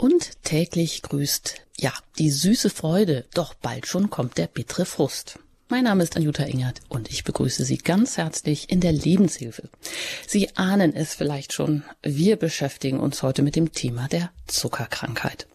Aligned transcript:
Und 0.00 0.42
täglich 0.44 1.02
grüßt, 1.02 1.56
ja, 1.76 1.92
die 2.18 2.30
süße 2.30 2.70
Freude, 2.70 3.26
doch 3.34 3.52
bald 3.52 3.86
schon 3.86 4.08
kommt 4.08 4.38
der 4.38 4.46
bittere 4.46 4.86
Frust. 4.86 5.38
Mein 5.68 5.84
Name 5.84 6.02
ist 6.02 6.16
Anjuta 6.16 6.44
Ingert 6.44 6.80
und 6.88 7.10
ich 7.10 7.22
begrüße 7.22 7.66
Sie 7.66 7.76
ganz 7.76 8.16
herzlich 8.16 8.70
in 8.70 8.80
der 8.80 8.92
Lebenshilfe. 8.92 9.68
Sie 10.26 10.56
ahnen 10.56 10.96
es 10.96 11.12
vielleicht 11.12 11.52
schon, 11.52 11.84
wir 12.02 12.36
beschäftigen 12.36 12.98
uns 12.98 13.22
heute 13.22 13.42
mit 13.42 13.56
dem 13.56 13.72
Thema 13.72 14.08
der 14.08 14.30
Zuckerkrankheit. 14.46 15.46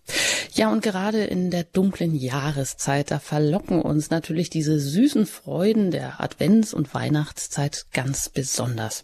Ja, 0.53 0.71
und 0.71 0.81
gerade 0.81 1.25
in 1.25 1.51
der 1.51 1.63
dunklen 1.63 2.15
Jahreszeit, 2.15 3.11
da 3.11 3.19
verlocken 3.19 3.81
uns 3.81 4.09
natürlich 4.09 4.49
diese 4.49 4.79
süßen 4.79 5.25
Freuden 5.25 5.91
der 5.91 6.21
Advents- 6.21 6.73
und 6.73 6.93
Weihnachtszeit 6.93 7.87
ganz 7.91 8.29
besonders. 8.29 9.03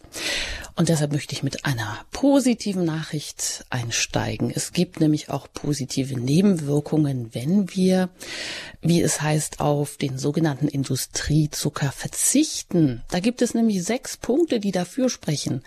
Und 0.76 0.90
deshalb 0.90 1.12
möchte 1.12 1.34
ich 1.34 1.44
mit 1.44 1.66
einer 1.66 1.98
positiven 2.12 2.86
Nachricht 2.86 3.66
einsteigen. 3.70 4.52
Es 4.54 4.72
gibt 4.72 5.02
nämlich 5.02 5.30
auch 5.30 5.48
positive 5.52 6.18
Nebenwirkungen, 6.18 7.34
wenn 7.34 7.76
wir, 7.76 8.10
wie 8.82 9.02
es 9.02 9.22
heißt, 9.22 9.60
auf 9.60 9.98
den 9.98 10.18
sogenannten 10.18 10.68
Industriezucker 10.68 11.92
verzichten. 11.92 13.04
Da 13.10 13.20
gibt 13.20 13.42
es 13.42 13.54
nämlich 13.54 13.84
sechs 13.84 14.16
Punkte, 14.16 14.60
die 14.60 14.72
dafür 14.72 15.10
sprechen. 15.10 15.64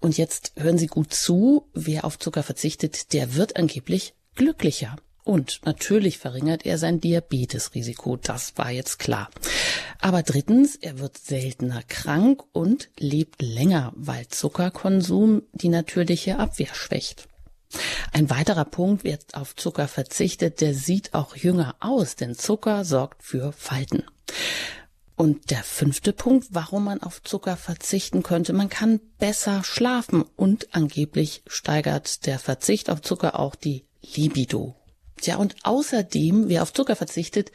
Und 0.00 0.18
jetzt 0.18 0.52
hören 0.56 0.78
Sie 0.78 0.88
gut 0.88 1.14
zu, 1.14 1.68
wer 1.72 2.04
auf 2.04 2.18
Zucker 2.18 2.42
verzichtet, 2.42 3.12
der 3.14 3.34
wird 3.34 3.56
angeblich 3.56 4.14
glücklicher. 4.34 4.96
Und 5.24 5.60
natürlich 5.64 6.18
verringert 6.18 6.66
er 6.66 6.78
sein 6.78 7.00
Diabetesrisiko, 7.00 8.16
das 8.16 8.54
war 8.56 8.70
jetzt 8.70 8.98
klar. 8.98 9.30
Aber 10.00 10.24
drittens, 10.24 10.74
er 10.74 10.98
wird 10.98 11.16
seltener 11.16 11.82
krank 11.86 12.42
und 12.52 12.88
lebt 12.98 13.40
länger, 13.40 13.92
weil 13.94 14.26
Zuckerkonsum 14.26 15.42
die 15.52 15.68
natürliche 15.68 16.40
Abwehr 16.40 16.74
schwächt. 16.74 17.28
Ein 18.12 18.28
weiterer 18.28 18.64
Punkt, 18.64 19.04
wer 19.04 19.18
auf 19.32 19.54
Zucker 19.54 19.88
verzichtet, 19.88 20.60
der 20.60 20.74
sieht 20.74 21.14
auch 21.14 21.36
jünger 21.36 21.76
aus, 21.80 22.16
denn 22.16 22.34
Zucker 22.34 22.84
sorgt 22.84 23.22
für 23.22 23.52
Falten. 23.52 24.04
Und 25.14 25.50
der 25.50 25.62
fünfte 25.62 26.12
Punkt, 26.12 26.48
warum 26.50 26.84
man 26.84 27.00
auf 27.00 27.22
Zucker 27.22 27.56
verzichten 27.56 28.22
könnte, 28.22 28.52
man 28.52 28.68
kann 28.68 29.00
besser 29.18 29.62
schlafen 29.62 30.24
und 30.36 30.74
angeblich 30.74 31.42
steigert 31.46 32.26
der 32.26 32.38
Verzicht 32.38 32.90
auf 32.90 33.02
Zucker 33.02 33.38
auch 33.38 33.54
die 33.54 33.84
Libido. 34.14 34.74
Ja, 35.22 35.36
und 35.36 35.54
außerdem, 35.62 36.48
wer 36.48 36.62
auf 36.62 36.72
Zucker 36.72 36.96
verzichtet, 36.96 37.52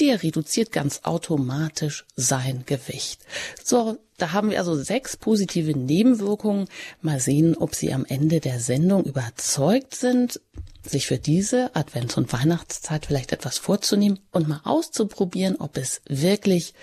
der 0.00 0.22
reduziert 0.22 0.72
ganz 0.72 1.00
automatisch 1.04 2.04
sein 2.16 2.64
Gewicht. 2.66 3.20
So, 3.62 3.96
da 4.18 4.32
haben 4.32 4.50
wir 4.50 4.58
also 4.58 4.74
sechs 4.74 5.16
positive 5.16 5.78
Nebenwirkungen. 5.78 6.68
Mal 7.00 7.20
sehen, 7.20 7.56
ob 7.56 7.74
Sie 7.74 7.92
am 7.92 8.04
Ende 8.04 8.40
der 8.40 8.60
Sendung 8.60 9.04
überzeugt 9.04 9.94
sind, 9.94 10.40
sich 10.82 11.06
für 11.06 11.18
diese 11.18 11.74
Advents- 11.74 12.16
und 12.16 12.32
Weihnachtszeit 12.32 13.06
vielleicht 13.06 13.32
etwas 13.32 13.58
vorzunehmen 13.58 14.18
und 14.32 14.48
mal 14.48 14.60
auszuprobieren, 14.64 15.56
ob 15.56 15.76
es 15.76 16.02
wirklich, 16.08 16.74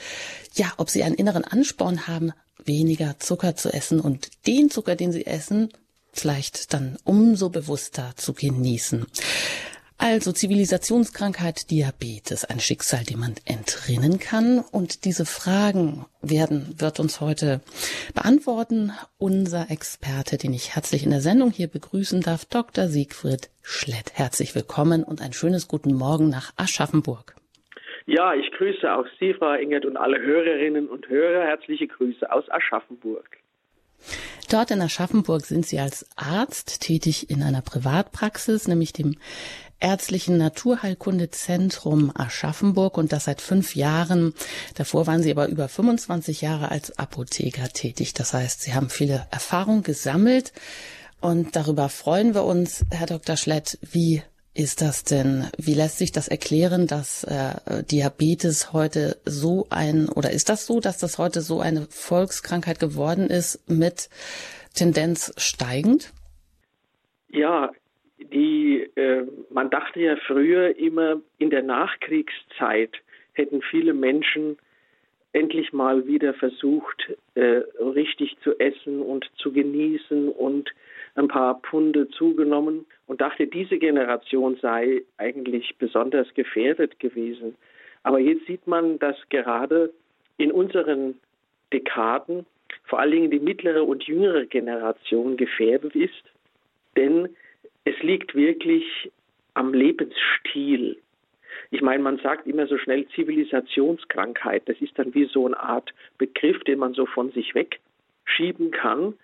ja, 0.56 0.74
ob 0.78 0.90
Sie 0.90 1.04
einen 1.04 1.16
inneren 1.16 1.44
Ansporn 1.44 2.08
haben, 2.08 2.32
weniger 2.66 3.20
Zucker 3.20 3.56
zu 3.56 3.72
essen 3.74 4.00
und 4.00 4.30
den 4.48 4.70
Zucker, 4.70 4.96
den 4.96 5.12
Sie 5.12 5.26
essen, 5.26 5.70
vielleicht 6.14 6.74
dann 6.74 6.98
umso 7.04 7.50
bewusster 7.50 8.14
zu 8.16 8.34
genießen. 8.34 9.06
Also 9.98 10.34
Zivilisationskrankheit 10.34 11.72
Diabetes, 11.72 12.44
ein 12.44 12.60
Schicksal, 12.60 13.06
dem 13.06 13.22
man 13.22 13.36
entrinnen 13.46 14.20
kann. 14.20 14.60
Und 14.60 15.06
diese 15.06 15.26
Fragen 15.26 16.06
werden, 16.22 16.76
wird 16.78 17.00
uns 17.00 17.22
heute 17.22 17.62
beantworten 18.14 18.92
unser 19.18 19.72
Experte, 19.72 20.38
den 20.38 20.54
ich 20.54 20.76
herzlich 20.76 21.06
in 21.06 21.12
der 21.12 21.22
Sendung 21.22 21.52
hier 21.52 21.68
begrüßen 21.68 22.20
darf, 22.20 22.44
Dr. 22.44 22.88
Siegfried 22.88 23.50
Schlett. 23.62 24.12
Herzlich 24.14 24.56
willkommen 24.56 25.04
und 25.06 25.22
ein 25.22 25.32
schönes 25.32 25.70
guten 25.70 25.94
Morgen 25.94 26.30
nach 26.30 26.52
Aschaffenburg. 26.58 27.36
Ja, 28.06 28.34
ich 28.34 28.52
grüße 28.52 28.94
auch 28.94 29.06
Sie, 29.20 29.34
Frau 29.34 29.54
Engert, 29.54 29.86
und 29.86 29.96
alle 29.96 30.20
Hörerinnen 30.20 30.90
und 30.90 31.08
Hörer. 31.08 31.46
Herzliche 31.46 31.88
Grüße 31.88 32.30
aus 32.30 32.44
Aschaffenburg. 32.52 33.38
Dort 34.54 34.70
in 34.70 34.84
Aschaffenburg 34.84 35.48
sind 35.48 35.66
Sie 35.66 35.80
als 35.80 36.06
Arzt 36.16 36.82
tätig 36.82 37.32
in 37.32 37.42
einer 37.42 37.64
Privatpraxis, 37.64 38.68
nämlich 38.68 38.94
dem 38.94 39.18
Ärztlichen 39.80 40.38
Naturheilkundezentrum 40.38 42.12
Aschaffenburg 42.14 43.00
und 43.00 43.12
das 43.12 43.24
seit 43.24 43.42
fünf 43.42 43.76
Jahren. 43.76 44.36
Davor 44.76 45.08
waren 45.08 45.24
Sie 45.24 45.32
aber 45.32 45.48
über 45.48 45.68
25 45.68 46.42
Jahre 46.42 46.70
als 46.70 47.00
Apotheker 47.00 47.68
tätig. 47.70 48.14
Das 48.14 48.36
heißt, 48.36 48.62
Sie 48.62 48.76
haben 48.76 48.92
viele 48.92 49.26
Erfahrung 49.32 49.82
gesammelt 49.82 50.54
und 51.20 51.56
darüber 51.56 51.90
freuen 51.90 52.36
wir 52.36 52.44
uns, 52.44 52.86
Herr 52.92 53.08
Dr. 53.08 53.38
Schlett. 53.38 53.80
Wie 53.82 54.22
ist 54.56 54.82
das 54.82 55.04
denn? 55.04 55.48
Wie 55.58 55.74
lässt 55.74 55.98
sich 55.98 56.12
das 56.12 56.28
erklären, 56.28 56.86
dass 56.88 57.24
äh, 57.24 57.84
Diabetes 57.84 58.72
heute 58.72 59.18
so 59.26 59.66
ein, 59.70 60.10
oder 60.10 60.32
ist 60.32 60.50
das 60.50 60.68
so, 60.68 60.80
dass 60.80 61.00
das 61.00 61.18
heute 61.18 61.42
so 61.42 61.60
eine 61.60 61.88
Volkskrankheit 61.90 62.80
geworden 62.80 63.28
ist 63.28 63.68
mit 63.68 64.10
Tendenz 64.76 65.34
steigend? 65.38 66.14
Ja, 67.30 67.72
die, 68.20 68.88
äh, 68.96 69.26
man 69.50 69.70
dachte 69.72 70.00
ja 70.00 70.16
früher 70.28 70.78
immer, 70.78 71.20
in 71.40 71.50
der 71.50 71.64
Nachkriegszeit 71.64 72.92
hätten 73.34 73.62
viele 73.62 73.94
Menschen 73.94 74.58
endlich 75.32 75.74
mal 75.74 76.06
wieder 76.06 76.36
versucht, 76.36 77.12
äh, 77.34 77.64
richtig 77.80 78.38
zu 78.44 78.60
essen 78.60 79.02
und 79.02 79.30
zu 79.38 79.52
genießen 79.52 80.30
und 80.30 80.70
ein 81.16 81.28
paar 81.28 81.60
Pfunde 81.62 82.08
zugenommen 82.10 82.86
und 83.08 83.22
dachte, 83.22 83.48
diese 83.48 83.78
Generation 83.78 84.58
sei 84.62 85.04
eigentlich 85.18 85.76
besonders 85.78 86.34
gefährdet 86.34 87.00
gewesen. 87.00 87.56
Aber 88.04 88.20
jetzt 88.20 88.46
sieht 88.48 88.68
man, 88.68 89.00
dass 89.00 89.18
gerade 89.30 89.94
in 90.38 90.52
unseren 90.52 91.20
Dekaden 91.72 92.46
vor 92.86 93.00
allen 93.00 93.12
Dingen 93.12 93.32
die 93.32 93.40
mittlere 93.40 93.84
und 93.84 94.04
jüngere 94.04 94.46
Generation 94.46 95.38
gefährdet 95.38 95.96
ist, 95.96 96.24
denn 96.98 97.30
es 97.86 97.98
liegt 98.02 98.36
wirklich 98.36 99.12
am 99.54 99.74
Lebensstil. 99.74 100.98
Ich 101.72 101.82
meine, 101.82 102.04
man 102.04 102.18
sagt 102.20 102.48
immer 102.48 102.68
so 102.68 102.78
schnell 102.78 103.08
Zivilisationskrankheit. 103.10 104.64
Das 104.68 104.80
ist 104.80 104.98
dann 104.98 105.14
wie 105.14 105.26
so 105.26 105.46
eine 105.46 105.60
Art 105.60 105.94
Begriff, 106.18 106.64
den 106.64 106.80
man 106.80 106.94
so 106.94 107.06
von 107.06 107.32
sich 107.32 107.54
wegschieben 107.56 108.72
kann. 108.72 109.16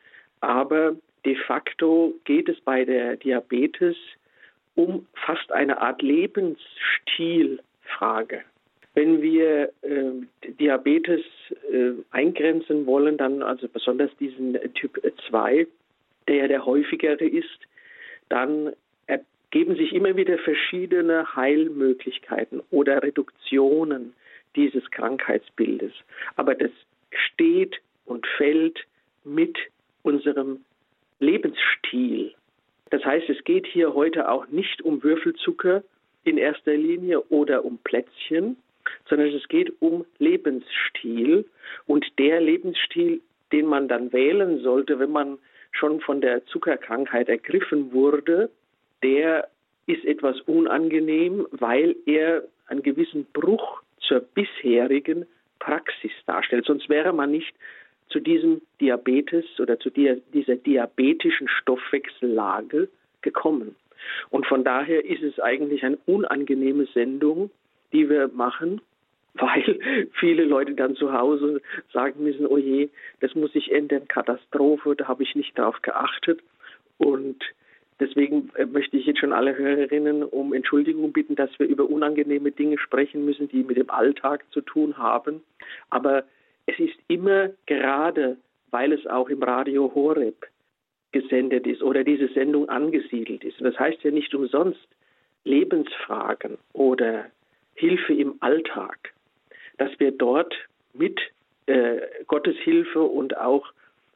Aber 0.41 0.95
de 1.25 1.35
facto 1.35 2.13
geht 2.23 2.47
es 2.49 2.59
bei 2.61 2.85
der 2.85 3.17
Diabetes 3.17 3.97
um 4.75 5.05
fast 5.13 5.51
eine 5.51 5.81
Art 5.81 6.01
Lebensstilfrage. 6.01 8.43
Wenn 8.93 9.21
wir 9.21 9.73
äh, 9.81 10.11
Diabetes 10.59 11.25
äh, 11.71 11.91
eingrenzen 12.11 12.85
wollen, 12.85 13.17
dann 13.17 13.43
also 13.43 13.67
besonders 13.67 14.15
diesen 14.17 14.57
Typ 14.73 15.01
2, 15.29 15.67
der 16.27 16.47
der 16.47 16.65
häufigere 16.65 17.25
ist, 17.25 17.59
dann 18.29 18.73
ergeben 19.07 19.75
sich 19.75 19.93
immer 19.93 20.15
wieder 20.15 20.37
verschiedene 20.37 21.35
Heilmöglichkeiten 21.35 22.61
oder 22.71 23.03
Reduktionen 23.03 24.13
dieses 24.55 24.89
Krankheitsbildes. 24.91 25.91
Aber 26.35 26.55
das 26.55 26.71
steht 27.11 27.79
und 28.05 28.25
fällt 28.37 28.79
mit 29.23 29.57
unserem 30.03 30.63
Lebensstil. 31.19 32.33
Das 32.89 33.03
heißt, 33.05 33.29
es 33.29 33.43
geht 33.43 33.67
hier 33.67 33.93
heute 33.93 34.29
auch 34.29 34.47
nicht 34.47 34.81
um 34.81 35.03
Würfelzucker 35.03 35.83
in 36.23 36.37
erster 36.37 36.73
Linie 36.73 37.21
oder 37.29 37.63
um 37.65 37.77
Plätzchen, 37.79 38.57
sondern 39.07 39.29
es 39.29 39.47
geht 39.47 39.73
um 39.81 40.05
Lebensstil 40.17 41.45
und 41.85 42.05
der 42.17 42.41
Lebensstil, 42.41 43.21
den 43.51 43.65
man 43.65 43.87
dann 43.87 44.11
wählen 44.11 44.59
sollte, 44.59 44.99
wenn 44.99 45.11
man 45.11 45.37
schon 45.71 46.01
von 46.01 46.21
der 46.21 46.45
Zuckerkrankheit 46.45 47.29
ergriffen 47.29 47.91
wurde, 47.91 48.49
der 49.03 49.47
ist 49.85 50.05
etwas 50.05 50.39
unangenehm, 50.41 51.47
weil 51.51 51.95
er 52.05 52.43
einen 52.67 52.83
gewissen 52.83 53.25
Bruch 53.33 53.81
zur 53.99 54.19
bisherigen 54.19 55.25
Praxis 55.59 56.11
darstellt. 56.25 56.65
Sonst 56.65 56.89
wäre 56.89 57.13
man 57.13 57.31
nicht 57.31 57.53
zu 58.09 58.19
diesem 58.19 58.61
Diabetes 58.81 59.45
oder 59.59 59.79
zu 59.79 59.89
dieser 59.89 60.55
diabetischen 60.55 61.47
Stoffwechsellage 61.47 62.89
gekommen. 63.21 63.75
Und 64.29 64.45
von 64.45 64.63
daher 64.63 65.05
ist 65.05 65.23
es 65.23 65.39
eigentlich 65.39 65.83
eine 65.83 65.97
unangenehme 66.05 66.85
Sendung, 66.87 67.51
die 67.91 68.09
wir 68.09 68.29
machen, 68.29 68.81
weil 69.35 70.09
viele 70.13 70.43
Leute 70.43 70.73
dann 70.73 70.95
zu 70.95 71.13
Hause 71.13 71.61
sagen 71.93 72.23
müssen, 72.23 72.47
oh 72.47 72.57
je, 72.57 72.89
das 73.19 73.35
muss 73.35 73.53
sich 73.53 73.71
ändern, 73.71 74.07
Katastrophe, 74.07 74.95
da 74.95 75.07
habe 75.07 75.23
ich 75.23 75.35
nicht 75.35 75.57
darauf 75.57 75.81
geachtet. 75.81 76.41
Und 76.97 77.43
deswegen 77.99 78.49
äh, 78.55 78.65
möchte 78.65 78.97
ich 78.97 79.05
jetzt 79.05 79.19
schon 79.19 79.31
alle 79.31 79.55
Hörerinnen 79.55 80.23
um 80.23 80.53
Entschuldigung 80.53 81.13
bitten, 81.13 81.35
dass 81.35 81.51
wir 81.59 81.67
über 81.67 81.89
unangenehme 81.89 82.51
Dinge 82.51 82.79
sprechen 82.79 83.23
müssen, 83.23 83.47
die 83.47 83.63
mit 83.63 83.77
dem 83.77 83.89
Alltag 83.89 84.43
zu 84.51 84.61
tun 84.61 84.97
haben. 84.97 85.41
Aber 85.89 86.23
es 86.69 86.79
ist 86.79 86.99
immer 87.07 87.49
gerade, 87.65 88.37
weil 88.69 88.93
es 88.93 89.05
auch 89.07 89.29
im 89.29 89.41
Radio 89.41 89.91
Horeb 89.95 90.45
gesendet 91.11 91.65
ist 91.65 91.81
oder 91.81 92.03
diese 92.03 92.27
Sendung 92.29 92.69
angesiedelt 92.69 93.43
ist. 93.43 93.59
Das 93.59 93.77
heißt 93.79 94.03
ja 94.03 94.11
nicht 94.11 94.33
umsonst 94.35 94.87
Lebensfragen 95.43 96.57
oder 96.73 97.25
Hilfe 97.73 98.13
im 98.13 98.35
Alltag, 98.41 99.13
dass 99.77 99.89
wir 99.99 100.11
dort 100.11 100.53
mit 100.93 101.19
äh, 101.65 102.01
Gottes 102.27 102.57
Hilfe 102.57 103.01
und 103.01 103.35
auch 103.37 103.65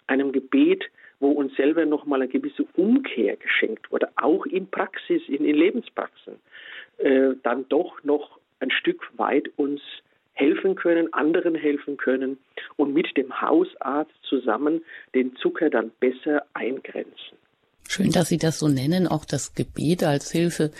einem 0.05 0.31
Gebet, 0.31 0.83
wo 1.19 1.31
uns 1.31 1.55
selber 1.55 1.85
nochmal 1.85 2.21
eine 2.21 2.29
gewisse 2.29 2.65
Umkehr 2.75 3.37
geschenkt 3.37 3.91
wurde, 3.91 4.09
auch 4.17 4.45
in 4.45 4.67
Praxis, 4.69 5.23
in, 5.27 5.45
in 5.45 5.55
Lebenspraxen, 5.55 6.35
äh, 6.97 7.31
dann 7.41 7.67
doch 7.69 8.03
noch 8.03 8.39
ein 8.59 8.69
Stück 8.69 9.09
weit 9.17 9.49
uns 9.55 9.81
helfen 10.33 10.75
können, 10.75 11.13
anderen 11.13 11.55
helfen 11.55 11.97
können 11.97 12.37
und 12.75 12.93
mit 12.93 13.15
dem 13.17 13.41
Hausarzt 13.41 14.13
zusammen 14.23 14.83
den 15.13 15.35
Zucker 15.35 15.69
dann 15.69 15.91
besser 15.99 16.45
eingrenzen. 16.53 17.37
Schön, 17.87 18.11
dass 18.11 18.29
Sie 18.29 18.37
das 18.37 18.59
so 18.59 18.67
nennen, 18.67 19.07
auch 19.07 19.25
das 19.25 19.53
Gebet 19.53 20.03
als 20.03 20.31
Hilfe 20.31 20.71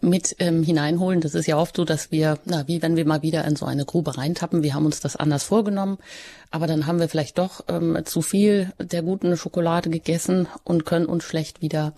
mit 0.00 0.36
ähm, 0.38 0.62
hineinholen. 0.62 1.20
Das 1.20 1.34
ist 1.34 1.46
ja 1.46 1.58
oft 1.58 1.76
so, 1.76 1.84
dass 1.84 2.10
wir, 2.10 2.38
na, 2.44 2.66
wie 2.68 2.80
wenn 2.80 2.96
wir 2.96 3.06
mal 3.06 3.22
wieder 3.22 3.44
in 3.44 3.56
so 3.56 3.66
eine 3.66 3.84
Grube 3.84 4.16
reintappen, 4.16 4.62
wir 4.62 4.72
haben 4.74 4.86
uns 4.86 5.00
das 5.00 5.16
anders 5.16 5.42
vorgenommen, 5.42 5.98
aber 6.50 6.66
dann 6.66 6.86
haben 6.86 7.00
wir 7.00 7.08
vielleicht 7.08 7.38
doch 7.38 7.64
ähm, 7.68 7.98
zu 8.04 8.22
viel 8.22 8.72
der 8.78 9.02
guten 9.02 9.36
Schokolade 9.36 9.90
gegessen 9.90 10.46
und 10.62 10.86
können 10.86 11.06
uns 11.06 11.24
schlecht 11.24 11.60
wieder 11.60 11.92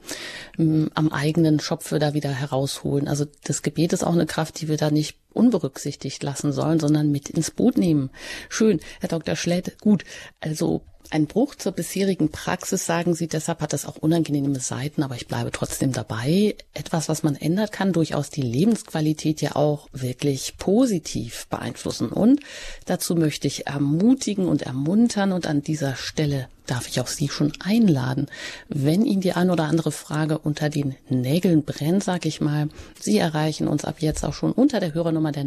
ähm, 0.59 0.91
am 0.95 1.11
eigenen 1.11 1.61
Schopfe 1.61 1.99
da 1.99 2.15
wieder 2.15 2.31
herausholen. 2.31 3.09
Also 3.09 3.27
das 3.45 3.63
Gebet 3.63 3.93
ist 3.93 4.05
auch 4.05 4.15
eine 4.15 4.27
Kraft, 4.27 4.61
die 4.61 4.69
wir 4.69 4.79
da 4.79 4.91
nicht 4.91 5.17
unberücksichtigt 5.35 6.23
lassen 6.23 6.53
sollen, 6.53 6.81
sondern 6.81 7.13
mit 7.13 7.29
ins 7.29 7.51
Boot 7.51 7.77
nehmen. 7.77 8.11
Schön, 8.49 8.81
Herr 9.01 9.11
Dr. 9.11 9.37
Schlett. 9.37 9.79
Gut, 9.81 10.05
also 10.41 10.83
ein 11.13 11.27
Bruch 11.27 11.55
zur 11.55 11.73
bisherigen 11.73 12.31
Praxis, 12.31 12.87
sagen 12.87 13.15
Sie, 13.15 13.29
deshalb 13.29 13.61
hat 13.61 13.73
das 13.73 13.87
auch 13.87 13.97
unangenehme 13.97 14.61
Seiten, 14.61 15.03
aber 15.03 15.15
ich 15.15 15.27
bleibe 15.27 15.51
trotzdem 15.51 15.93
dabei. 15.93 16.57
Etwas, 16.75 17.09
was 17.09 17.23
man 17.23 17.37
ändert 17.37 17.73
kann, 17.73 17.93
durchaus 17.93 18.31
die 18.31 18.43
Lebensqualität 18.43 19.41
ja 19.43 19.57
auch 19.57 19.89
wirklich 19.93 20.57
positiv 20.59 21.47
beeinflussen. 21.49 22.09
Und 22.09 22.41
dazu 22.85 23.15
möchte 23.15 23.47
ich 23.47 23.67
ermutigen 23.67 24.47
und 24.47 24.63
ermuntern 24.63 25.33
und 25.33 25.47
an 25.47 25.63
dieser 25.63 25.97
Stelle 25.97 26.49
darf 26.67 26.89
ich 26.89 27.01
auch 27.01 27.07
Sie 27.07 27.29
schon 27.29 27.53
einladen. 27.61 28.27
Wenn 28.69 29.05
Ihnen 29.05 29.21
die 29.21 29.33
ein 29.33 29.51
oder 29.51 29.65
andere 29.65 29.93
Frage 29.93 30.39
unter 30.39 30.69
den 30.69 30.97
Nägeln 31.09 31.65
brennt, 31.65 32.05
sag 32.05 32.27
ich 32.27 32.41
mal, 32.41 32.69
Sie 33.01 33.19
erreichen 33.19 33.69
uns 33.69 33.85
ab 33.85 33.97
jetzt 34.01 34.25
auch 34.25 34.35
schon 34.35 34.53
unter 34.53 34.81
der 34.81 34.95
Hörernummer 34.95 35.33
der 35.33 35.45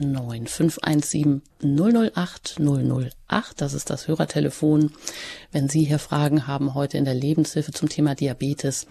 089 0.00 0.48
517 0.48 1.42
008 1.62 2.58
008. 2.58 3.60
Das 3.60 3.74
ist 3.74 3.90
das 3.90 4.08
Hörertelefon. 4.08 4.92
Wenn 5.52 5.68
Sie 5.68 5.84
hier 5.84 5.98
Fragen 5.98 6.46
haben 6.46 6.74
heute 6.74 6.98
in 6.98 7.04
der 7.04 7.14
Lebenshilfe 7.14 7.72
zum 7.72 7.88
Thema 7.88 8.14
Diabetes 8.14 8.86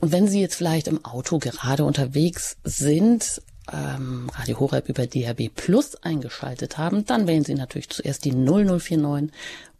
und 0.00 0.12
wenn 0.12 0.28
Sie 0.28 0.40
jetzt 0.40 0.56
vielleicht 0.56 0.88
im 0.88 1.04
Auto 1.04 1.38
gerade 1.38 1.84
unterwegs 1.84 2.56
sind, 2.64 3.42
ähm, 3.72 4.30
Radio 4.34 4.60
Horeb 4.60 4.88
über 4.88 5.06
DHB 5.06 5.50
Plus 5.54 5.96
eingeschaltet 5.96 6.78
haben, 6.78 7.04
dann 7.04 7.26
wählen 7.26 7.44
Sie 7.44 7.54
natürlich 7.54 7.88
zuerst 7.88 8.24
die 8.24 8.32
0049 8.32 9.30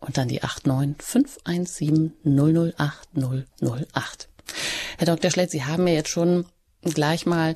und 0.01 0.19
dann 0.19 0.29
die 0.29 0.43
89517 0.43 2.13
008 2.25 3.09
008. 3.15 4.29
Herr 4.99 5.07
Dr. 5.07 5.31
Schlett, 5.31 5.51
Sie 5.51 5.65
haben 5.65 5.87
ja 5.87 5.95
jetzt 5.95 6.11
schon 6.11 6.47
gleich 6.95 7.27
mal 7.27 7.55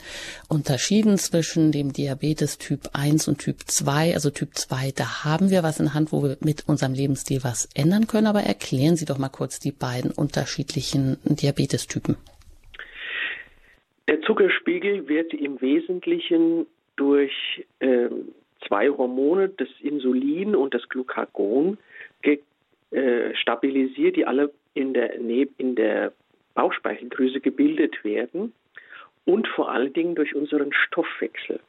unterschieden 0.48 1.18
zwischen 1.18 1.72
dem 1.72 1.92
Diabetes 1.92 2.58
Typ 2.58 2.90
1 2.92 3.28
und 3.28 3.38
Typ 3.38 3.60
2. 3.66 4.14
Also 4.14 4.30
Typ 4.30 4.54
2, 4.54 4.92
da 4.96 5.24
haben 5.24 5.50
wir 5.50 5.62
was 5.62 5.80
in 5.80 5.94
Hand, 5.94 6.12
wo 6.12 6.22
wir 6.22 6.36
mit 6.40 6.68
unserem 6.68 6.94
Lebensstil 6.94 7.40
was 7.42 7.68
ändern 7.74 8.06
können. 8.06 8.26
Aber 8.26 8.40
erklären 8.40 8.96
Sie 8.96 9.04
doch 9.04 9.18
mal 9.18 9.28
kurz 9.28 9.58
die 9.58 9.72
beiden 9.72 10.10
unterschiedlichen 10.10 11.18
Diabetestypen. 11.24 12.16
Der 14.08 14.20
Zuckerspiegel 14.22 15.08
wird 15.08 15.32
im 15.34 15.60
Wesentlichen 15.60 16.66
durch 16.96 17.32
äh, 17.78 18.08
zwei 18.66 18.88
Hormone, 18.90 19.48
das 19.48 19.68
Insulin 19.80 20.56
und 20.56 20.74
das 20.74 20.88
Glucagon, 20.88 21.78
äh, 22.92 23.36
stabilisiert, 23.36 24.16
die 24.16 24.26
alle 24.26 24.50
in 24.74 24.94
der, 24.94 25.14
in 25.14 25.76
der 25.76 26.12
Bauchspeicheldrüse 26.54 27.40
gebildet 27.40 28.02
werden 28.02 28.52
und 29.24 29.48
vor 29.48 29.70
allen 29.70 29.92
Dingen 29.92 30.14
durch 30.14 30.34
unseren 30.34 30.72
Stoffwechsel. 30.72 31.60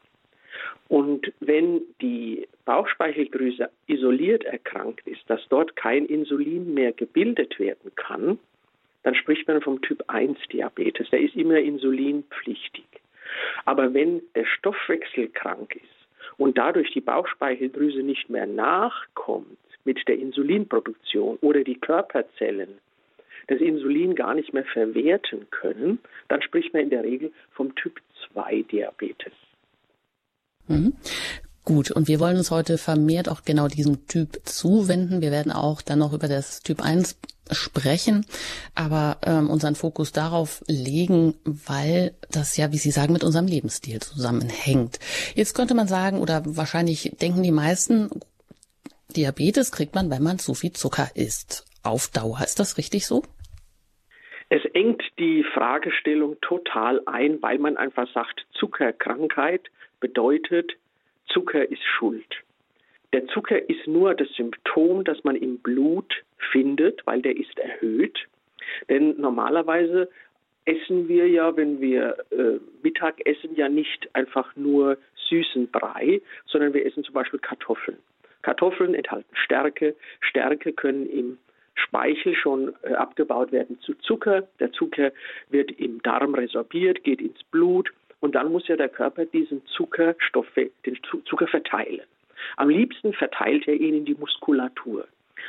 Und 0.88 1.32
wenn 1.40 1.82
die 2.02 2.48
Bauchspeicheldrüse 2.66 3.70
isoliert 3.88 4.44
erkrankt 4.44 5.08
ist, 5.08 5.22
dass 5.28 5.42
dort 5.50 5.76
kein 5.76 6.06
Insulin 6.06 6.74
mehr 6.74 6.92
gebildet 6.92 7.60
werden 7.60 7.92
kann, 7.96 8.40
dann 9.04 9.16
spricht 9.16 9.48
man 9.48 9.62
vom 9.62 9.82
Typ 9.82 10.04
1 10.08 10.38
Diabetes. 10.52 11.10
Der 11.10 11.22
ist 11.22 11.36
immer 11.36 11.58
insulinpflichtig. 11.58 12.86
Aber 13.66 13.94
wenn 13.94 14.22
der 14.36 14.46
Stoffwechsel 14.46 15.30
krank 15.30 15.76
ist 15.76 16.38
und 16.38 16.58
dadurch 16.58 16.92
die 16.92 17.02
Bauchspeicheldrüse 17.02 18.04
nicht 18.04 18.30
mehr 18.30 18.46
nachkommt 18.46 19.58
mit 19.86 20.08
der 20.08 20.20
Insulinproduktion 20.20 21.38
oder 21.42 21.64
die 21.64 21.80
Körperzellen 21.80 22.80
das 23.48 23.60
Insulin 23.60 24.16
gar 24.16 24.34
nicht 24.36 24.54
mehr 24.54 24.66
verwerten 24.66 25.48
können, 25.50 26.00
dann 26.28 26.42
spricht 26.42 26.74
man 26.74 26.84
in 26.84 26.90
der 26.90 27.04
Regel 27.04 27.32
vom 27.52 27.76
Typ 27.76 28.00
2 28.34 28.64
Diabetes. 28.72 29.34
Mhm. 30.68 30.94
Gut, 31.64 31.92
und 31.92 32.08
wir 32.08 32.20
wollen 32.20 32.38
uns 32.38 32.50
heute 32.50 32.80
vermehrt 32.80 33.30
auch 33.30 33.44
genau 33.44 33.68
diesem 33.68 34.08
Typ 34.08 34.42
zuwenden. 34.46 35.22
Wir 35.22 35.32
werden 35.32 35.52
auch 35.52 35.82
dann 35.82 36.00
noch 36.00 36.12
über 36.12 36.28
das 36.28 36.62
Typ 36.62 36.82
1 36.82 37.20
sprechen, 37.52 38.26
aber 38.74 39.18
ähm, 39.24 39.50
unseren 39.50 39.76
Fokus 39.76 40.12
darauf 40.12 40.64
legen, 40.68 41.36
weil 41.44 42.16
das 42.32 42.58
ja, 42.58 42.72
wie 42.72 42.78
Sie 42.78 42.92
sagen, 42.92 43.14
mit 43.14 43.24
unserem 43.24 43.46
Lebensstil 43.46 44.00
zusammenhängt. 44.00 45.00
Jetzt 45.36 45.54
könnte 45.54 45.76
man 45.76 45.88
sagen, 45.88 46.20
oder 46.20 46.42
wahrscheinlich 46.46 47.16
denken 47.22 47.44
die 47.44 47.52
meisten, 47.52 48.10
Diabetes 49.16 49.72
kriegt 49.72 49.94
man, 49.94 50.10
wenn 50.10 50.24
man 50.24 50.40
zu 50.40 50.54
viel 50.54 50.72
Zucker 50.72 51.12
isst. 51.14 51.66
Auf 51.84 52.10
Dauer, 52.10 52.40
ist 52.44 52.60
das 52.60 52.78
richtig 52.78 53.08
so? 53.08 53.24
Es 54.50 54.64
engt 54.74 55.02
die 55.18 55.44
Fragestellung 55.44 56.36
total 56.42 57.02
ein, 57.06 57.42
weil 57.42 57.58
man 57.58 57.78
einfach 57.78 58.08
sagt, 58.14 58.46
Zuckerkrankheit 58.52 59.70
bedeutet, 60.00 60.74
Zucker 61.28 61.70
ist 61.72 61.84
schuld. 61.84 62.44
Der 63.14 63.26
Zucker 63.28 63.70
ist 63.70 63.88
nur 63.88 64.14
das 64.14 64.30
Symptom, 64.36 65.04
das 65.04 65.24
man 65.24 65.36
im 65.36 65.58
Blut 65.60 66.14
findet, 66.52 67.06
weil 67.06 67.22
der 67.22 67.38
ist 67.38 67.58
erhöht. 67.60 68.28
Denn 68.90 69.20
normalerweise 69.20 70.10
essen 70.66 71.08
wir 71.08 71.28
ja, 71.28 71.56
wenn 71.56 71.82
wir 71.82 72.18
äh, 72.32 72.60
Mittag 72.84 73.26
essen, 73.26 73.56
ja 73.56 73.70
nicht 73.70 74.14
einfach 74.14 74.56
nur 74.56 74.98
süßen 75.30 75.70
Brei, 75.72 76.22
sondern 76.46 76.74
wir 76.74 76.86
essen 76.86 77.04
zum 77.04 77.14
Beispiel 77.14 77.40
Kartoffeln. 77.40 77.98
Kartoffeln 78.42 78.94
enthalten 78.96 79.36
Stärke. 79.36 79.96
Stärke 80.20 80.74
können 80.74 81.10
im 81.10 81.38
Speichel 81.76 82.36
schon 82.36 82.74
äh, 82.84 82.94
abgebaut 82.94 83.52
werden 83.52 83.80
zu 83.82 83.94
Zucker. 83.96 84.48
Der 84.60 84.72
Zucker 84.72 85.12
wird 85.50 85.72
im 85.80 86.02
Darm 86.02 86.36
resorbiert, 86.36 87.04
geht 87.04 87.22
ins 87.22 87.44
Blut 87.46 87.92
und 88.20 88.36
dann 88.36 88.52
muss 88.52 88.68
ja 88.68 88.76
der 88.76 88.90
Körper 88.90 89.26
diesen 89.26 89.66
Zuckerstoff, 89.66 90.48
den 90.56 90.98
Zucker 91.26 91.48
verteilen. 91.48 92.06
Am 92.58 92.70
liebsten 92.70 93.14
verteilt 93.14 93.68
er 93.68 93.76
ihn 93.76 93.96
in 93.96 94.06
die 94.06 94.16
Muskulatur. 94.16 95.08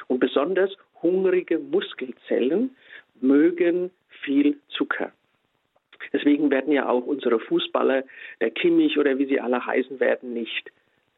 Und 0.09 0.21
besonders 0.21 0.71
hungrige 1.03 1.59
Muskelzellen 1.59 2.75
mögen 3.21 3.91
viel 4.09 4.59
Zucker. 4.69 5.13
Deswegen 6.13 6.51
werden 6.51 6.73
ja 6.73 6.89
auch 6.89 7.07
unsere 7.07 7.39
Fußballer, 7.39 8.05
der 8.41 8.51
Kimmich 8.51 8.99
oder 8.99 9.19
wie 9.19 9.27
sie 9.27 9.41
alle 9.41 9.65
heißen 9.65 10.01
werden, 10.01 10.33
nicht 10.33 10.73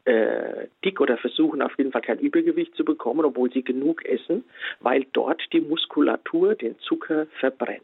äh, 0.05 0.67
dick 0.85 1.01
oder 1.01 1.17
versuchen 1.17 1.63
auf 1.63 1.77
jeden 1.79 1.93
Fall 1.93 2.03
kein 2.03 2.19
Übergewicht 2.19 2.75
zu 2.75 2.85
bekommen, 2.85 3.25
obwohl 3.25 3.51
sie 3.51 3.63
genug 3.63 4.05
essen, 4.05 4.45
weil 4.81 5.07
dort 5.13 5.43
die 5.53 5.61
Muskulatur 5.61 6.55
den 6.55 6.79
Zucker 6.81 7.27
verbrennt. 7.41 7.83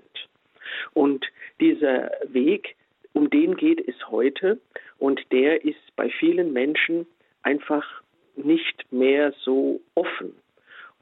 Und 0.93 1.27
dieser 1.61 2.11
Weg, 2.29 2.77
um 3.13 3.31
den 3.31 3.57
geht 3.57 3.87
es 3.89 4.11
heute 4.11 4.59
und 4.99 5.21
der 5.33 5.65
ist 5.65 5.97
bei 5.97 6.11
vielen 6.11 6.53
Menschen 6.53 7.07
einfach 7.43 8.03
nicht 8.37 8.93
mehr 8.93 9.33
so 9.41 9.81
offen. 9.95 10.35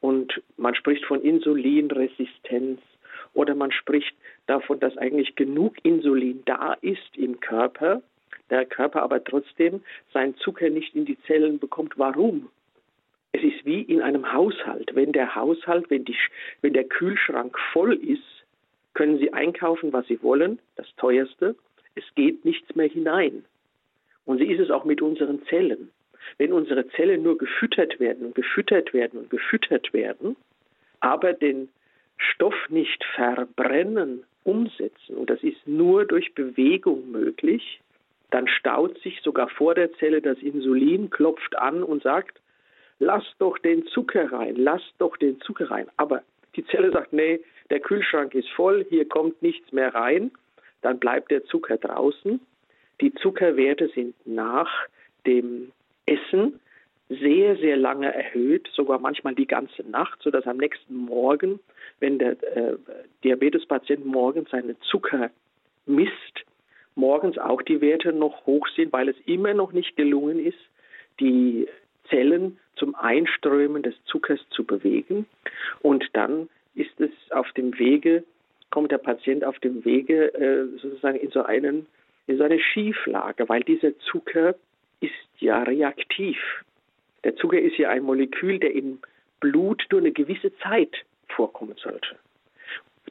Und 0.01 0.41
man 0.57 0.75
spricht 0.75 1.05
von 1.05 1.21
Insulinresistenz 1.23 2.81
oder 3.35 3.55
man 3.55 3.73
spricht 3.73 4.15
davon, 4.47 4.81
dass 4.81 4.97
eigentlich 4.97 5.35
genug 5.35 5.75
Insulin 5.83 6.43
da 6.47 6.75
ist 6.75 7.17
im 7.17 7.41
Körper, 7.41 8.03
der 8.51 8.67
Körper 8.67 9.03
aber 9.03 9.23
trotzdem 9.23 9.83
seinen 10.13 10.37
Zucker 10.37 10.71
nicht 10.71 10.95
in 10.95 11.05
die 11.05 11.19
Zellen 11.23 11.59
bekommt. 11.59 11.99
Warum? 11.99 12.49
Es 13.33 13.43
ist 13.43 13.65
wie 13.65 13.83
in 13.83 14.01
einem 14.01 14.33
Haushalt. 14.33 14.95
Wenn 14.95 15.13
der 15.13 15.35
Haushalt, 15.35 15.91
wenn, 15.91 16.05
die, 16.05 16.17
wenn 16.63 16.73
der 16.73 16.85
Kühlschrank 16.85 17.59
voll 17.73 17.95
ist, 17.95 18.23
können 18.95 19.19
Sie 19.19 19.33
einkaufen, 19.33 19.93
was 19.93 20.07
Sie 20.07 20.23
wollen, 20.23 20.59
das 20.77 20.87
teuerste. 20.97 21.55
Es 21.95 22.05
geht 22.15 22.45
nichts 22.45 22.75
mehr 22.75 22.89
hinein. 22.89 23.45
Und 24.25 24.39
so 24.39 24.45
ist 24.45 24.61
es 24.61 24.71
auch 24.71 24.85
mit 24.85 25.03
unseren 25.03 25.43
Zellen. 25.47 25.91
Wenn 26.37 26.53
unsere 26.53 26.89
Zellen 26.89 27.23
nur 27.23 27.39
gefüttert 27.39 28.01
werden 28.01 28.27
und 28.27 28.35
gefüttert 28.35 28.93
werden 28.93 29.21
und 29.21 29.31
gefüttert 29.31 29.93
werden, 29.93 30.37
aber 31.01 31.33
den 31.33 31.69
Stoff 32.19 32.55
nicht 32.69 33.05
verbrennen, 33.15 34.25
umsetzen, 34.45 35.17
und 35.17 35.31
das 35.31 35.43
ist 35.43 35.67
nur 35.67 36.05
durch 36.05 36.35
Bewegung 36.35 37.11
möglich, 37.11 37.81
dann 38.31 38.47
staut 38.49 38.99
sich 39.01 39.21
sogar 39.23 39.49
vor 39.49 39.75
der 39.75 39.93
Zelle 39.95 40.21
das 40.21 40.39
Insulin, 40.39 41.11
klopft 41.11 41.57
an 41.57 41.83
und 41.83 42.03
sagt, 42.03 42.41
lass 42.99 43.25
doch 43.39 43.59
den 43.59 43.87
Zucker 43.87 44.33
rein, 44.33 44.57
lass 44.57 44.83
doch 44.99 45.17
den 45.17 45.41
Zucker 45.41 45.71
rein. 45.71 45.87
Aber 45.97 46.23
die 46.57 46.65
Zelle 46.67 46.91
sagt, 46.93 47.13
nee, 47.13 47.41
der 47.71 47.81
Kühlschrank 47.81 48.35
ist 48.35 48.49
voll, 48.51 48.85
hier 48.89 49.09
kommt 49.09 49.41
nichts 49.43 49.73
mehr 49.73 49.95
rein, 49.95 50.31
dann 50.83 50.99
bleibt 50.99 51.31
der 51.31 51.45
Zucker 51.45 51.77
draußen. 51.77 52.41
Die 53.01 53.15
Zuckerwerte 53.15 53.89
sind 53.95 54.15
nach 54.27 54.71
dem 55.27 55.73
Essen 56.07 56.61
sehr, 57.09 57.57
sehr 57.57 57.77
lange 57.77 58.13
erhöht, 58.13 58.69
sogar 58.75 58.99
manchmal 58.99 59.35
die 59.35 59.47
ganze 59.47 59.83
Nacht, 59.83 60.21
sodass 60.23 60.47
am 60.47 60.59
nächsten 60.59 60.95
Morgen, 60.95 61.59
wenn 62.01 62.19
der 62.19 62.33
äh, 62.57 62.77
Diabetespatient 63.25 64.05
morgens 64.05 64.51
seinen 64.51 64.77
Zucker 64.83 65.31
misst, 65.87 66.45
morgens 66.99 67.39
auch 67.39 67.63
die 67.63 67.81
Werte 67.81 68.13
noch 68.13 68.45
hoch 68.45 68.67
sind, 68.77 68.93
weil 68.93 69.09
es 69.09 69.17
immer 69.25 69.55
noch 69.55 69.73
nicht 69.73 69.97
gelungen 69.97 70.45
ist, 70.45 70.59
die 71.21 71.67
Zellen 72.11 72.59
zum 72.77 72.95
Einströmen 72.95 73.83
des 73.83 73.95
Zuckers 74.05 74.41
zu 74.51 74.65
bewegen. 74.65 75.27
Und 75.81 76.05
dann 76.13 76.49
ist 76.75 77.01
es 77.01 77.11
auf 77.31 77.51
dem 77.53 77.79
Wege, 77.79 78.25
kommt 78.71 78.93
der 78.93 78.99
Patient 78.99 79.45
auf 79.45 79.59
dem 79.61 79.85
Wege 79.85 80.35
äh, 80.35 80.67
sozusagen 80.79 81.19
in 81.19 81.31
so 81.31 81.43
einen 81.43 81.87
in 82.27 82.37
so 82.37 82.45
eine 82.45 82.61
Schieflage, 82.61 83.49
weil 83.49 83.63
dieser 83.63 83.99
Zucker 84.01 84.55
ist 85.01 85.13
ja 85.39 85.63
reaktiv. 85.63 86.37
Der 87.25 87.35
Zucker 87.37 87.59
ist 87.59 87.79
ja 87.79 87.89
ein 87.89 88.03
Molekül, 88.03 88.59
der 88.59 88.75
im 88.75 88.99
Blut 89.41 89.83
nur 89.91 90.03
eine 90.03 90.13
gewisse 90.13 90.55
Zeit 90.59 90.95
vorkommen 91.29 91.77
sollte. 91.83 92.17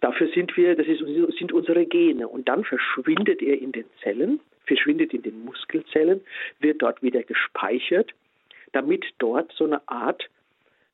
Dafür 0.02 0.28
sind 0.30 0.56
wir, 0.58 0.76
das 0.76 0.88
ist, 0.88 1.00
sind 1.38 1.52
unsere 1.52 1.86
Gene. 1.86 2.28
Und 2.28 2.48
dann 2.48 2.64
verschwindet 2.64 3.42
er 3.42 3.60
in 3.60 3.72
den 3.72 3.86
Zellen, 4.02 4.40
verschwindet 4.66 5.14
in 5.14 5.24
den 5.24 5.44
Muskelzellen, 5.46 6.22
wird 6.60 6.82
dort 6.82 7.02
wieder 7.02 7.24
gespeichert, 7.24 8.14
damit 8.74 9.06
dort 9.18 9.52
so 9.54 9.66
eine 9.66 9.88
Art 9.88 10.30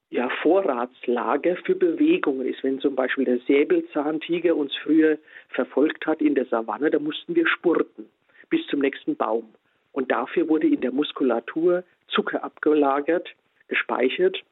ja, 0.10 0.30
Vorratslager 0.42 1.58
für 1.66 1.76
Bewegungen 1.76 2.48
ist. 2.48 2.64
Wenn 2.64 2.80
zum 2.80 2.96
Beispiel 2.96 3.26
der 3.26 3.40
Säbelzahntiger 3.40 4.56
uns 4.56 4.76
früher 4.84 5.18
verfolgt 5.50 6.06
hat 6.06 6.22
in 6.22 6.36
der 6.36 6.46
Savanne, 6.46 6.92
da 6.92 7.00
mussten 7.00 7.36
wir 7.36 7.48
spurten 7.48 8.06
bis 8.50 8.66
zum 8.68 8.80
nächsten 8.82 9.16
Baum. 9.16 9.56
Und 9.92 10.12
dafür 10.12 10.48
wurde 10.48 10.68
in 10.68 10.82
der 10.82 10.92
Muskulatur 10.92 11.84
Zucker 12.08 12.44
abgelagert, 12.44 13.30
gespeichert. 13.68 14.44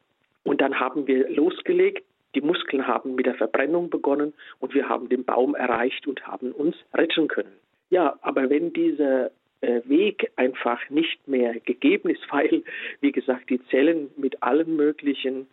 Und 0.43 0.61
dann 0.61 0.79
haben 0.79 1.05
wir 1.05 1.29
losgelegt. 1.29 2.03
Die 2.35 2.41
Muskeln 2.41 2.87
haben 2.87 3.15
mit 3.15 3.25
der 3.25 3.35
Verbrennung 3.35 3.89
begonnen 3.89 4.33
und 4.59 4.73
wir 4.73 4.87
haben 4.87 5.09
den 5.09 5.25
Baum 5.25 5.55
erreicht 5.55 6.07
und 6.07 6.25
haben 6.25 6.51
uns 6.51 6.75
retten 6.93 7.27
können. 7.27 7.51
Ja, 7.89 8.17
aber 8.21 8.49
wenn 8.49 8.71
dieser 8.71 9.31
äh, 9.61 9.81
Weg 9.85 10.31
einfach 10.37 10.89
nicht 10.89 11.27
mehr 11.27 11.59
gegeben 11.59 12.09
ist, 12.09 12.21
weil, 12.31 12.63
wie 13.01 13.11
gesagt, 13.11 13.49
die 13.49 13.63
Zellen 13.67 14.09
mit 14.17 14.41
allen 14.41 14.75
möglichen 14.75 15.47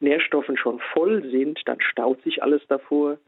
Nährstoffen 0.00 0.56
schon 0.56 0.80
voll 0.92 1.22
sind, 1.30 1.60
dann 1.66 1.80
staut 1.80 2.22
sich 2.22 2.42
alles 2.42 2.62
davor. 2.68 3.18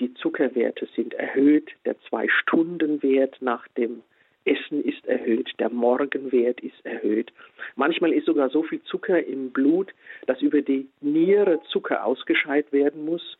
Die 0.00 0.12
Zuckerwerte 0.14 0.86
sind 0.96 1.14
erhöht, 1.14 1.70
der 1.84 1.98
Zwei-Stunden-Wert 2.08 3.38
nach 3.40 3.66
dem 3.68 4.02
Essen 4.44 4.82
ist 4.84 5.06
erhöht, 5.06 5.50
der 5.58 5.70
Morgenwert 5.70 6.60
ist 6.60 6.84
erhöht. 6.84 7.32
Manchmal 7.76 8.12
ist 8.12 8.26
sogar 8.26 8.48
so 8.50 8.62
viel 8.62 8.82
Zucker 8.82 9.22
im 9.22 9.50
Blut, 9.50 9.92
dass 10.26 10.40
über 10.40 10.62
die 10.62 10.88
Niere 11.00 11.60
Zucker 11.70 12.04
ausgescheit 12.04 12.72
werden 12.72 13.04
muss. 13.04 13.38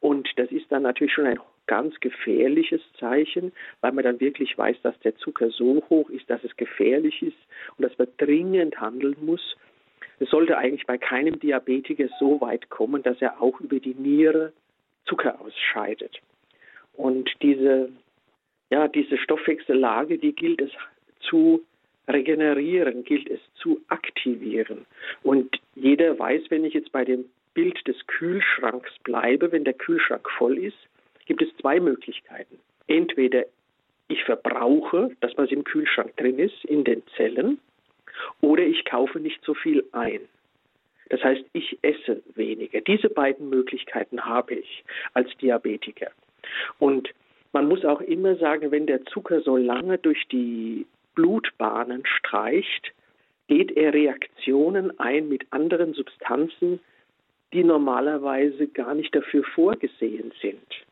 Und 0.00 0.28
das 0.36 0.50
ist 0.50 0.70
dann 0.70 0.82
natürlich 0.82 1.12
schon 1.12 1.26
ein 1.26 1.38
ganz 1.66 2.00
gefährliches 2.00 2.80
Zeichen, 2.98 3.52
weil 3.80 3.92
man 3.92 4.02
dann 4.02 4.18
wirklich 4.18 4.58
weiß, 4.58 4.82
dass 4.82 4.98
der 5.00 5.16
Zucker 5.16 5.50
so 5.50 5.84
hoch 5.88 6.10
ist, 6.10 6.28
dass 6.28 6.42
es 6.42 6.56
gefährlich 6.56 7.22
ist 7.22 7.36
und 7.76 7.84
dass 7.84 7.96
man 7.96 8.08
dringend 8.18 8.80
handeln 8.80 9.16
muss. 9.20 9.56
Es 10.18 10.28
sollte 10.30 10.58
eigentlich 10.58 10.86
bei 10.86 10.98
keinem 10.98 11.38
Diabetiker 11.38 12.08
so 12.18 12.40
weit 12.40 12.70
kommen, 12.70 13.02
dass 13.02 13.22
er 13.22 13.40
auch 13.40 13.60
über 13.60 13.78
die 13.78 13.94
Niere 13.94 14.52
Zucker 15.06 15.40
ausscheidet. 15.40 16.20
Und 16.94 17.30
diese 17.40 17.90
ja, 18.70 18.88
diese 18.88 19.18
Stoffwechsellage, 19.18 20.18
die 20.18 20.32
gilt 20.32 20.60
es 20.60 20.70
zu 21.20 21.62
regenerieren, 22.08 23.04
gilt 23.04 23.28
es 23.28 23.40
zu 23.54 23.80
aktivieren. 23.88 24.86
Und 25.22 25.60
jeder 25.74 26.18
weiß, 26.18 26.42
wenn 26.48 26.64
ich 26.64 26.74
jetzt 26.74 26.92
bei 26.92 27.04
dem 27.04 27.24
Bild 27.54 27.86
des 27.86 27.96
Kühlschranks 28.06 28.90
bleibe, 29.04 29.52
wenn 29.52 29.64
der 29.64 29.74
Kühlschrank 29.74 30.28
voll 30.30 30.58
ist, 30.58 30.78
gibt 31.26 31.42
es 31.42 31.48
zwei 31.58 31.78
Möglichkeiten. 31.80 32.58
Entweder 32.86 33.44
ich 34.08 34.24
verbrauche 34.24 35.10
das, 35.20 35.32
was 35.36 35.50
im 35.50 35.64
Kühlschrank 35.64 36.16
drin 36.16 36.38
ist, 36.38 36.64
in 36.64 36.84
den 36.84 37.02
Zellen, 37.16 37.58
oder 38.40 38.62
ich 38.62 38.84
kaufe 38.84 39.20
nicht 39.20 39.42
so 39.44 39.54
viel 39.54 39.84
ein. 39.92 40.20
Das 41.08 41.22
heißt, 41.22 41.44
ich 41.52 41.78
esse 41.82 42.22
weniger. 42.34 42.80
Diese 42.80 43.08
beiden 43.08 43.48
Möglichkeiten 43.48 44.24
habe 44.24 44.54
ich 44.54 44.84
als 45.14 45.28
Diabetiker. 45.38 46.10
Und 46.78 47.08
man 47.52 47.68
muss 47.68 47.84
auch 47.84 48.00
immer 48.00 48.36
sagen, 48.36 48.70
wenn 48.70 48.86
der 48.86 49.04
Zucker 49.06 49.40
so 49.40 49.56
lange 49.56 49.98
durch 49.98 50.26
die 50.28 50.86
Blutbahnen 51.14 52.04
streicht, 52.06 52.92
geht 53.48 53.72
er 53.72 53.92
Reaktionen 53.92 54.98
ein 55.00 55.28
mit 55.28 55.46
anderen 55.50 55.92
Substanzen, 55.94 56.80
die 57.52 57.64
normalerweise 57.64 58.68
gar 58.68 58.94
nicht 58.94 59.14
dafür 59.14 59.42
vorgesehen 59.42 60.32
sind. 60.40 60.86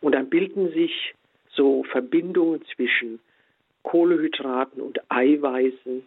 Und 0.00 0.12
dann 0.12 0.30
bilden 0.30 0.72
sich 0.72 1.14
so 1.50 1.84
Verbindungen 1.84 2.62
zwischen 2.74 3.20
Kohlehydraten 3.82 4.80
und 4.80 5.00
Eiweißen, 5.10 6.02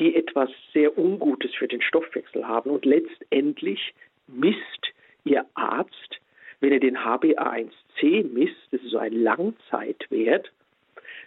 die 0.00 0.16
etwas 0.16 0.50
sehr 0.72 0.98
Ungutes 0.98 1.54
für 1.54 1.68
den 1.68 1.82
Stoffwechsel 1.82 2.48
haben. 2.48 2.70
Und 2.70 2.84
letztendlich 2.84 3.94
misst 4.26 4.92
Ihr 5.24 5.46
Arzt 5.54 6.20
wenn 6.62 6.72
er 6.72 6.80
den 6.80 6.96
HbA1c 6.96 8.32
misst, 8.32 8.56
das 8.70 8.80
ist 8.82 8.90
so 8.90 8.98
ein 8.98 9.12
Langzeitwert, 9.12 10.50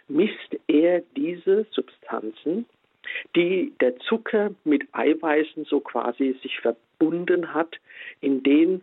misst 0.08 0.56
er 0.66 1.02
diese 1.14 1.66
Substanzen, 1.70 2.64
die 3.36 3.72
der 3.80 3.98
Zucker 3.98 4.52
mit 4.64 4.88
Eiweißen 4.92 5.66
so 5.66 5.80
quasi 5.80 6.36
sich 6.42 6.58
verbunden 6.60 7.52
hat, 7.52 7.76
in 8.22 8.42
den 8.42 8.80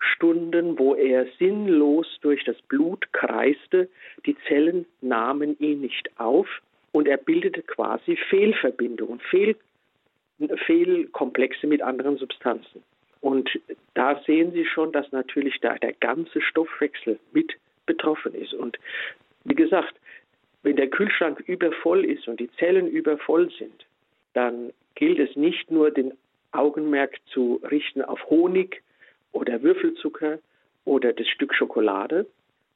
Stunden, 0.00 0.78
wo 0.78 0.96
er 0.96 1.26
sinnlos 1.38 2.06
durch 2.22 2.44
das 2.44 2.60
Blut 2.62 3.10
kreiste, 3.12 3.88
die 4.26 4.36
Zellen 4.48 4.86
nahmen 5.00 5.56
ihn 5.60 5.80
nicht 5.80 6.10
auf 6.18 6.48
und 6.90 7.06
er 7.06 7.18
bildete 7.18 7.62
quasi 7.62 8.16
Fehlverbindungen, 8.28 9.20
Fehl, 9.20 9.56
Fehlkomplexe 10.66 11.68
mit 11.68 11.82
anderen 11.82 12.18
Substanzen. 12.18 12.82
Und 13.24 13.48
da 13.94 14.20
sehen 14.26 14.52
Sie 14.52 14.66
schon, 14.66 14.92
dass 14.92 15.10
natürlich 15.10 15.58
da 15.62 15.76
der 15.78 15.94
ganze 15.94 16.42
Stoffwechsel 16.42 17.18
mit 17.32 17.54
betroffen 17.86 18.34
ist. 18.34 18.52
Und 18.52 18.78
wie 19.44 19.54
gesagt, 19.54 19.94
wenn 20.62 20.76
der 20.76 20.88
Kühlschrank 20.88 21.40
übervoll 21.46 22.04
ist 22.04 22.28
und 22.28 22.38
die 22.38 22.50
Zellen 22.58 22.86
übervoll 22.86 23.50
sind, 23.58 23.86
dann 24.34 24.74
gilt 24.94 25.18
es 25.18 25.34
nicht 25.36 25.70
nur 25.70 25.90
den 25.90 26.12
Augenmerk 26.52 27.18
zu 27.32 27.62
richten 27.70 28.02
auf 28.02 28.28
Honig 28.28 28.82
oder 29.32 29.62
Würfelzucker 29.62 30.38
oder 30.84 31.14
das 31.14 31.26
Stück 31.28 31.54
Schokolade. 31.54 32.26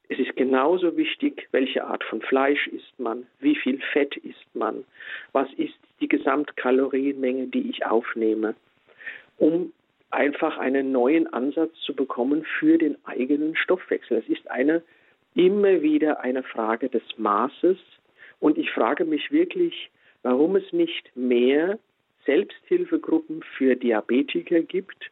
Es 0.07 0.17
ist 0.17 0.35
genauso 0.35 0.97
wichtig, 0.97 1.47
welche 1.51 1.83
Art 1.83 2.03
von 2.05 2.23
Fleisch 2.23 2.65
isst 2.69 2.99
man, 2.99 3.27
wie 3.39 3.55
viel 3.55 3.79
Fett 3.93 4.17
isst 4.17 4.55
man, 4.55 4.83
was 5.31 5.47
ist 5.57 5.77
die 6.01 6.07
Gesamtkalorienmenge, 6.07 7.45
die 7.45 7.69
ich 7.69 7.85
aufnehme, 7.85 8.55
um 9.37 9.71
einfach 10.11 10.57
einen 10.57 10.91
neuen 10.91 11.31
Ansatz 11.33 11.73
zu 11.85 11.93
bekommen 11.93 12.45
für 12.59 12.77
den 12.77 12.97
eigenen 13.05 13.55
Stoffwechsel. 13.55 14.17
Es 14.17 14.29
ist 14.29 14.49
eine 14.49 14.81
immer 15.35 15.81
wieder 15.81 16.21
eine 16.21 16.43
Frage 16.43 16.89
des 16.89 17.03
Maßes 17.17 17.77
und 18.39 18.57
ich 18.57 18.71
frage 18.71 19.05
mich 19.05 19.31
wirklich, 19.31 19.91
warum 20.23 20.55
es 20.55 20.73
nicht 20.73 21.15
mehr 21.15 21.77
Selbsthilfegruppen 22.25 23.43
für 23.57 23.75
Diabetiker 23.75 24.61
gibt, 24.61 25.11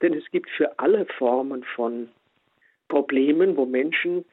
denn 0.00 0.14
es 0.14 0.28
gibt 0.30 0.50
für 0.50 0.78
alle 0.78 1.06
Formen 1.06 1.64
von 1.64 2.08
Problemen, 2.88 3.56
wo 3.56 3.64
Menschen 3.64 4.24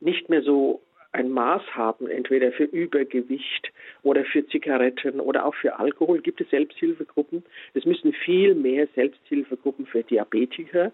nicht 0.00 0.28
mehr 0.28 0.42
so 0.42 0.80
ein 1.12 1.30
Maß 1.30 1.62
haben, 1.74 2.08
entweder 2.08 2.52
für 2.52 2.64
Übergewicht 2.64 3.70
oder 4.02 4.24
für 4.24 4.46
Zigaretten 4.48 5.20
oder 5.20 5.44
auch 5.44 5.54
für 5.54 5.78
Alkohol, 5.78 6.20
gibt 6.20 6.40
es 6.40 6.50
Selbsthilfegruppen. 6.50 7.44
Es 7.74 7.84
müssen 7.84 8.12
viel 8.12 8.54
mehr 8.54 8.88
Selbsthilfegruppen 8.94 9.86
für 9.86 10.02
Diabetiker 10.02 10.90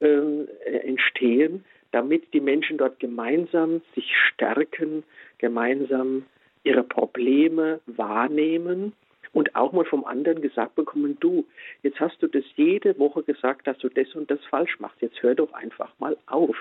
äh, 0.00 0.44
entstehen, 0.64 1.64
damit 1.92 2.32
die 2.34 2.40
Menschen 2.40 2.78
dort 2.78 2.98
gemeinsam 2.98 3.82
sich 3.94 4.12
stärken, 4.28 5.04
gemeinsam 5.38 6.24
ihre 6.64 6.82
Probleme 6.82 7.80
wahrnehmen 7.86 8.92
Und 9.34 9.56
auch 9.56 9.72
mal 9.72 9.86
vom 9.86 10.04
anderen 10.04 10.42
gesagt 10.42 10.74
bekommen, 10.74 11.16
du, 11.20 11.46
jetzt 11.82 11.98
hast 12.00 12.22
du 12.22 12.26
das 12.26 12.44
jede 12.56 12.98
Woche 12.98 13.22
gesagt, 13.22 13.66
dass 13.66 13.78
du 13.78 13.88
das 13.88 14.14
und 14.14 14.30
das 14.30 14.44
falsch 14.50 14.78
machst. 14.78 15.00
Jetzt 15.00 15.22
hör 15.22 15.34
doch 15.34 15.52
einfach 15.54 15.90
mal 15.98 16.16
auf. 16.26 16.56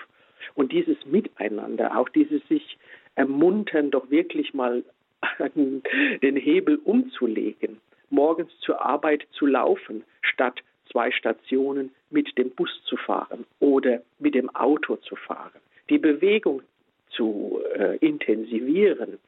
Und 0.55 0.71
dieses 0.71 1.05
Miteinander, 1.05 1.97
auch 1.97 2.09
dieses 2.09 2.45
sich 2.47 2.77
ermuntern, 3.15 3.91
doch 3.91 4.09
wirklich 4.09 4.53
mal 4.53 4.83
den 5.55 6.35
Hebel 6.35 6.79
umzulegen, 6.83 7.79
morgens 8.09 8.51
zur 8.59 8.83
Arbeit 8.83 9.27
zu 9.31 9.45
laufen, 9.45 10.03
statt 10.21 10.61
zwei 10.91 11.11
Stationen 11.11 11.91
mit 12.09 12.37
dem 12.37 12.49
Bus 12.51 12.69
zu 12.85 12.97
fahren 12.97 13.45
oder 13.59 14.01
mit 14.19 14.35
dem 14.35 14.49
Auto 14.55 14.97
zu 14.97 15.15
fahren. 15.15 15.59
Die 15.89 15.97
Bewegung 15.97 16.61
zu 17.09 17.61
äh, 17.77 17.97
intensivieren. 17.97 19.19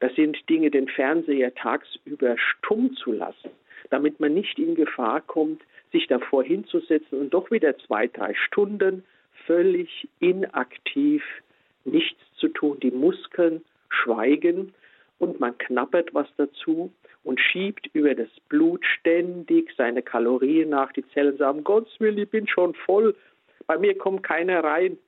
Das 0.00 0.14
sind 0.14 0.36
Dinge, 0.48 0.70
den 0.70 0.88
Fernseher 0.88 1.54
tagsüber 1.54 2.36
stumm 2.38 2.94
zu 2.94 3.12
lassen, 3.12 3.50
damit 3.90 4.20
man 4.20 4.34
nicht 4.34 4.58
in 4.58 4.74
Gefahr 4.74 5.20
kommt, 5.20 5.62
sich 5.90 6.06
davor 6.06 6.44
hinzusetzen 6.44 7.18
und 7.18 7.34
doch 7.34 7.50
wieder 7.50 7.76
zwei, 7.78 8.06
drei 8.06 8.34
Stunden 8.34 9.04
völlig 9.46 10.08
inaktiv 10.20 11.22
nichts 11.84 12.20
zu 12.36 12.48
tun. 12.48 12.78
Die 12.80 12.90
Muskeln 12.90 13.64
schweigen 13.88 14.74
und 15.18 15.40
man 15.40 15.56
knappert 15.58 16.14
was 16.14 16.28
dazu 16.36 16.92
und 17.24 17.40
schiebt 17.40 17.88
über 17.92 18.14
das 18.14 18.28
Blut 18.48 18.84
ständig 18.84 19.72
seine 19.76 20.02
Kalorien 20.02 20.70
nach. 20.70 20.92
Die 20.92 21.06
Zellen 21.08 21.36
sagen, 21.36 21.64
Gottes 21.64 21.98
Willen, 21.98 22.18
ich 22.18 22.30
bin 22.30 22.46
schon 22.46 22.74
voll, 22.74 23.14
bei 23.66 23.78
mir 23.78 23.96
kommt 23.96 24.22
keiner 24.22 24.62
rein. 24.62 24.98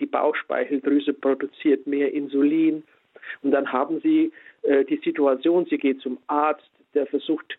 Die 0.00 0.06
Bauchspeicheldrüse 0.06 1.12
produziert 1.12 1.86
mehr 1.86 2.12
Insulin. 2.12 2.82
Und 3.42 3.50
dann 3.50 3.70
haben 3.70 4.00
sie 4.00 4.32
äh, 4.62 4.84
die 4.84 5.00
Situation, 5.04 5.66
sie 5.66 5.78
geht 5.78 6.00
zum 6.00 6.18
Arzt, 6.26 6.70
der 6.94 7.06
versucht 7.06 7.58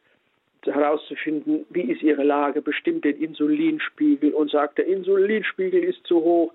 herauszufinden, 0.66 1.66
wie 1.70 1.92
ist 1.92 2.02
ihre 2.02 2.24
Lage, 2.24 2.62
bestimmt 2.62 3.06
den 3.06 3.22
Insulinspiegel 3.22 4.34
und 4.34 4.52
sagt, 4.52 4.78
der 4.78 4.88
Insulinspiegel 4.88 5.84
ist 5.84 6.06
zu 6.06 6.24
hoch, 6.24 6.54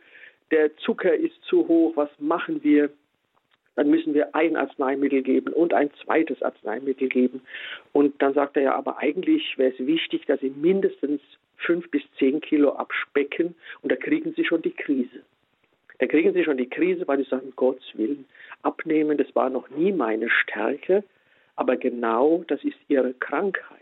der 0.51 0.75
Zucker 0.79 1.15
ist 1.15 1.43
zu 1.43 1.69
hoch, 1.69 1.93
was 1.97 2.11
machen 2.19 2.63
wir? 2.63 2.91
dann 3.79 3.91
müssen 3.91 4.13
wir 4.13 4.35
ein 4.35 4.57
Arzneimittel 4.57 5.23
geben 5.23 5.53
und 5.53 5.73
ein 5.73 5.89
zweites 6.03 6.43
Arzneimittel 6.43 7.09
geben. 7.09 7.43
Und 7.93 8.21
dann 8.21 8.35
sagt 8.35 8.57
er 8.57 8.65
ja, 8.65 8.75
aber 8.75 8.99
eigentlich 8.99 9.57
wäre 9.57 9.73
es 9.73 9.79
wichtig, 9.87 10.27
dass 10.27 10.41
Sie 10.41 10.51
mindestens 10.51 11.21
fünf 11.59 11.89
bis 11.93 12.03
zehn 12.19 12.41
Kilo 12.41 12.73
abspecken 12.73 13.55
und 13.83 13.93
da 13.93 13.95
kriegen 13.95 14.33
Sie 14.35 14.45
schon 14.45 14.63
die 14.63 14.73
Krise. 14.73 15.23
Da 16.01 16.09
kriegen 16.09 16.33
Sie 16.33 16.43
schon 16.43 16.57
die 16.57 16.69
Krise, 16.69 17.07
weil 17.07 17.19
Sie 17.19 17.31
sagen, 17.31 17.53
Gottes 17.55 17.87
Willen, 17.95 18.25
abnehmen, 18.63 19.17
das 19.17 19.33
war 19.37 19.49
noch 19.49 19.71
nie 19.71 19.93
meine 19.93 20.29
Stärke, 20.29 21.05
aber 21.55 21.77
genau 21.77 22.43
das 22.49 22.65
ist 22.65 22.79
Ihre 22.89 23.15
Krankheit. 23.15 23.79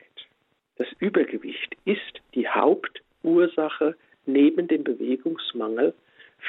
Das 0.76 0.88
Übergewicht 0.98 1.76
ist 1.84 2.20
die 2.34 2.48
Hauptursache 2.48 3.96
neben 4.26 4.68
dem 4.68 4.84
Bewegungsmangel 4.84 5.94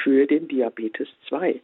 für 0.04 0.26
den 0.26 0.48
Diabetes 0.48 1.08
2. 1.30 1.62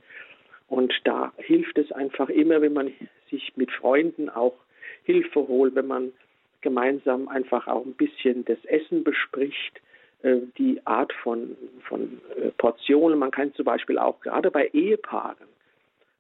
Und 0.67 0.93
da 1.03 1.33
hilft 1.37 1.77
es 1.77 1.91
einfach 1.91 2.29
immer, 2.29 2.61
wenn 2.61 2.73
man 2.73 2.91
sich 3.29 3.51
mit 3.55 3.71
Freunden 3.71 4.29
auch 4.29 4.55
Hilfe 5.03 5.47
holt, 5.47 5.75
wenn 5.75 5.87
man 5.87 6.13
gemeinsam 6.61 7.27
einfach 7.27 7.67
auch 7.67 7.85
ein 7.85 7.93
bisschen 7.93 8.45
das 8.45 8.63
Essen 8.65 9.03
bespricht, 9.03 9.81
äh, 10.23 10.37
die 10.57 10.79
Art 10.85 11.11
von, 11.21 11.57
von 11.87 12.21
äh, 12.37 12.49
Portionen. 12.57 13.19
Man 13.19 13.31
kann 13.31 13.53
zum 13.53 13.65
Beispiel 13.65 13.97
auch 13.97 14.21
gerade 14.21 14.49
bei 14.49 14.67
Ehepaaren, 14.69 15.47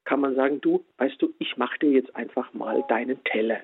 kann 0.03 0.19
man 0.19 0.35
sagen, 0.35 0.59
du, 0.59 0.83
weißt 0.97 1.21
du, 1.21 1.33
ich 1.39 1.55
mache 1.55 1.79
dir 1.79 1.91
jetzt 1.91 2.13
einfach 2.15 2.53
mal 2.53 2.83
deinen 2.89 3.23
Teller. 3.23 3.61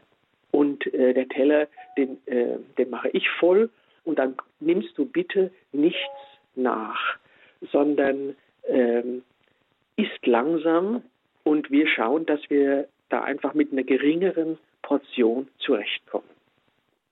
Und 0.52 0.92
äh, 0.94 1.14
der 1.14 1.28
Teller, 1.30 1.68
den, 1.98 2.18
äh, 2.26 2.58
den 2.78 2.90
mache 2.90 3.10
ich 3.10 3.30
voll 3.40 3.70
und 4.04 4.18
dann 4.18 4.36
nimmst 4.60 4.98
du 4.98 5.06
bitte 5.06 5.52
nichts 5.72 6.00
nach, 6.56 7.18
sondern 7.72 8.36
ähm, 8.68 9.24
ist 9.96 10.26
langsam 10.26 11.04
und 11.44 11.70
wir 11.72 11.88
schauen, 11.88 12.26
dass 12.26 12.40
wir 12.50 12.88
da 13.10 13.24
einfach 13.24 13.54
mit 13.54 13.72
einer 13.72 13.84
geringeren 13.84 14.58
Portion 14.82 15.48
zurechtkommen. 15.60 16.30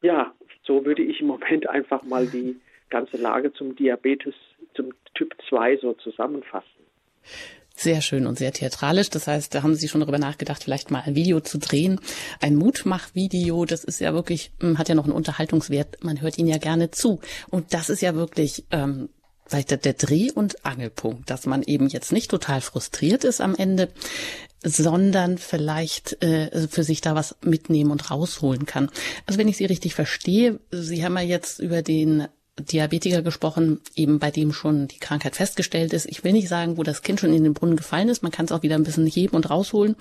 Ja, 0.01 0.33
so 0.63 0.85
würde 0.85 1.03
ich 1.03 1.21
im 1.21 1.27
Moment 1.27 1.67
einfach 1.67 2.03
mal 2.03 2.27
die 2.27 2.59
ganze 2.89 3.17
Lage 3.17 3.51
zum 3.53 3.75
Diabetes, 3.75 4.35
zum 4.73 4.93
Typ 5.15 5.35
2 5.49 5.77
so 5.77 5.93
zusammenfassen. 5.93 6.67
Sehr 7.79 8.01
schön 8.01 8.25
und 8.25 8.39
sehr 8.39 8.51
theatralisch. 8.51 9.11
Das 9.11 9.27
heißt, 9.27 9.53
da 9.53 9.61
haben 9.61 9.75
Sie 9.75 9.87
schon 9.87 10.01
darüber 10.01 10.17
nachgedacht, 10.17 10.63
vielleicht 10.63 10.89
mal 10.89 11.03
ein 11.05 11.13
Video 11.13 11.41
zu 11.41 11.59
drehen. 11.59 11.99
Ein 12.41 12.55
Mutmach-Video, 12.55 13.65
das 13.65 13.83
ist 13.83 13.99
ja 13.99 14.15
wirklich, 14.15 14.51
hm, 14.59 14.79
hat 14.79 14.89
ja 14.89 14.95
noch 14.95 15.03
einen 15.03 15.13
Unterhaltungswert. 15.13 16.03
Man 16.03 16.19
hört 16.19 16.39
Ihnen 16.39 16.49
ja 16.49 16.57
gerne 16.57 16.89
zu. 16.89 17.19
Und 17.49 17.75
das 17.75 17.89
ist 17.89 18.01
ja 18.01 18.15
wirklich 18.15 18.65
ähm, 18.71 19.09
vielleicht 19.45 19.69
der, 19.69 19.77
der 19.77 19.93
Dreh- 19.93 20.31
und 20.31 20.65
Angelpunkt, 20.65 21.29
dass 21.29 21.45
man 21.45 21.61
eben 21.61 21.87
jetzt 21.87 22.11
nicht 22.11 22.31
total 22.31 22.61
frustriert 22.61 23.23
ist 23.23 23.41
am 23.41 23.53
Ende, 23.53 23.89
sondern 24.63 25.37
vielleicht 25.37 26.21
äh, 26.23 26.67
für 26.67 26.83
sich 26.83 27.01
da 27.01 27.13
was 27.13 27.35
mitnehmen 27.41 27.91
und 27.91 28.09
rausholen 28.09 28.65
kann. 28.65 28.89
Also 29.27 29.37
wenn 29.37 29.47
ich 29.47 29.57
Sie 29.57 29.65
richtig 29.65 29.93
verstehe, 29.93 30.59
Sie 30.71 31.05
haben 31.05 31.15
ja 31.15 31.23
jetzt 31.23 31.59
über 31.59 31.83
den 31.83 32.27
Diabetiker 32.59 33.21
gesprochen, 33.21 33.81
eben 33.95 34.19
bei 34.19 34.31
dem 34.31 34.51
schon 34.51 34.87
die 34.87 34.97
Krankheit 34.97 35.35
festgestellt 35.35 35.93
ist. 35.93 36.07
Ich 36.07 36.23
will 36.23 36.33
nicht 36.33 36.49
sagen, 36.49 36.77
wo 36.77 36.83
das 36.83 37.03
Kind 37.03 37.19
schon 37.19 37.33
in 37.33 37.43
den 37.43 37.53
Brunnen 37.53 37.75
gefallen 37.75 38.09
ist. 38.09 38.23
Man 38.23 38.31
kann 38.31 38.45
es 38.45 38.51
auch 38.51 38.63
wieder 38.63 38.75
ein 38.75 38.83
bisschen 38.83 39.05
heben 39.05 39.35
und 39.35 39.49
rausholen. 39.49 39.95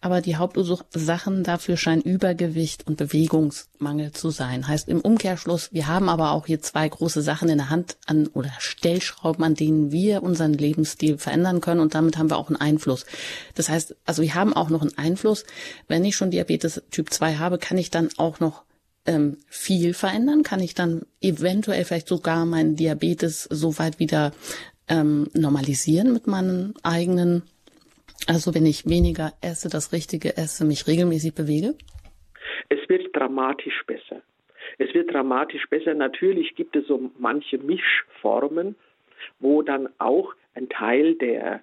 Aber 0.00 0.20
die 0.20 0.36
Hauptursachen 0.36 1.44
dafür 1.44 1.76
scheinen 1.76 2.02
Übergewicht 2.02 2.86
und 2.86 2.96
Bewegungsmangel 2.96 4.12
zu 4.12 4.30
sein. 4.30 4.66
Heißt 4.66 4.88
im 4.88 5.00
Umkehrschluss, 5.00 5.72
wir 5.72 5.86
haben 5.86 6.08
aber 6.08 6.32
auch 6.32 6.46
hier 6.46 6.60
zwei 6.62 6.88
große 6.88 7.20
Sachen 7.20 7.50
in 7.50 7.58
der 7.58 7.70
Hand 7.70 7.98
an 8.06 8.26
oder 8.28 8.52
Stellschrauben, 8.58 9.44
an 9.44 9.54
denen 9.54 9.92
wir 9.92 10.22
unseren 10.22 10.54
Lebensstil 10.54 11.18
verändern 11.18 11.60
können. 11.60 11.80
Und 11.80 11.94
damit 11.94 12.16
haben 12.16 12.30
wir 12.30 12.38
auch 12.38 12.48
einen 12.48 12.56
Einfluss. 12.56 13.04
Das 13.54 13.68
heißt, 13.68 13.96
also 14.06 14.22
wir 14.22 14.34
haben 14.34 14.54
auch 14.54 14.70
noch 14.70 14.80
einen 14.80 14.96
Einfluss. 14.96 15.44
Wenn 15.88 16.04
ich 16.04 16.16
schon 16.16 16.30
Diabetes 16.30 16.82
Typ 16.90 17.12
2 17.12 17.36
habe, 17.36 17.58
kann 17.58 17.76
ich 17.76 17.90
dann 17.90 18.08
auch 18.16 18.40
noch 18.40 18.62
ähm, 19.08 19.38
viel 19.48 19.94
verändern? 19.94 20.42
Kann 20.42 20.60
ich 20.60 20.74
dann 20.74 21.02
eventuell 21.20 21.84
vielleicht 21.84 22.08
sogar 22.08 22.44
meinen 22.44 22.76
Diabetes 22.76 23.44
so 23.44 23.78
weit 23.78 23.98
wieder 23.98 24.32
ähm, 24.88 25.28
normalisieren 25.34 26.12
mit 26.12 26.26
meinen 26.26 26.74
eigenen, 26.82 27.42
also 28.26 28.54
wenn 28.54 28.66
ich 28.66 28.86
weniger 28.86 29.32
esse, 29.40 29.68
das 29.68 29.92
Richtige 29.92 30.36
esse, 30.36 30.64
mich 30.64 30.86
regelmäßig 30.86 31.34
bewege? 31.34 31.74
Es 32.68 32.86
wird 32.88 33.16
dramatisch 33.16 33.82
besser. 33.86 34.22
Es 34.76 34.92
wird 34.94 35.12
dramatisch 35.12 35.66
besser. 35.70 35.94
Natürlich 35.94 36.54
gibt 36.54 36.76
es 36.76 36.86
so 36.86 37.10
manche 37.18 37.58
Mischformen, 37.58 38.76
wo 39.40 39.62
dann 39.62 39.88
auch 39.98 40.34
ein 40.54 40.68
Teil 40.68 41.14
der 41.14 41.62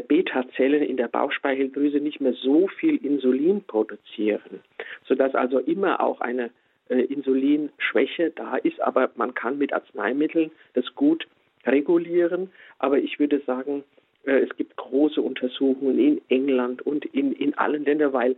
Beta-Zellen 0.00 0.82
in 0.82 0.96
der 0.96 1.08
Bauchspeicheldrüse 1.08 1.98
nicht 1.98 2.20
mehr 2.20 2.34
so 2.34 2.68
viel 2.68 2.96
Insulin 3.04 3.64
produzieren, 3.64 4.60
sodass 5.06 5.34
also 5.34 5.58
immer 5.58 6.00
auch 6.00 6.20
eine 6.20 6.50
äh, 6.88 7.00
Insulinschwäche 7.00 8.30
da 8.30 8.56
ist. 8.56 8.80
Aber 8.80 9.10
man 9.16 9.34
kann 9.34 9.58
mit 9.58 9.72
Arzneimitteln 9.72 10.52
das 10.74 10.94
gut 10.94 11.26
regulieren. 11.66 12.50
Aber 12.78 12.98
ich 12.98 13.18
würde 13.18 13.40
sagen, 13.46 13.84
äh, 14.24 14.40
es 14.40 14.56
gibt 14.56 14.76
große 14.76 15.20
Untersuchungen 15.20 15.98
in 15.98 16.20
England 16.28 16.82
und 16.82 17.04
in, 17.06 17.32
in 17.32 17.54
allen 17.58 17.84
Ländern, 17.84 18.12
weil 18.12 18.36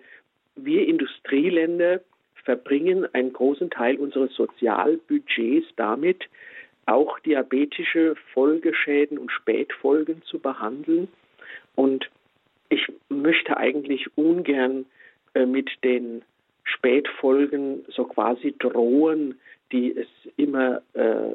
wir 0.57 0.87
Industrieländer 0.87 2.01
verbringen 2.45 3.07
einen 3.15 3.33
großen 3.33 3.71
Teil 3.71 3.97
unseres 3.97 4.35
Sozialbudgets 4.35 5.67
damit, 5.77 6.25
auch 6.87 7.19
diabetische 7.21 8.17
Folgeschäden 8.33 9.19
und 9.19 9.31
Spätfolgen 9.31 10.23
zu 10.23 10.41
behandeln. 10.41 11.09
Und 11.75 12.11
ich 12.69 12.87
möchte 13.09 13.57
eigentlich 13.57 14.07
ungern 14.17 14.87
äh, 15.35 15.47
mit 15.47 15.71
den 15.85 16.23
Spätfolgen 16.65 17.85
so 17.88 18.05
quasi 18.05 18.55
drohen, 18.59 19.38
die 19.73 19.97
es 19.97 20.07
immer, 20.37 20.83
äh, 20.95 21.35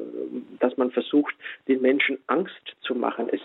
dass 0.60 0.76
man 0.76 0.90
versucht, 0.90 1.34
den 1.66 1.82
Menschen 1.82 2.18
Angst 2.28 2.76
zu 2.80 2.94
machen. 2.94 3.28
Es, 3.30 3.40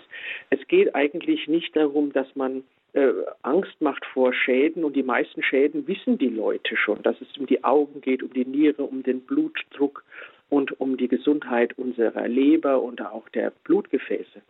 es 0.50 0.66
geht 0.68 0.94
eigentlich 0.94 1.48
nicht 1.48 1.74
darum, 1.76 2.12
dass 2.12 2.34
man 2.36 2.62
äh, 2.94 3.12
Angst 3.42 3.80
macht 3.80 4.04
vor 4.06 4.32
Schäden 4.32 4.84
und 4.84 4.94
die 4.94 5.02
meisten 5.02 5.42
Schäden 5.42 5.86
wissen 5.88 6.16
die 6.16 6.28
Leute 6.28 6.76
schon, 6.76 7.02
dass 7.02 7.20
es 7.20 7.36
um 7.36 7.46
die 7.46 7.64
Augen 7.64 8.00
geht, 8.00 8.22
um 8.22 8.32
die 8.32 8.44
Niere, 8.44 8.84
um 8.84 9.02
den 9.02 9.20
Blutdruck 9.20 10.04
und 10.48 10.80
um 10.80 10.96
die 10.96 11.08
Gesundheit 11.08 11.76
unserer 11.76 12.28
Leber 12.28 12.80
und 12.80 13.02
auch 13.02 13.28
der 13.30 13.52
Blutgefäße. 13.64 14.42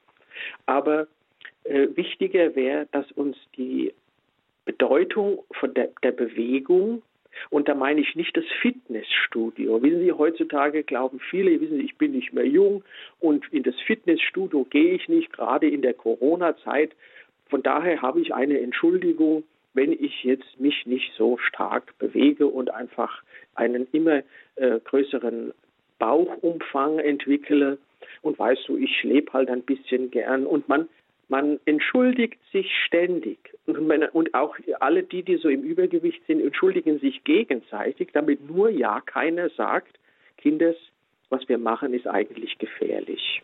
Aber 0.66 1.06
äh, 1.64 1.88
wichtiger 1.94 2.54
wäre, 2.54 2.86
dass 2.92 3.10
uns 3.12 3.36
die 3.56 3.92
Bedeutung 4.64 5.44
von 5.52 5.74
der, 5.74 5.90
der 6.02 6.12
Bewegung 6.12 7.02
und 7.50 7.68
da 7.68 7.74
meine 7.74 8.00
ich 8.00 8.14
nicht 8.14 8.36
das 8.36 8.44
Fitnessstudio. 8.60 9.82
Wissen 9.82 10.00
Sie, 10.00 10.12
heutzutage 10.12 10.82
glauben 10.82 11.20
viele, 11.30 11.60
wissen 11.60 11.78
Sie, 11.78 11.84
ich 11.84 11.96
bin 11.96 12.12
nicht 12.12 12.32
mehr 12.32 12.46
jung 12.46 12.84
und 13.20 13.44
in 13.52 13.62
das 13.62 13.74
Fitnessstudio 13.86 14.64
gehe 14.64 14.94
ich 14.94 15.08
nicht, 15.08 15.32
gerade 15.32 15.68
in 15.68 15.82
der 15.82 15.94
Corona-Zeit. 15.94 16.92
Von 17.48 17.62
daher 17.62 18.02
habe 18.02 18.20
ich 18.20 18.34
eine 18.34 18.60
Entschuldigung, 18.60 19.44
wenn 19.74 19.92
ich 19.92 20.22
jetzt 20.24 20.60
mich 20.60 20.86
nicht 20.86 21.12
so 21.16 21.36
stark 21.38 21.98
bewege 21.98 22.46
und 22.46 22.70
einfach 22.70 23.22
einen 23.54 23.86
immer 23.92 24.22
äh, 24.56 24.80
größeren 24.84 25.52
Bauchumfang 25.98 26.98
entwickle. 26.98 27.78
Und 28.22 28.38
weißt 28.38 28.68
du, 28.68 28.76
ich 28.76 29.02
lebe 29.02 29.32
halt 29.32 29.50
ein 29.50 29.62
bisschen 29.62 30.10
gern. 30.10 30.46
Und 30.46 30.68
man, 30.68 30.88
man 31.28 31.58
entschuldigt 31.64 32.38
sich 32.52 32.70
ständig. 32.86 33.38
Und, 33.66 34.34
auch 34.34 34.56
alle 34.80 35.02
die, 35.02 35.22
die 35.22 35.36
so 35.36 35.48
im 35.48 35.62
Übergewicht 35.62 36.24
sind, 36.26 36.40
entschuldigen 36.40 36.98
sich 36.98 37.24
gegenseitig, 37.24 38.10
damit 38.12 38.48
nur 38.48 38.68
ja 38.68 39.00
keiner 39.00 39.48
sagt, 39.50 39.98
Kindes, 40.36 40.76
was 41.30 41.48
wir 41.48 41.58
machen, 41.58 41.94
ist 41.94 42.06
eigentlich 42.06 42.58
gefährlich. 42.58 43.42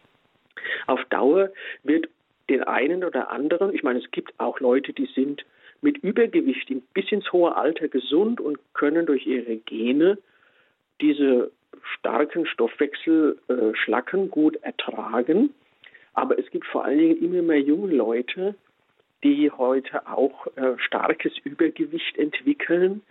Auf 0.87 1.05
Dauer 1.07 1.51
wird 1.83 2.09
den 2.49 2.63
einen 2.65 3.05
oder 3.05 3.31
anderen, 3.31 3.75
ich 3.75 3.83
meine, 3.83 4.01
es 4.01 4.11
gibt 4.11 4.33
auch 4.39 4.61
Leute, 4.61 4.93
die 4.93 5.07
sind 5.07 5.45
mit 5.83 5.99
Übergewicht 5.99 6.71
bis 6.93 7.11
ins 7.11 7.33
hohe 7.33 7.57
Alter 7.57 7.89
gesund 7.89 8.41
und 8.41 8.59
können 8.75 9.07
durch 9.07 9.27
ihre 9.27 9.57
Gene 9.57 10.19
diese 11.01 11.51
starken 11.99 12.47
Stoffwechselschlacken 12.47 14.25
äh, 14.25 14.29
gut 14.29 14.57
ertragen. 14.57 15.55
Aber 16.15 16.39
es 16.39 16.51
gibt 16.51 16.67
vor 16.67 16.85
allen 16.85 16.99
Dingen 16.99 17.23
immer 17.23 17.43
mehr 17.43 17.61
junge 17.61 17.95
Leute, 17.95 18.55
die 19.23 19.51
heute 19.51 20.07
auch 20.09 20.47
äh, 20.57 20.79
starkes 20.79 21.37
Übergewicht 21.45 22.17
entwickeln, 22.17 23.03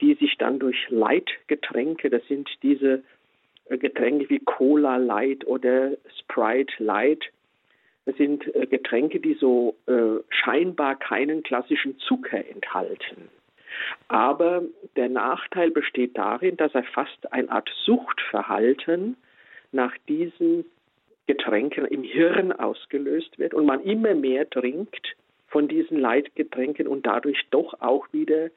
die 0.00 0.14
sich 0.14 0.36
dann 0.38 0.58
durch 0.58 0.76
Leitgetränke, 0.90 2.10
das 2.10 2.26
sind 2.28 2.48
diese 2.62 3.02
äh, 3.68 3.78
Getränke 3.78 4.28
wie 4.28 4.40
Cola 4.40 4.96
Light 4.96 5.46
oder 5.46 5.92
Sprite 6.20 6.82
Light, 6.82 7.24
das 8.04 8.16
sind 8.16 8.54
äh, 8.54 8.66
Getränke, 8.66 9.18
die 9.20 9.34
so 9.34 9.76
äh, 9.86 10.20
scheinbar 10.28 10.96
keinen 10.96 11.42
klassischen 11.42 11.98
Zucker 11.98 12.44
enthalten. 12.46 13.28
Aber 14.08 14.62
der 14.94 15.08
Nachteil 15.08 15.70
besteht 15.70 16.16
darin, 16.16 16.56
dass 16.56 16.74
er 16.74 16.84
fast 16.84 17.32
eine 17.32 17.50
Art 17.50 17.68
Suchtverhalten 17.84 19.16
nach 19.72 19.92
diesen 20.08 20.64
Getränken 21.26 21.86
im 21.86 22.02
Hirn 22.02 22.52
ausgelöst 22.52 23.38
wird 23.38 23.54
und 23.54 23.66
man 23.66 23.82
immer 23.82 24.14
mehr 24.14 24.48
trinkt 24.48 25.16
von 25.48 25.68
diesen 25.68 25.98
Leitgetränken 25.98 26.86
und 26.86 27.06
dadurch 27.06 27.46
doch 27.50 27.80
auch 27.80 28.06
wieder 28.12 28.50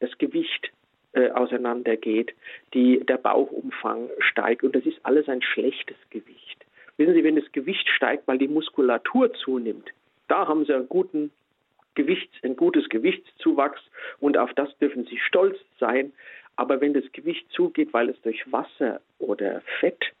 das 0.00 0.16
Gewicht 0.18 0.70
äh, 1.12 1.30
auseinandergeht, 1.30 2.34
die, 2.74 3.00
der 3.00 3.16
Bauchumfang 3.16 4.10
steigt 4.18 4.64
und 4.64 4.74
das 4.74 4.84
ist 4.84 4.98
alles 5.02 5.28
ein 5.28 5.42
schlechtes 5.42 5.96
Gewicht. 6.10 6.66
Wissen 6.96 7.14
Sie, 7.14 7.24
wenn 7.24 7.36
das 7.36 7.50
Gewicht 7.52 7.88
steigt, 7.88 8.26
weil 8.26 8.38
die 8.38 8.48
Muskulatur 8.48 9.32
zunimmt, 9.34 9.90
da 10.28 10.48
haben 10.48 10.64
Sie 10.64 10.74
einen 10.74 10.88
guten 10.88 11.30
Gewichts, 11.94 12.34
ein 12.42 12.56
gutes 12.56 12.88
Gewichtszuwachs 12.88 13.80
und 14.20 14.36
auf 14.36 14.52
das 14.54 14.76
dürfen 14.78 15.04
Sie 15.06 15.18
stolz 15.18 15.58
sein. 15.78 16.12
Aber 16.56 16.80
wenn 16.80 16.94
das 16.94 17.10
Gewicht 17.12 17.50
zugeht, 17.50 17.92
weil 17.92 18.08
es 18.08 18.20
durch 18.22 18.50
Wasser 18.50 19.00
oder 19.18 19.62
Fett 19.80 20.12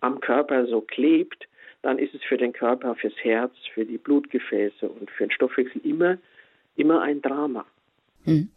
am 0.00 0.20
Körper 0.20 0.66
so 0.66 0.80
klebt, 0.80 1.46
dann 1.82 1.98
ist 1.98 2.14
es 2.14 2.22
für 2.22 2.36
den 2.36 2.52
Körper, 2.52 2.94
fürs 2.94 3.16
Herz, 3.22 3.52
für 3.74 3.84
die 3.84 3.98
Blutgefäße 3.98 4.88
und 4.88 5.10
für 5.10 5.24
den 5.24 5.32
Stoffwechsel 5.32 5.80
immer, 5.84 6.18
immer 6.76 7.02
ein 7.02 7.20
Drama. 7.20 7.66
Hm. 8.24 8.48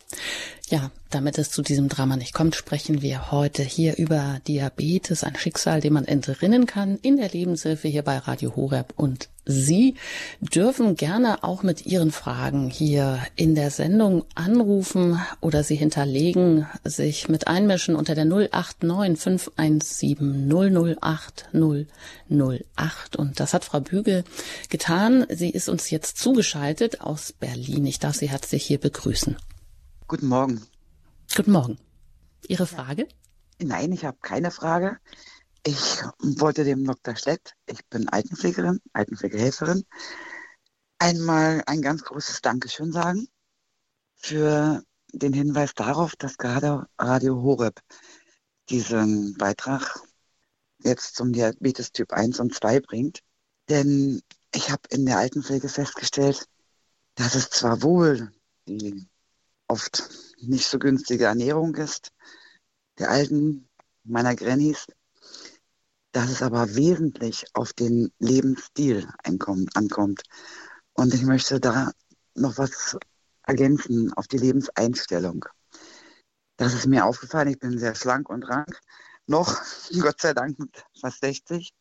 Ja, 0.69 0.89
damit 1.12 1.38
es 1.38 1.51
zu 1.51 1.62
diesem 1.62 1.89
Drama 1.89 2.17
nicht 2.17 2.34
kommt, 2.34 2.56
sprechen 2.56 3.04
wir 3.04 3.32
heute 3.32 3.62
hier 3.62 3.97
über 3.97 4.39
Diabetes, 4.47 5.23
ein 5.23 5.36
Schicksal, 5.36 5.80
dem 5.80 5.93
man 5.93 6.06
entrinnen 6.06 6.65
kann, 6.65 6.97
in 7.04 7.17
der 7.17 7.30
Lebenshilfe 7.30 7.88
hier 7.88 8.01
bei 8.01 8.17
Radio 8.17 8.56
Horeb. 8.56 8.93
Und 8.95 9.30
Sie 9.45 9.93
dürfen 10.39 10.95
gerne 10.95 11.43
auch 11.43 11.62
mit 11.62 11.86
Ihren 11.86 12.12
Fragen 12.12 12.71
hier 12.71 13.19
in 13.36 13.54
der 13.54 13.69
Sendung 13.69 14.25
anrufen 14.34 15.21
oder 15.39 15.63
sie 15.63 15.75
hinterlegen, 15.75 16.65
sich 16.84 17.30
mit 17.30 17.47
einmischen 17.47 17.95
unter 17.95 18.15
der 18.15 18.25
089 18.25 19.19
517 19.21 20.97
008 20.97 21.45
008. 21.54 23.15
Und 23.17 23.39
das 23.39 23.54
hat 23.54 23.65
Frau 23.65 23.82
Bügel 23.82 24.23
getan. 24.69 25.28
Sie 25.30 25.51
ist 25.51 25.69
uns 25.69 25.91
jetzt 25.91 26.17
zugeschaltet 26.17 27.01
aus 27.01 27.34
Berlin. 27.34 27.86
Ich 27.86 27.99
darf 27.99 28.15
Sie 28.15 28.30
herzlich 28.30 28.65
hier 28.65 28.80
begrüßen. 28.80 29.38
Guten 30.07 30.27
Morgen. 30.27 30.61
Guten 31.35 31.51
Morgen. 31.51 31.79
Ihre 32.47 32.67
Frage? 32.67 33.07
Nein, 33.59 33.91
ich 33.91 34.05
habe 34.05 34.19
keine 34.21 34.51
Frage. 34.51 34.99
Ich 35.65 36.03
wollte 36.19 36.63
dem 36.63 36.85
Dr. 36.85 37.15
Schlett, 37.15 37.53
ich 37.65 37.83
bin 37.87 38.07
Altenpflegerin, 38.09 38.79
Altenpflegehelferin, 38.93 39.83
einmal 40.99 41.63
ein 41.65 41.81
ganz 41.81 42.03
großes 42.03 42.41
Dankeschön 42.41 42.91
sagen 42.91 43.27
für 44.15 44.83
den 45.11 45.33
Hinweis 45.33 45.73
darauf, 45.73 46.15
dass 46.17 46.37
gerade 46.37 46.85
Radio 46.99 47.41
Horeb 47.41 47.81
diesen 48.69 49.35
Beitrag 49.37 50.01
jetzt 50.77 51.15
zum 51.15 51.33
Diabetes 51.33 51.93
Typ 51.93 52.13
1 52.13 52.39
und 52.39 52.53
2 52.53 52.79
bringt. 52.81 53.21
Denn 53.69 54.21
ich 54.53 54.69
habe 54.69 54.83
in 54.89 55.07
der 55.07 55.17
Altenpflege 55.17 55.67
festgestellt, 55.67 56.45
dass 57.15 57.33
es 57.33 57.49
zwar 57.49 57.81
wohl 57.81 58.31
die 58.67 59.07
oft 59.67 60.10
nicht 60.39 60.67
so 60.67 60.80
günstige 60.80 61.25
Ernährung 61.25 61.75
ist, 61.75 62.12
der 62.99 63.10
alten, 63.10 63.67
meiner 64.04 64.36
Grannies, 64.36 64.88
dass 66.12 66.30
es 66.30 66.41
aber 66.41 66.75
wesentlich 66.75 67.45
auf 67.54 67.73
den 67.73 68.12
Lebensstil 68.19 69.10
ankommt. 69.23 70.23
Und 70.93 71.13
ich 71.13 71.23
möchte 71.23 71.60
da 71.60 71.91
noch 72.36 72.58
was 72.58 72.97
ergänzen 73.43 74.13
auf 74.13 74.28
die 74.28 74.38
Lebenseinstellung. 74.38 75.45
Das 76.58 76.73
ist 76.73 76.86
mir 76.86 77.06
aufgefallen, 77.06 77.49
ich 77.49 77.60
bin 77.60 77.78
sehr 77.78 77.95
schlank 77.95 78.30
und 78.30 78.47
rank, 78.47 78.80
noch, 79.28 79.62
Gott 79.99 80.21
sei 80.21 80.34
Dank 80.34 80.58
fast 80.99 81.21
60. 81.21 81.73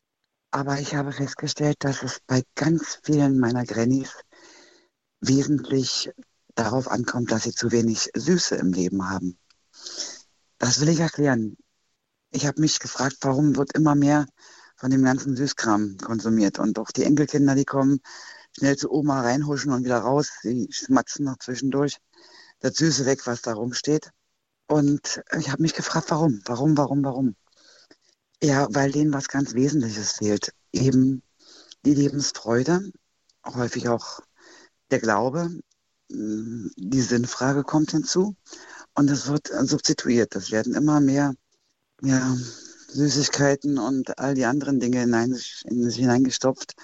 Aber 0.51 0.79
ich 0.79 0.95
habe 0.95 1.13
festgestellt, 1.13 1.77
dass 1.81 2.03
es 2.03 2.21
bei 2.27 2.43
ganz 2.55 3.01
vielen 3.03 3.39
meiner 3.39 3.65
Grannies 3.65 4.17
wesentlich 5.21 6.11
darauf 6.55 6.89
ankommt, 6.91 7.31
dass 7.33 7.45
sie 7.45 7.53
zu 7.53 7.73
wenig 7.73 8.11
Süße 8.15 8.57
im 8.57 8.73
Leben 8.73 9.09
haben. 9.09 9.39
Das 10.59 10.81
will 10.81 10.89
ich 10.89 11.01
erklären. 11.01 11.57
Ich 12.31 12.47
habe 12.47 12.61
mich 12.61 12.81
gefragt, 12.81 13.19
warum 13.21 13.57
wird 13.57 13.75
immer 13.75 13.95
mehr 13.95 14.27
von 14.77 14.91
dem 14.91 15.05
ganzen 15.05 15.37
Süßkram 15.37 15.99
konsumiert 15.99 16.59
und 16.59 16.79
auch 16.79 16.91
die 16.91 17.05
Enkelkinder, 17.05 17.55
die 17.55 17.65
kommen 17.65 18.01
schnell 18.57 18.77
zu 18.77 18.91
Oma 18.93 19.23
reinhuschen 19.23 19.73
und 19.73 19.85
wieder 19.85 19.99
raus, 19.99 20.31
sie 20.43 20.69
schmatzen 20.71 21.25
noch 21.25 21.39
zwischendurch 21.39 21.99
das 22.61 22.77
Süße 22.77 23.07
weg, 23.07 23.27
was 23.27 23.43
da 23.43 23.55
rumsteht. 23.55 24.11
Und 24.67 25.23
ich 25.39 25.51
habe 25.51 25.63
mich 25.63 25.75
gefragt, 25.75 26.11
warum, 26.11 26.41
warum, 26.47 26.77
warum, 26.77 27.05
warum? 27.05 27.37
Ja, 28.43 28.69
weil 28.71 28.93
denen 28.93 29.13
was 29.13 29.29
ganz 29.29 29.55
Wesentliches 29.55 30.13
fehlt. 30.13 30.53
Eben 30.73 31.23
die 31.85 31.95
Lebensfreude, 31.95 32.91
häufig 33.45 33.89
auch 33.89 34.21
der 34.91 35.01
Glaube, 35.01 35.51
die 36.15 37.01
Sinnfrage 37.01 37.63
kommt 37.63 37.91
hinzu 37.91 38.37
und 38.95 39.11
es 39.11 39.31
wird 39.31 39.49
substituiert. 39.49 40.35
Es 40.37 40.53
werden 40.53 40.75
immer 40.75 41.01
mehr 41.01 41.35
ja, 42.03 42.35
Süßigkeiten 42.89 43.79
und 43.79 44.19
all 44.19 44.35
die 44.35 44.45
anderen 44.45 44.81
Dinge 44.81 45.01
hinein, 45.01 45.37
in 45.65 45.83
sich 45.83 45.97
hineingestopft 45.97 46.75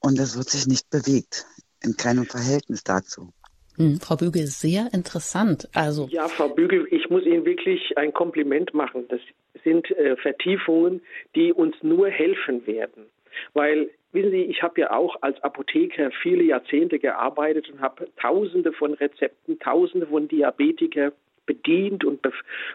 und 0.00 0.18
es 0.18 0.36
wird 0.36 0.48
sich 0.48 0.66
nicht 0.66 0.90
bewegt, 0.90 1.46
in 1.82 1.96
keinem 1.96 2.26
Verhältnis 2.26 2.82
dazu. 2.84 3.32
Hm, 3.76 4.00
Frau 4.00 4.16
Bügel, 4.16 4.46
sehr 4.46 4.88
interessant. 4.92 5.68
Also 5.74 6.08
ja, 6.10 6.28
Frau 6.28 6.48
Bügel, 6.48 6.86
ich 6.90 7.10
muss 7.10 7.24
Ihnen 7.24 7.44
wirklich 7.44 7.96
ein 7.96 8.12
Kompliment 8.12 8.72
machen. 8.72 9.04
Das 9.08 9.20
sind 9.64 9.90
äh, 9.90 10.16
Vertiefungen, 10.16 11.02
die 11.34 11.52
uns 11.52 11.76
nur 11.82 12.08
helfen 12.08 12.66
werden. 12.66 13.06
Weil 13.52 13.90
Wissen 14.16 14.30
Sie, 14.30 14.44
ich 14.44 14.62
habe 14.62 14.80
ja 14.80 14.92
auch 14.92 15.16
als 15.20 15.38
Apotheker 15.42 16.10
viele 16.22 16.42
Jahrzehnte 16.42 16.98
gearbeitet 16.98 17.68
und 17.68 17.82
habe 17.82 18.08
Tausende 18.16 18.72
von 18.72 18.94
Rezepten, 18.94 19.58
Tausende 19.58 20.06
von 20.06 20.26
Diabetiker 20.26 21.12
bedient 21.44 22.02
und, 22.02 22.26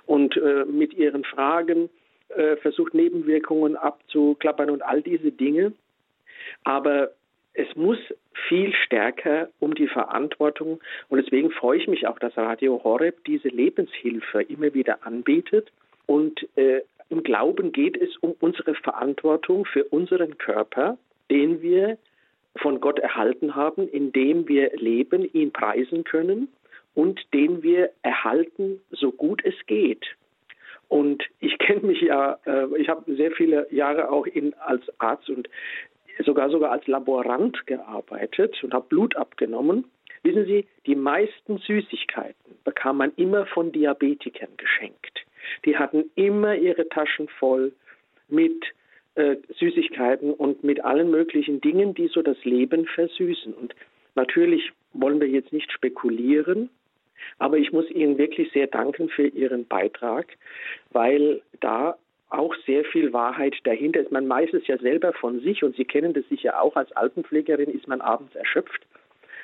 und 0.05 0.37
äh, 0.37 0.65
mit 0.65 0.93
ihren 0.93 1.23
Fragen 1.23 1.89
äh, 2.29 2.57
versucht, 2.57 2.93
Nebenwirkungen 2.93 3.75
abzuklappern 3.75 4.69
und 4.69 4.83
all 4.83 5.01
diese 5.01 5.31
Dinge. 5.31 5.73
Aber 6.63 7.09
es 7.55 7.75
muss 7.75 7.97
viel 8.47 8.71
stärker 8.85 9.49
um 9.59 9.73
die 9.73 9.87
Verantwortung 9.87 10.79
und 11.09 11.17
deswegen 11.17 11.49
freue 11.49 11.79
ich 11.79 11.87
mich 11.87 12.05
auch, 12.05 12.19
dass 12.19 12.37
Radio 12.37 12.83
Horeb 12.83 13.23
diese 13.25 13.47
Lebenshilfe 13.47 14.43
immer 14.43 14.75
wieder 14.75 15.07
anbietet. 15.07 15.71
Und 16.05 16.47
äh, 16.55 16.81
im 17.09 17.23
Glauben 17.23 17.71
geht 17.71 17.99
es 17.99 18.15
um 18.17 18.35
unsere 18.39 18.75
Verantwortung 18.75 19.65
für 19.65 19.85
unseren 19.85 20.37
Körper, 20.37 20.99
den 21.31 21.61
wir 21.61 21.97
von 22.57 22.81
Gott 22.81 22.99
erhalten 22.99 23.55
haben, 23.55 23.87
in 23.87 24.11
dem 24.11 24.47
wir 24.47 24.71
leben, 24.75 25.23
ihn 25.33 25.51
preisen 25.51 26.03
können 26.03 26.49
und 26.93 27.21
den 27.33 27.63
wir 27.63 27.91
erhalten, 28.03 28.81
so 28.91 29.11
gut 29.11 29.43
es 29.45 29.55
geht. 29.65 30.05
Und 30.89 31.23
ich 31.39 31.57
kenne 31.59 31.87
mich 31.87 32.01
ja, 32.01 32.37
äh, 32.45 32.67
ich 32.77 32.89
habe 32.89 33.15
sehr 33.15 33.31
viele 33.31 33.67
Jahre 33.71 34.11
auch 34.11 34.27
in, 34.27 34.53
als 34.55 34.83
Arzt 34.99 35.29
und 35.29 35.49
sogar 36.25 36.49
sogar 36.49 36.71
als 36.71 36.85
Laborant 36.87 37.65
gearbeitet 37.65 38.61
und 38.63 38.73
habe 38.73 38.87
Blut 38.89 39.15
abgenommen. 39.15 39.85
Wissen 40.23 40.45
Sie, 40.45 40.67
die 40.85 40.95
meisten 40.95 41.57
Süßigkeiten 41.57 42.57
bekam 42.63 42.97
man 42.97 43.11
immer 43.15 43.45
von 43.47 43.71
Diabetikern 43.71 44.49
geschenkt. 44.57 45.25
Die 45.65 45.77
hatten 45.77 46.11
immer 46.15 46.55
ihre 46.55 46.87
Taschen 46.89 47.27
voll 47.27 47.71
mit 48.27 48.63
äh, 49.15 49.37
Süßigkeiten 49.57 50.33
und 50.33 50.63
mit 50.63 50.83
allen 50.83 51.11
möglichen 51.11 51.61
Dingen, 51.61 51.93
die 51.93 52.07
so 52.07 52.21
das 52.21 52.43
Leben 52.45 52.85
versüßen. 52.85 53.53
Und 53.53 53.75
natürlich 54.15 54.71
wollen 54.93 55.19
wir 55.19 55.27
jetzt 55.27 55.53
nicht 55.53 55.71
spekulieren, 55.71 56.69
aber 57.37 57.57
ich 57.57 57.71
muss 57.71 57.89
Ihnen 57.89 58.17
wirklich 58.17 58.51
sehr 58.51 58.67
danken 58.67 59.09
für 59.09 59.27
Ihren 59.27 59.67
Beitrag, 59.67 60.27
weil 60.91 61.41
da 61.59 61.97
auch 62.29 62.55
sehr 62.65 62.85
viel 62.85 63.11
Wahrheit 63.11 63.55
dahinter 63.65 63.99
ist. 63.99 64.11
Man 64.11 64.27
weiß 64.27 64.53
es 64.53 64.65
ja 64.65 64.77
selber 64.77 65.13
von 65.13 65.41
sich 65.41 65.63
und 65.63 65.75
Sie 65.75 65.85
kennen 65.85 66.13
das 66.13 66.27
sicher 66.29 66.61
auch. 66.61 66.75
Als 66.75 66.91
Altenpflegerin 66.93 67.69
ist 67.69 67.87
man 67.87 68.01
abends 68.01 68.35
erschöpft 68.35 68.81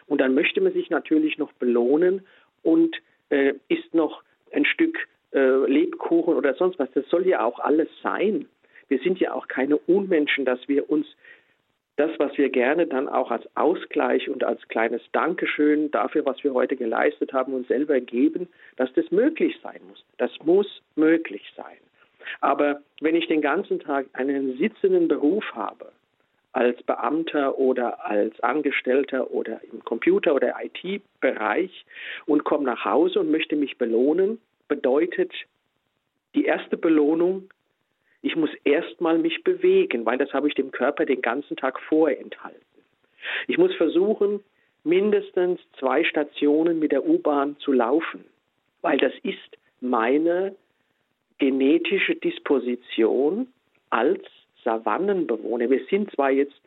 und 0.07 0.21
dann 0.21 0.33
möchte 0.33 0.61
man 0.61 0.73
sich 0.73 0.89
natürlich 0.89 1.37
noch 1.37 1.51
belohnen 1.53 2.25
und 2.63 2.95
äh, 3.29 3.53
isst 3.67 3.93
noch 3.93 4.23
ein 4.53 4.65
Stück 4.65 4.97
äh, 5.33 5.65
Lebkuchen 5.67 6.33
oder 6.33 6.53
sonst 6.53 6.79
was. 6.79 6.89
Das 6.93 7.07
soll 7.09 7.27
ja 7.27 7.43
auch 7.43 7.59
alles 7.59 7.89
sein. 8.01 8.47
Wir 8.87 8.99
sind 8.99 9.19
ja 9.19 9.33
auch 9.33 9.47
keine 9.47 9.77
Unmenschen, 9.77 10.45
dass 10.45 10.67
wir 10.67 10.89
uns 10.89 11.07
das, 11.97 12.11
was 12.19 12.37
wir 12.37 12.49
gerne 12.49 12.85
dann 12.85 13.09
auch 13.09 13.31
als 13.31 13.43
Ausgleich 13.55 14.29
und 14.29 14.43
als 14.43 14.65
kleines 14.67 15.01
Dankeschön 15.11 15.89
dafür, 15.91 16.25
was 16.25 16.43
wir 16.43 16.53
heute 16.53 16.75
geleistet 16.75 17.33
haben, 17.33 17.53
uns 17.53 17.67
selber 17.67 17.99
geben, 17.99 18.47
dass 18.75 18.93
das 18.93 19.09
möglich 19.09 19.57
sein 19.63 19.81
muss. 19.89 20.05
Das 20.17 20.31
muss 20.43 20.81
möglich 20.95 21.51
sein. 21.55 21.77
Aber 22.39 22.81
wenn 23.01 23.15
ich 23.15 23.27
den 23.27 23.41
ganzen 23.41 23.79
Tag 23.79 24.05
einen 24.13 24.57
sitzenden 24.57 25.07
Beruf 25.07 25.43
habe, 25.53 25.91
als 26.57 26.81
Beamter 26.83 27.57
oder 27.57 28.05
als 28.05 28.39
Angestellter 28.39 29.31
oder 29.31 29.61
im 29.71 29.83
Computer- 29.83 30.33
oder 30.33 30.55
IT-Bereich 30.59 31.85
und 32.25 32.43
komme 32.45 32.65
nach 32.65 32.83
Hause 32.83 33.19
und 33.19 33.31
möchte 33.31 33.55
mich 33.55 33.77
belohnen, 33.77 34.39
bedeutet 34.67 35.31
die 36.33 36.45
erste 36.45 36.77
Belohnung, 36.77 37.49
ich 38.27 38.35
muss 38.35 38.49
erstmal 38.65 39.17
mich 39.17 39.41
bewegen, 39.45 40.05
weil 40.05 40.17
das 40.17 40.33
habe 40.33 40.49
ich 40.49 40.53
dem 40.53 40.71
Körper 40.71 41.05
den 41.05 41.21
ganzen 41.21 41.55
Tag 41.55 41.79
vorenthalten. 41.79 42.59
Ich 43.47 43.57
muss 43.57 43.73
versuchen, 43.75 44.41
mindestens 44.83 45.61
zwei 45.79 46.03
Stationen 46.03 46.77
mit 46.79 46.91
der 46.91 47.07
U-Bahn 47.07 47.55
zu 47.59 47.71
laufen, 47.71 48.25
weil 48.81 48.97
das 48.97 49.13
ist 49.23 49.57
meine 49.79 50.53
genetische 51.37 52.15
Disposition 52.15 53.47
als 53.91 54.23
Savannenbewohner. 54.65 55.69
Wir 55.69 55.85
sind 55.89 56.11
zwar 56.11 56.31
jetzt 56.31 56.59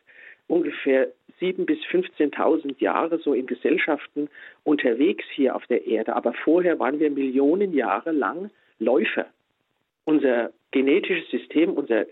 ungefähr 0.47 1.09
7.000 1.39 1.65
bis 1.65 1.79
15.000 1.91 2.79
Jahre 2.79 3.19
so 3.19 3.35
in 3.35 3.45
Gesellschaften 3.45 4.29
unterwegs 4.63 5.25
hier 5.35 5.55
auf 5.55 5.67
der 5.67 5.85
Erde, 5.85 6.15
aber 6.15 6.33
vorher 6.33 6.79
waren 6.79 6.99
wir 6.99 7.11
Millionen 7.11 7.71
Jahre 7.73 8.11
lang 8.11 8.49
Läufer. 8.79 9.27
Unser 10.05 10.51
genetisches 10.71 11.29
System, 11.29 11.73
unser, 11.73 12.05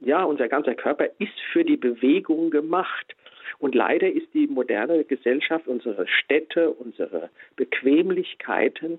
ja, 0.00 0.24
unser 0.24 0.48
ganzer 0.48 0.74
Körper 0.74 1.06
ist 1.18 1.38
für 1.52 1.64
die 1.64 1.76
Bewegung 1.76 2.50
gemacht. 2.50 3.14
Und 3.58 3.74
leider 3.74 4.10
ist 4.10 4.32
die 4.32 4.46
moderne 4.46 5.04
Gesellschaft, 5.04 5.66
unsere 5.66 6.06
Städte, 6.06 6.70
unsere 6.70 7.30
Bequemlichkeiten 7.56 8.98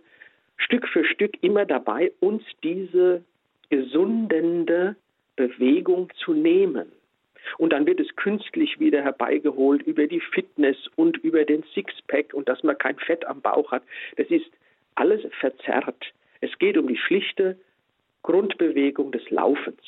Stück 0.57 0.87
für 0.87 1.03
Stück 1.05 1.41
immer 1.41 1.65
dabei, 1.65 2.11
uns 2.19 2.43
diese 2.63 3.23
gesundende 3.69 4.95
Bewegung 5.35 6.11
zu 6.23 6.33
nehmen. 6.33 6.91
Und 7.57 7.73
dann 7.73 7.87
wird 7.87 7.99
es 7.99 8.15
künstlich 8.15 8.79
wieder 8.79 9.01
herbeigeholt 9.01 9.81
über 9.83 10.05
die 10.05 10.19
Fitness 10.19 10.77
und 10.95 11.17
über 11.17 11.43
den 11.43 11.63
Sixpack 11.73 12.33
und 12.33 12.47
dass 12.47 12.61
man 12.61 12.77
kein 12.77 12.97
Fett 12.99 13.25
am 13.25 13.41
Bauch 13.41 13.71
hat. 13.71 13.83
Das 14.17 14.27
ist 14.27 14.51
alles 14.95 15.21
verzerrt. 15.39 16.13
Es 16.41 16.57
geht 16.59 16.77
um 16.77 16.87
die 16.87 16.97
schlichte 16.97 17.57
Grundbewegung 18.23 19.11
des 19.11 19.29
Laufens. 19.29 19.81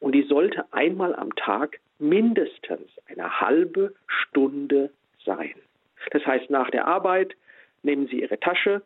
Und 0.00 0.12
die 0.12 0.22
sollte 0.22 0.64
einmal 0.72 1.14
am 1.14 1.34
Tag 1.34 1.80
mindestens 1.98 2.88
eine 3.08 3.40
halbe 3.40 3.94
Stunde 4.06 4.90
sein. 5.24 5.54
Das 6.10 6.24
heißt, 6.24 6.50
nach 6.50 6.70
der 6.70 6.86
Arbeit 6.86 7.34
nehmen 7.82 8.06
Sie 8.06 8.22
Ihre 8.22 8.38
Tasche, 8.38 8.82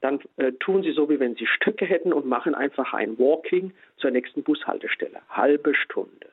dann 0.00 0.20
äh, 0.36 0.52
tun 0.52 0.82
Sie 0.82 0.92
so, 0.92 1.08
wie 1.08 1.20
wenn 1.20 1.36
Sie 1.36 1.46
Stücke 1.46 1.84
hätten 1.84 2.12
und 2.12 2.26
machen 2.26 2.54
einfach 2.54 2.92
ein 2.92 3.18
Walking 3.18 3.72
zur 3.96 4.10
nächsten 4.10 4.42
Bushaltestelle. 4.42 5.20
Halbe 5.28 5.74
Stunde. 5.74 6.28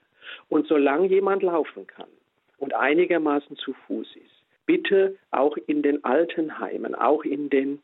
Und 0.50 0.68
solange 0.68 1.08
jemand 1.08 1.44
laufen 1.44 1.88
kann 1.88 2.10
und 2.58 2.74
einigermaßen 2.74 3.58
zu 3.58 3.74
Fuß 3.74 4.16
ist, 4.16 4.44
bitte 4.66 5.16
auch 5.32 5.58
in 5.68 5.82
den 5.82 6.04
Altenheimen, 6.04 6.96
auch 6.96 7.24
in 7.24 7.50
den 7.50 7.82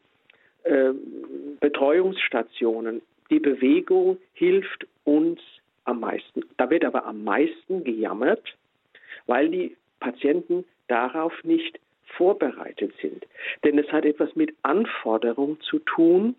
äh, 0.64 0.92
Betreuungsstationen, 1.60 3.02
die 3.30 3.39
Bewegung 3.39 4.18
hilft 4.34 4.88
uns 5.04 5.39
am 5.86 6.00
meisten. 6.02 6.44
Da 6.58 6.70
wird 6.70 6.86
aber 6.86 7.06
am 7.06 7.24
meisten 7.24 7.84
gejammert, 7.84 8.56
weil 9.28 9.50
die 9.50 9.76
Patienten 10.00 10.65
darauf 10.88 11.34
nicht 11.44 11.80
vorbereitet 12.18 12.94
sind. 13.02 13.26
Denn 13.63 13.78
es 13.78 13.92
hat 13.92 14.06
etwas 14.06 14.36
mit 14.36 14.56
Anforderung 14.63 15.60
zu 15.62 15.80
tun, 15.80 16.36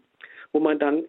wo 0.53 0.61
man 0.61 0.79
dann, 0.79 1.05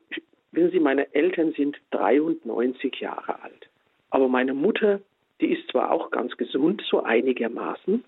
wissen 0.52 0.72
Sie, 0.72 0.80
meine 0.80 1.14
Eltern 1.14 1.54
sind 1.54 1.78
93 1.92 3.00
Jahre 3.00 3.42
alt. 3.42 3.70
Aber 4.12 4.28
meine 4.28 4.54
Mutter, 4.54 5.02
die 5.40 5.52
ist 5.54 5.68
zwar 5.72 5.92
auch 5.92 6.12
ganz 6.12 6.38
gesund, 6.38 6.84
so 6.88 7.04
einigermaßen, 7.04 8.04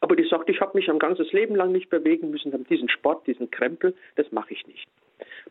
aber 0.00 0.14
die 0.14 0.28
sagt, 0.28 0.48
ich 0.48 0.60
habe 0.60 0.76
mich 0.76 0.88
ein 0.90 0.98
ganzes 0.98 1.32
Leben 1.32 1.56
lang 1.56 1.72
nicht 1.72 1.90
bewegen 1.90 2.30
müssen, 2.30 2.52
diesen 2.68 2.88
Sport, 2.88 3.26
diesen 3.26 3.50
Krempel, 3.50 3.94
das 4.16 4.30
mache 4.30 4.52
ich 4.52 4.66
nicht. 4.66 4.86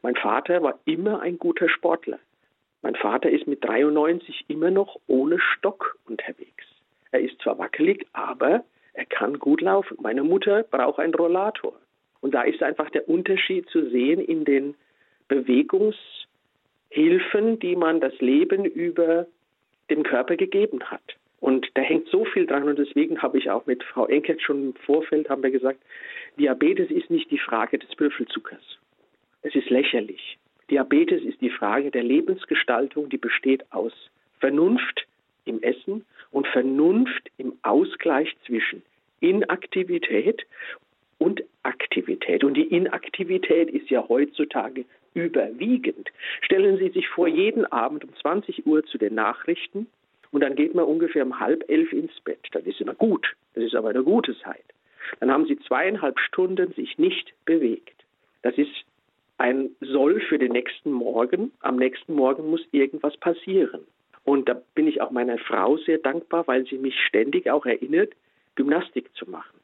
Mein 0.01 0.15
Vater 0.15 0.63
war 0.63 0.80
immer 0.86 1.21
ein 1.21 1.38
guter 1.38 1.69
Sportler. 1.69 2.19
Mein 2.82 2.95
Vater 2.95 3.30
ist 3.30 3.47
mit 3.47 3.63
93 3.63 4.45
immer 4.47 4.71
noch 4.71 4.97
ohne 5.08 5.39
Stock 5.39 5.97
unterwegs. 6.06 6.65
Er 7.12 7.21
ist 7.21 7.41
zwar 7.41 7.58
wackelig, 7.58 8.06
aber 8.13 8.63
er 8.93 9.06
kann 9.06 9.39
gut 9.39 9.62
laufen. 9.62 9.97
Meine 10.01 10.23
Mutter 10.23 10.63
braucht 10.63 10.99
einen 10.99 11.13
Rollator. 11.13 11.73
Und 12.21 12.34
da 12.34 12.43
ist 12.43 12.63
einfach 12.63 12.89
der 12.89 13.08
Unterschied 13.08 13.69
zu 13.69 13.89
sehen 13.89 14.19
in 14.19 14.43
den 14.45 14.75
Bewegungshilfen, 15.27 17.60
die 17.60 17.75
man 17.75 17.99
das 17.99 18.19
Leben 18.19 18.65
über 18.65 19.27
dem 19.89 20.03
Körper 20.03 20.36
gegeben 20.36 20.84
hat. 20.86 21.03
Und 21.39 21.67
da 21.75 21.82
hängt 21.82 22.10
so 22.10 22.25
viel 22.25 22.47
dran 22.47 22.63
und 22.63 22.80
deswegen 22.80 23.21
habe 23.21 23.38
ich 23.38 23.51
auch 23.51 23.67
mit 23.67 23.84
Frau 23.84 24.08
Enkert 24.08 24.41
schon 24.41 24.69
im 24.69 24.73
Vorfeld 24.73 25.30
haben 25.30 25.43
wir 25.43 25.51
gesagt, 25.51 25.80
Diabetes 26.39 26.89
ist 26.89 27.12
nicht 27.12 27.30
die 27.30 27.38
Frage 27.38 27.77
des 27.77 27.89
Würfelzuckers. 27.99 28.80
Es 29.48 29.56
ist 29.56 29.70
lächerlich. 29.70 30.38
Diabetes 30.70 31.24
ist 31.24 31.40
die 31.40 31.50
Frage 31.50 31.90
der 31.90 32.04
Lebensgestaltung, 32.04 33.08
die 33.08 33.18
besteht 33.18 33.64
aus 33.72 33.94
Vernunft 34.42 35.08
im 35.46 35.64
Essen 35.64 36.06
und 36.32 36.48
Vernunft 36.48 37.32
im 37.38 37.54
Ausgleich 37.62 38.36
zwischen 38.46 38.84
Inaktivität 39.22 40.46
und 41.18 41.44
Aktivität. 41.64 42.44
Und 42.44 42.56
die 42.56 42.76
Inaktivität 42.76 43.70
ist 43.70 43.90
ja 43.90 44.06
heutzutage 44.10 44.84
überwiegend. 45.14 46.10
Stellen 46.42 46.78
Sie 46.78 46.90
sich 46.90 47.08
vor, 47.08 47.30
jeden 47.30 47.66
Abend 47.68 48.04
um 48.04 48.14
20 48.18 48.68
Uhr 48.68 48.86
zu 48.86 48.98
den 48.98 49.16
Nachrichten 49.16 49.88
und 50.32 50.42
dann 50.42 50.56
geht 50.56 50.76
man 50.76 50.84
ungefähr 50.84 51.26
um 51.26 51.40
halb 51.40 51.64
elf 51.70 51.94
ins 51.94 52.20
Bett. 52.20 52.46
Das 52.52 52.66
ist 52.66 52.82
immer 52.82 52.96
gut. 52.96 53.34
Das 53.54 53.64
ist 53.64 53.76
aber 53.76 53.92
eine 53.92 54.04
gute 54.04 54.38
Zeit. 54.40 54.66
Dann 55.22 55.32
haben 55.32 55.46
Sie 55.46 55.58
zweieinhalb 55.60 56.20
Stunden 56.20 56.74
sich 56.74 56.98
nicht 56.98 57.34
bewegt. 57.46 57.96
Das 58.42 58.58
ist 58.58 58.84
ein 59.38 59.71
Soll 59.82 60.19
für 60.21 60.39
den 60.39 60.52
nächsten 60.54 60.91
Morgen. 60.91 61.52
Am 61.62 61.78
nächsten 61.78 62.13
Morgen 62.13 62.50
muss 62.50 62.62
irgendwas 62.71 63.15
passieren. 63.17 63.82
Und 64.23 64.50
da 64.50 64.62
bin 64.76 64.88
ich 64.88 65.02
auch 65.02 65.12
meiner 65.12 65.38
Frau 65.38 65.78
sehr 65.78 66.00
dankbar, 66.00 66.47
weil 66.47 66.65
sie 66.65 66.78
mich 66.78 67.00
ständig 67.08 67.50
auch 67.50 67.65
erinnert, 67.65 68.13
Gymnastik 68.56 69.13
zu 69.15 69.30
machen. 69.30 69.58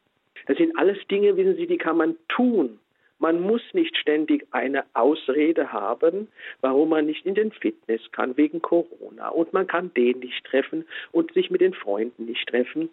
Das 0.46 0.58
sind 0.58 0.78
alles 0.78 0.98
Dinge, 1.08 1.36
wissen 1.36 1.56
Sie, 1.56 1.68
die 1.68 1.78
kann 1.78 1.98
man 1.98 2.16
tun. 2.30 2.80
Man 3.20 3.42
muss 3.42 3.62
nicht 3.74 3.96
ständig 3.98 4.46
eine 4.52 4.84
Ausrede 4.94 5.72
haben, 5.72 6.28
warum 6.62 6.90
man 6.90 7.06
nicht 7.06 7.26
in 7.26 7.36
den 7.36 7.52
Fitness 7.52 8.02
kann 8.12 8.36
wegen 8.36 8.62
Corona 8.62 9.30
und 9.30 9.54
man 9.54 9.68
kann 9.68 9.94
den 9.94 10.20
nicht 10.20 10.44
treffen 10.46 10.86
und 11.12 11.34
sich 11.34 11.50
mit 11.50 11.62
den 11.62 11.74
Freunden 11.74 12.26
nicht 12.26 12.48
treffen. 12.50 12.90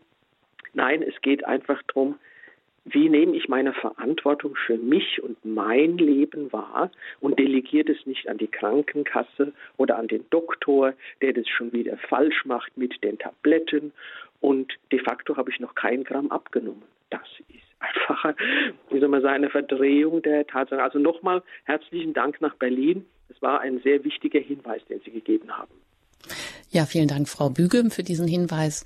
Nein, 0.73 1.03
es 1.03 1.21
geht 1.21 1.45
einfach 1.45 1.83
darum, 1.89 2.17
wie 2.85 3.09
nehme 3.09 3.37
ich 3.37 3.49
meine 3.49 3.73
Verantwortung 3.73 4.57
für 4.57 4.79
mich 4.79 5.23
und 5.23 5.45
mein 5.45 5.99
Leben 5.99 6.53
wahr 6.53 6.91
und 7.21 7.39
delegiert 7.39 7.89
es 7.89 8.07
nicht 8.07 8.29
an 8.29 8.39
die 8.39 8.49
Krankenkasse 8.49 9.53
oder 9.77 9.99
an 9.99 10.09
den 10.09 10.25
Doktor, 10.31 10.95
der 11.21 11.33
das 11.33 11.49
schon 11.49 11.73
wieder 11.73 11.97
falsch 11.97 12.45
macht 12.45 12.77
mit 12.77 13.03
den 13.05 13.19
Tabletten 13.19 13.93
und 14.41 14.73
de 14.91 14.99
facto 15.01 15.37
habe 15.37 15.51
ich 15.51 15.61
noch 15.61 15.75
kein 15.75 16.05
Gramm 16.05 16.31
abgenommen. 16.31 16.83
Das 17.11 17.29
ist 17.49 17.71
einfach, 17.81 18.35
wie 18.91 19.01
soll 19.01 19.09
man 19.09 19.23
sagen, 19.23 19.37
eine 19.37 19.51
Verdrehung 19.51 20.23
der 20.23 20.47
Tatsache. 20.47 20.83
Also 20.83 20.99
nochmal 20.99 21.43
herzlichen 21.65 22.15
Dank 22.15 22.41
nach 22.41 22.55
Berlin. 22.55 23.05
Es 23.29 23.41
war 23.43 23.61
ein 23.61 23.81
sehr 23.81 24.05
wichtiger 24.05 24.41
Hinweis, 24.41 24.85
den 24.87 25.01
Sie 25.01 25.11
gegeben 25.11 25.57
haben. 25.57 25.73
Ja, 26.73 26.87
vielen 26.87 27.09
Dank, 27.09 27.29
Frau 27.29 27.51
Büge, 27.51 27.91
für 27.91 28.05
diesen 28.05 28.29
Hinweis 28.29 28.85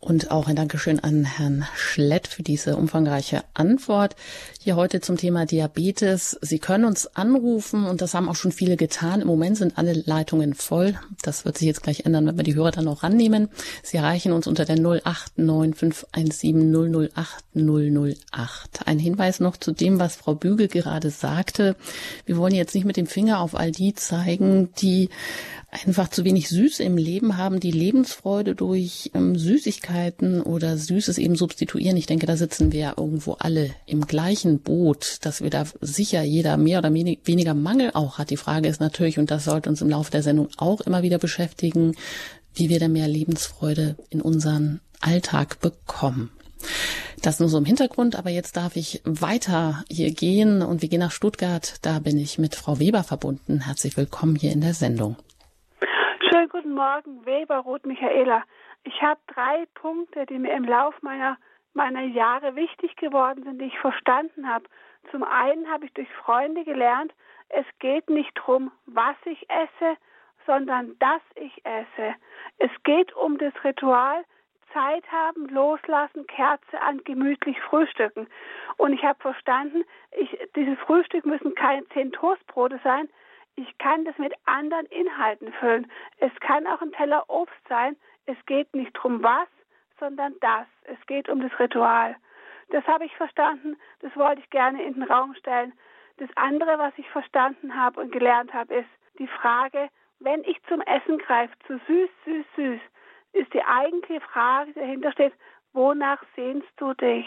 und 0.00 0.32
auch 0.32 0.48
ein 0.48 0.56
Dankeschön 0.56 0.98
an 0.98 1.24
Herrn 1.24 1.64
Schlett 1.76 2.26
für 2.26 2.42
diese 2.42 2.76
umfangreiche 2.76 3.44
Antwort. 3.54 4.16
Hier 4.60 4.74
heute 4.74 5.00
zum 5.00 5.16
Thema 5.16 5.46
Diabetes. 5.46 6.36
Sie 6.40 6.58
können 6.58 6.86
uns 6.86 7.06
anrufen 7.14 7.84
und 7.84 8.00
das 8.00 8.14
haben 8.14 8.28
auch 8.28 8.34
schon 8.34 8.50
viele 8.50 8.76
getan. 8.76 9.20
Im 9.20 9.28
Moment 9.28 9.58
sind 9.58 9.78
alle 9.78 9.92
Leitungen 9.92 10.54
voll. 10.54 10.98
Das 11.22 11.44
wird 11.44 11.56
sich 11.56 11.68
jetzt 11.68 11.84
gleich 11.84 12.04
ändern, 12.04 12.26
wenn 12.26 12.36
wir 12.36 12.42
die 12.42 12.56
Hörer 12.56 12.72
dann 12.72 12.88
auch 12.88 13.04
rannehmen. 13.04 13.48
Sie 13.84 13.98
erreichen 13.98 14.32
uns 14.32 14.48
unter 14.48 14.64
der 14.64 14.74
089517 14.74 17.10
008 17.14 17.44
008. 17.54 18.88
Ein 18.88 18.98
Hinweis 18.98 19.38
noch 19.38 19.56
zu 19.56 19.70
dem, 19.70 20.00
was 20.00 20.16
Frau 20.16 20.34
Bügel 20.34 20.66
gerade 20.66 21.10
sagte. 21.10 21.76
Wir 22.26 22.38
wollen 22.38 22.56
jetzt 22.56 22.74
nicht 22.74 22.86
mit 22.86 22.96
dem 22.96 23.06
Finger 23.06 23.38
auf 23.38 23.54
all 23.54 23.70
die 23.70 23.94
zeigen, 23.94 24.70
die 24.80 25.10
einfach 25.70 26.08
zu 26.08 26.24
wenig 26.24 26.48
Süße 26.48 26.82
im 26.82 26.96
Leben 26.96 27.36
haben, 27.36 27.60
die 27.60 27.70
Lebensfreude 27.70 28.54
durch 28.54 29.10
ähm, 29.14 29.36
Süßigkeiten 29.36 30.40
oder 30.42 30.76
Süßes 30.76 31.18
eben 31.18 31.36
substituieren. 31.36 31.96
Ich 31.96 32.06
denke, 32.06 32.26
da 32.26 32.36
sitzen 32.36 32.72
wir 32.72 32.80
ja 32.80 32.94
irgendwo 32.96 33.34
alle 33.34 33.70
im 33.86 34.06
gleichen 34.06 34.58
Boot, 34.60 35.18
dass 35.22 35.42
wir 35.42 35.50
da 35.50 35.64
sicher 35.80 36.22
jeder 36.22 36.56
mehr 36.56 36.80
oder 36.80 36.92
weniger 36.92 37.54
Mangel 37.54 37.92
auch 37.94 38.18
hat. 38.18 38.30
Die 38.30 38.36
Frage 38.36 38.68
ist 38.68 38.80
natürlich, 38.80 39.18
und 39.18 39.30
das 39.30 39.44
sollte 39.44 39.70
uns 39.70 39.80
im 39.80 39.90
Laufe 39.90 40.10
der 40.10 40.22
Sendung 40.22 40.48
auch 40.56 40.80
immer 40.80 41.02
wieder 41.02 41.18
beschäftigen, 41.18 41.94
wie 42.54 42.68
wir 42.68 42.80
da 42.80 42.88
mehr 42.88 43.08
Lebensfreude 43.08 43.96
in 44.10 44.20
unseren 44.20 44.80
Alltag 45.00 45.60
bekommen. 45.60 46.30
Das 47.22 47.38
nur 47.38 47.48
so 47.48 47.58
im 47.58 47.64
Hintergrund, 47.64 48.16
aber 48.16 48.30
jetzt 48.30 48.56
darf 48.56 48.76
ich 48.76 49.02
weiter 49.04 49.84
hier 49.88 50.10
gehen 50.10 50.62
und 50.62 50.82
wir 50.82 50.88
gehen 50.88 51.00
nach 51.00 51.12
Stuttgart. 51.12 51.74
Da 51.82 51.98
bin 51.98 52.18
ich 52.18 52.38
mit 52.38 52.54
Frau 52.54 52.78
Weber 52.78 53.04
verbunden. 53.04 53.60
Herzlich 53.60 53.96
willkommen 53.96 54.36
hier 54.36 54.52
in 54.52 54.62
der 54.62 54.74
Sendung. 54.74 55.16
Guten 56.70 56.82
Morgen, 56.82 57.26
Weber 57.26 57.58
Ruth 57.58 57.84
Michaela. 57.84 58.44
Ich 58.84 59.02
habe 59.02 59.18
drei 59.26 59.66
Punkte, 59.74 60.24
die 60.26 60.38
mir 60.38 60.52
im 60.52 60.62
Lauf 60.62 60.94
meiner, 61.02 61.36
meiner 61.74 62.02
Jahre 62.02 62.54
wichtig 62.54 62.94
geworden 62.94 63.42
sind, 63.42 63.58
die 63.60 63.64
ich 63.64 63.78
verstanden 63.80 64.48
habe. 64.48 64.66
Zum 65.10 65.24
einen 65.24 65.68
habe 65.68 65.86
ich 65.86 65.92
durch 65.94 66.08
Freunde 66.24 66.62
gelernt, 66.62 67.12
es 67.48 67.66
geht 67.80 68.08
nicht 68.08 68.30
darum, 68.38 68.70
was 68.86 69.16
ich 69.24 69.50
esse, 69.50 69.96
sondern 70.46 70.96
dass 71.00 71.20
ich 71.34 71.60
esse. 71.64 72.14
Es 72.58 72.70
geht 72.84 73.12
um 73.16 73.36
das 73.38 73.52
Ritual, 73.64 74.24
Zeit 74.72 75.10
haben, 75.10 75.48
loslassen, 75.48 76.24
Kerze 76.28 76.80
an, 76.80 77.02
gemütlich 77.02 77.60
frühstücken. 77.62 78.28
Und 78.76 78.92
ich 78.92 79.02
habe 79.02 79.18
verstanden, 79.20 79.82
ich, 80.12 80.38
dieses 80.54 80.78
Frühstück 80.78 81.26
müssen 81.26 81.52
keine 81.56 81.84
zehn 81.88 82.12
Toastbrote 82.12 82.78
sein, 82.84 83.08
ich 83.56 83.78
kann 83.78 84.04
das 84.04 84.16
mit 84.18 84.32
anderen 84.46 84.86
Inhalten 84.86 85.52
füllen. 85.54 85.90
Es 86.18 86.32
kann 86.40 86.66
auch 86.66 86.80
ein 86.80 86.92
Teller 86.92 87.24
Obst 87.28 87.68
sein. 87.68 87.96
Es 88.26 88.36
geht 88.46 88.74
nicht 88.74 88.96
darum, 88.96 89.22
was, 89.22 89.48
sondern 89.98 90.34
das. 90.40 90.66
Es 90.84 90.98
geht 91.06 91.28
um 91.28 91.40
das 91.40 91.58
Ritual. 91.58 92.16
Das 92.70 92.86
habe 92.86 93.04
ich 93.04 93.14
verstanden. 93.16 93.76
Das 94.00 94.14
wollte 94.16 94.40
ich 94.40 94.50
gerne 94.50 94.82
in 94.82 94.94
den 94.94 95.02
Raum 95.02 95.34
stellen. 95.34 95.72
Das 96.18 96.30
andere, 96.36 96.78
was 96.78 96.92
ich 96.96 97.08
verstanden 97.10 97.74
habe 97.74 98.00
und 98.00 98.12
gelernt 98.12 98.52
habe, 98.52 98.74
ist 98.74 98.90
die 99.18 99.26
Frage, 99.26 99.88
wenn 100.20 100.44
ich 100.44 100.62
zum 100.64 100.80
Essen 100.82 101.18
greife, 101.18 101.54
zu 101.66 101.80
süß, 101.86 102.10
süß, 102.24 102.46
süß, 102.56 102.80
ist 103.32 103.54
die 103.54 103.64
eigentliche 103.64 104.20
Frage, 104.20 104.72
die 104.72 104.80
dahinter 104.80 105.12
steht, 105.12 105.32
wonach 105.72 106.22
sehnst 106.36 106.68
du 106.76 106.94
dich? 106.94 107.26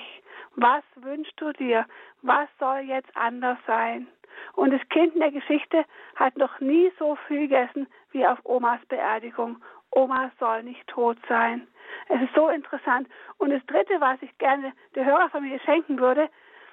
Was 0.56 0.84
wünschst 0.96 1.40
du 1.40 1.52
dir? 1.54 1.86
Was 2.22 2.48
soll 2.60 2.80
jetzt 2.80 3.16
anders 3.16 3.58
sein? 3.66 4.08
Und 4.54 4.72
das 4.72 4.82
Kind 4.90 5.14
in 5.14 5.20
der 5.20 5.32
Geschichte 5.32 5.86
hat 6.16 6.38
noch 6.38 6.60
nie 6.60 6.92
so 7.00 7.16
viel 7.28 7.48
gegessen 7.48 7.88
wie 8.12 8.26
auf 8.26 8.40
Omas 8.44 8.80
Beerdigung. 8.88 9.58
Oma 9.92 10.32
soll 10.40 10.64
nicht 10.64 10.86
tot 10.88 11.18
sein. 11.28 11.68
Es 12.10 12.22
ist 12.22 12.34
so 12.34 12.50
interessant. 12.50 13.08
Und 13.38 13.52
das 13.52 13.66
Dritte, 13.66 14.00
was 14.00 14.22
ich 14.22 14.38
gerne 14.38 14.74
der 14.96 15.06
Hörerfamilie 15.06 15.60
schenken 15.60 16.00
würde, 16.00 16.30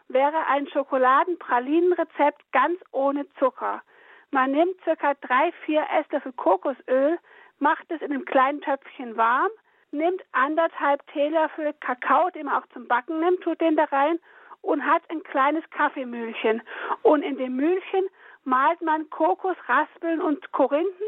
wäre 0.08 0.46
ein 0.46 0.66
Schokoladenpralinenrezept 0.68 2.42
ganz 2.52 2.80
ohne 2.92 3.26
Zucker. 3.38 3.82
Man 4.30 4.52
nimmt 4.52 4.80
circa 4.84 5.14
drei, 5.20 5.52
vier 5.64 5.84
Esslöffel 5.98 6.32
Kokosöl, 6.32 7.18
macht 7.58 7.90
es 7.90 8.00
in 8.00 8.12
einem 8.12 8.24
kleinen 8.24 8.60
Töpfchen 8.60 9.16
warm, 9.16 9.50
nimmt 9.90 10.22
anderthalb 10.32 11.06
Teelöffel 11.08 11.74
Kakao, 11.80 12.30
den 12.30 12.46
man 12.46 12.62
auch 12.62 12.66
zum 12.72 12.86
Backen 12.86 13.20
nimmt, 13.20 13.42
tut 13.42 13.60
den 13.60 13.76
da 13.76 13.84
rein 13.84 14.18
und 14.62 14.84
hat 14.84 15.02
ein 15.10 15.22
kleines 15.22 15.68
Kaffeemühlchen. 15.70 16.62
Und 17.02 17.22
in 17.22 17.36
dem 17.36 17.56
Mühlchen 17.56 18.08
malt 18.44 18.80
man 18.82 19.08
Kokosraspeln 19.10 20.20
und 20.20 20.52
Korinthen 20.52 21.06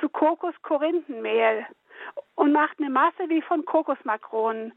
zu 0.00 0.08
Kokos-Korinthenmehl 0.08 1.66
und 2.34 2.52
macht 2.52 2.78
eine 2.78 2.90
Masse 2.90 3.28
wie 3.28 3.42
von 3.42 3.64
Kokosmakronen 3.64 4.72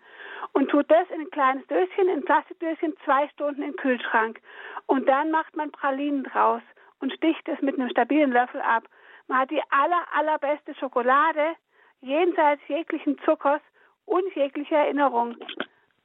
und 0.53 0.69
tut 0.69 0.89
das 0.89 1.09
in 1.09 1.21
ein 1.21 1.31
kleines 1.31 1.65
Döschen, 1.67 2.07
in 2.07 2.19
ein 2.19 2.25
Plastikdöschen, 2.25 2.95
zwei 3.03 3.27
Stunden 3.29 3.63
im 3.63 3.75
Kühlschrank. 3.75 4.39
Und 4.85 5.07
dann 5.07 5.31
macht 5.31 5.55
man 5.55 5.71
Pralinen 5.71 6.23
draus 6.23 6.61
und 6.99 7.13
sticht 7.13 7.47
es 7.47 7.61
mit 7.61 7.75
einem 7.75 7.89
stabilen 7.89 8.31
Löffel 8.31 8.61
ab. 8.61 8.83
Man 9.27 9.39
hat 9.39 9.51
die 9.51 9.61
aller, 9.69 10.03
allerbeste 10.13 10.75
Schokolade, 10.75 11.55
jenseits 12.01 12.61
jeglichen 12.67 13.17
Zuckers 13.25 13.61
und 14.05 14.35
jeglicher 14.35 14.77
Erinnerung. 14.77 15.35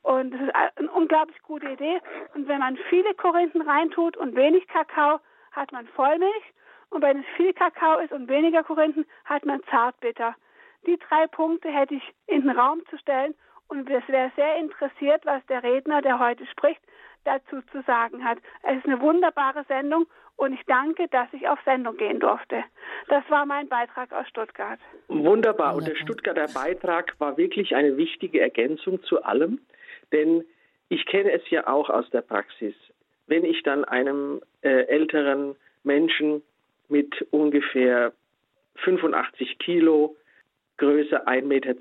Und 0.02 0.32
das 0.32 0.40
ist 0.40 0.54
eine 0.54 0.90
unglaublich 0.90 1.40
gute 1.42 1.68
Idee. 1.68 2.00
Und 2.34 2.48
wenn 2.48 2.60
man 2.60 2.78
viele 2.88 3.14
Korinthen 3.14 3.62
reintut 3.62 4.16
und 4.16 4.34
wenig 4.34 4.66
Kakao, 4.68 5.20
hat 5.52 5.72
man 5.72 5.86
Vollmilch. 5.88 6.54
Und 6.90 7.02
wenn 7.02 7.20
es 7.20 7.26
viel 7.36 7.52
Kakao 7.52 7.98
ist 7.98 8.12
und 8.12 8.28
weniger 8.28 8.64
Korinthen, 8.64 9.06
hat 9.24 9.44
man 9.44 9.62
Zartbitter. 9.64 10.34
Die 10.86 10.98
drei 10.98 11.26
Punkte 11.26 11.68
hätte 11.68 11.94
ich 11.94 12.14
in 12.26 12.42
den 12.42 12.50
Raum 12.50 12.82
zu 12.88 12.98
stellen. 12.98 13.34
Und 13.68 13.88
es 13.88 14.08
wäre 14.08 14.32
sehr 14.34 14.56
interessiert, 14.56 15.24
was 15.24 15.44
der 15.46 15.62
Redner, 15.62 16.02
der 16.02 16.18
heute 16.18 16.44
spricht, 16.46 16.80
dazu 17.24 17.60
zu 17.70 17.82
sagen 17.82 18.24
hat. 18.24 18.38
Es 18.62 18.78
ist 18.78 18.86
eine 18.86 19.00
wunderbare 19.00 19.64
Sendung 19.68 20.06
und 20.36 20.54
ich 20.54 20.64
danke, 20.66 21.06
dass 21.08 21.28
ich 21.32 21.46
auf 21.46 21.58
Sendung 21.64 21.96
gehen 21.96 22.18
durfte. 22.18 22.64
Das 23.08 23.22
war 23.28 23.46
mein 23.46 23.68
Beitrag 23.68 24.10
aus 24.12 24.26
Stuttgart. 24.26 24.80
Wunderbar. 25.08 25.76
Und 25.76 25.86
der 25.86 25.94
Stuttgarter 25.96 26.46
Beitrag 26.52 27.14
war 27.20 27.36
wirklich 27.36 27.76
eine 27.76 27.96
wichtige 27.96 28.40
Ergänzung 28.40 29.02
zu 29.04 29.22
allem. 29.22 29.60
Denn 30.12 30.44
ich 30.88 31.06
kenne 31.06 31.32
es 31.32 31.48
ja 31.50 31.66
auch 31.66 31.88
aus 31.90 32.08
der 32.10 32.22
Praxis. 32.22 32.74
Wenn 33.26 33.44
ich 33.44 33.62
dann 33.62 33.84
einem 33.84 34.40
äh, 34.62 34.86
älteren 34.86 35.54
Menschen 35.84 36.42
mit 36.88 37.26
ungefähr 37.30 38.12
85 38.76 39.58
Kilo, 39.58 40.16
Größe 40.78 41.26
1,62 41.26 41.42
Meter 41.42 41.74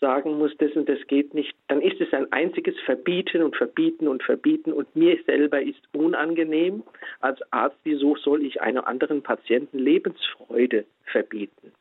sagen 0.00 0.38
muss, 0.38 0.56
das 0.58 0.72
und 0.72 0.88
das 0.88 0.98
geht 1.06 1.34
nicht, 1.34 1.54
dann 1.68 1.80
ist 1.80 2.00
es 2.00 2.12
ein 2.12 2.30
einziges 2.32 2.74
Verbieten 2.80 3.42
und 3.42 3.54
Verbieten 3.54 4.08
und 4.08 4.22
Verbieten 4.22 4.72
und 4.72 4.94
mir 4.96 5.18
selber 5.26 5.62
ist 5.62 5.80
unangenehm. 5.92 6.82
Als 7.20 7.40
Arzt, 7.52 7.78
wieso 7.84 8.16
soll 8.16 8.42
ich 8.44 8.60
einem 8.60 8.84
anderen 8.84 9.22
Patienten 9.22 9.78
Lebensfreude 9.78 10.84
verbieten? 11.04 11.72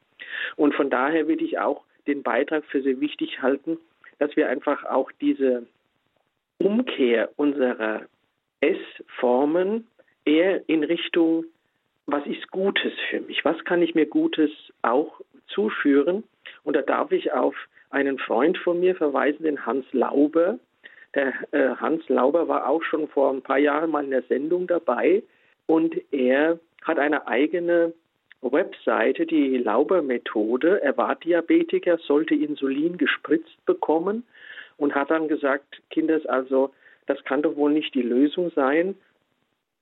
Und 0.56 0.76
von 0.76 0.89
daher 0.89 1.28
würde 1.28 1.44
ich 1.44 1.60
auch 1.60 1.84
den 2.08 2.24
Beitrag 2.24 2.65
für 2.65 2.82
sehr 2.82 3.00
wichtig 3.00 3.42
halten, 3.42 3.78
dass 4.19 4.36
wir 4.36 4.49
einfach 4.49 4.86
auch 4.86 5.12
diese 5.19 5.65
Umkehr 6.60 7.29
unserer 7.38 8.01
Essformen 8.62 9.88
eher 10.25 10.67
in 10.67 10.84
Richtung, 10.84 11.45
was 12.05 12.25
ist 12.25 12.51
Gutes 12.51 12.93
für 13.10 13.21
mich? 13.21 13.43
Was 13.45 13.63
kann 13.65 13.82
ich 13.82 13.95
mir 13.95 14.05
Gutes 14.05 14.51
auch 14.82 15.21
zuführen? 15.47 16.23
Und 16.63 16.75
da 16.75 16.82
darf 16.82 17.12
ich 17.12 17.32
auf 17.32 17.55
einen 17.89 18.19
Freund 18.19 18.58
von 18.58 18.79
mir 18.79 18.95
verweisen, 18.95 19.43
den 19.43 19.65
Hans 19.65 19.86
Lauber. 19.93 20.60
Der 21.15 21.34
äh, 21.51 21.75
Hans 21.77 22.08
Lauber 22.10 22.47
war 22.47 22.67
auch 22.67 22.84
schon 22.84 23.08
vor 23.08 23.32
ein 23.32 23.41
paar 23.41 23.58
Jahren 23.58 23.89
mal 23.89 24.03
in 24.03 24.12
der 24.12 24.23
Sendung 24.23 24.67
dabei 24.67 25.23
und 25.65 25.95
er 26.12 26.60
hat 26.84 26.99
eine 26.99 27.27
eigene 27.27 27.93
Webseite 28.41 29.25
die 29.25 29.58
Lauber-Methode. 29.58 30.82
Er 30.82 30.97
war 30.97 31.15
Diabetiker, 31.15 31.97
sollte 31.97 32.36
Insulin 32.36 32.97
gespritzt 32.97 33.65
bekommen 33.65 34.23
und 34.78 34.95
hat 34.95 35.12
dann 35.12 35.28
gesagt, 35.28 35.82
Kinders, 35.89 36.25
also 36.25 36.71
das 37.06 37.23
kann 37.25 37.41
doch 37.41 37.56
wohl 37.56 37.71
nicht 37.71 37.93
die 37.95 38.02
Lösung 38.02 38.52
sein, 38.56 38.95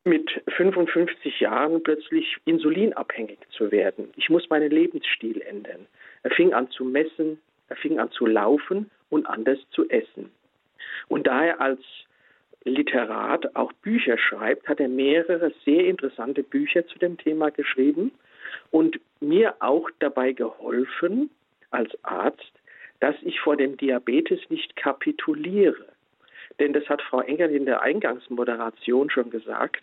mit 0.06 0.42
55 0.56 1.42
Jahren 1.42 1.84
plötzlich 1.84 2.38
insulinabhängig 2.46 3.40
zu 3.50 3.72
werden. 3.72 4.10
Ich 4.16 4.30
muss 4.30 4.50
meinen 4.50 4.72
Lebensstil 4.72 5.42
ändern. 5.42 5.86
Er 6.24 6.32
fing 6.32 6.54
an 6.54 6.70
zu 6.72 6.86
messen, 6.86 7.40
er 7.68 7.76
fing 7.76 8.00
an 8.00 8.10
zu 8.12 8.26
laufen 8.26 8.90
und 9.10 9.26
anders 9.26 9.60
zu 9.72 9.88
essen. 9.90 10.32
Und 11.10 11.28
da 11.28 11.44
er 11.44 11.62
als 11.62 11.82
Literat 12.64 13.56
auch 13.56 13.72
Bücher 13.74 14.18
schreibt, 14.18 14.68
hat 14.68 14.80
er 14.80 14.90
mehrere 14.90 15.52
sehr 15.66 15.86
interessante 15.86 16.44
Bücher 16.44 16.88
zu 16.88 16.98
dem 17.00 17.18
Thema 17.18 17.52
geschrieben 17.52 18.12
und 18.72 19.00
mir 19.20 19.56
auch 19.60 19.90
dabei 20.00 20.34
geholfen 20.34 21.30
als 21.72 21.92
Arzt, 22.04 22.52
dass 23.00 23.16
ich 23.22 23.40
vor 23.40 23.56
dem 23.56 23.78
Diabetes 23.78 24.40
nicht 24.50 24.76
kapituliere. 24.76 25.86
Denn 26.60 26.74
das 26.74 26.88
hat 26.90 27.02
Frau 27.02 27.22
Engel 27.22 27.56
in 27.56 27.66
der 27.66 27.82
Eingangsmoderation 27.82 29.10
schon 29.10 29.30
gesagt. 29.30 29.82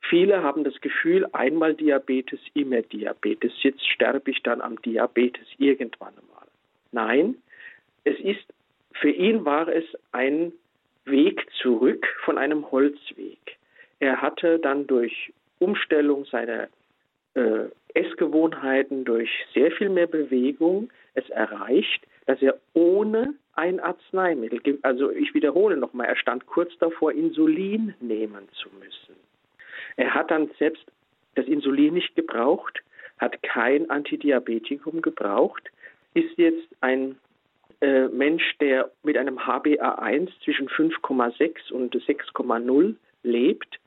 viele 0.00 0.42
haben 0.42 0.64
das 0.64 0.78
Gefühl, 0.80 1.26
einmal 1.32 1.74
Diabetes, 1.74 2.40
immer 2.54 2.82
Diabetes. 2.82 3.52
Jetzt 3.62 3.86
sterbe 3.88 4.30
ich 4.30 4.42
dann 4.42 4.60
am 4.60 4.80
Diabetes 4.82 5.46
irgendwann 5.58 6.12
einmal. 6.18 6.48
Nein, 6.90 7.36
es 8.04 8.18
ist, 8.20 8.44
für 8.92 9.10
ihn 9.10 9.44
war 9.44 9.68
es 9.68 9.84
ein 10.10 10.52
Weg 11.04 11.46
zurück 11.62 12.06
von 12.24 12.36
einem 12.36 12.70
Holzweg. 12.70 13.58
Er 14.00 14.20
hatte 14.20 14.58
dann 14.58 14.86
durch 14.86 15.32
Umstellung 15.60 16.24
seiner 16.26 16.68
äh, 17.34 17.66
Essgewohnheiten, 18.22 19.04
durch 19.04 19.30
sehr 19.52 19.72
viel 19.72 19.88
mehr 19.88 20.06
Bewegung 20.06 20.90
es 21.14 21.28
erreicht, 21.30 22.06
dass 22.26 22.40
er 22.40 22.58
ohne 22.72 23.34
ein 23.54 23.80
Arzneimittel, 23.80 24.78
also 24.82 25.10
ich 25.10 25.34
wiederhole 25.34 25.76
nochmal, 25.76 26.06
er 26.06 26.16
stand 26.16 26.46
kurz 26.46 26.70
davor, 26.78 27.12
Insulin 27.12 27.94
nehmen 28.00 28.48
zu 28.52 28.68
müssen. 28.78 29.16
Er 29.96 30.14
hat 30.14 30.30
dann 30.30 30.50
selbst 30.58 30.84
das 31.34 31.46
Insulin 31.46 31.94
nicht 31.94 32.14
gebraucht, 32.14 32.80
hat 33.18 33.42
kein 33.42 33.90
Antidiabetikum 33.90 35.02
gebraucht, 35.02 35.70
ist 36.14 36.36
jetzt 36.38 36.68
ein 36.80 37.16
äh, 37.80 38.08
Mensch, 38.08 38.56
der 38.60 38.90
mit 39.02 39.16
einem 39.16 39.38
HbA1 39.38 40.30
zwischen 40.44 40.68
5,6 40.68 41.72
und 41.72 41.94
6,0 41.94 42.94
lebt 43.24 43.80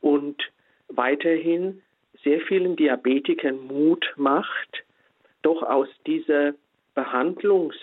und 0.00 0.42
weiterhin 0.88 1.82
sehr 2.24 2.40
vielen 2.40 2.76
Diabetikern 2.76 3.58
Mut 3.66 4.12
macht, 4.16 4.84
doch 5.42 5.62
aus 5.62 5.88
dieser 6.06 6.54
Behandlungs, 6.94 7.76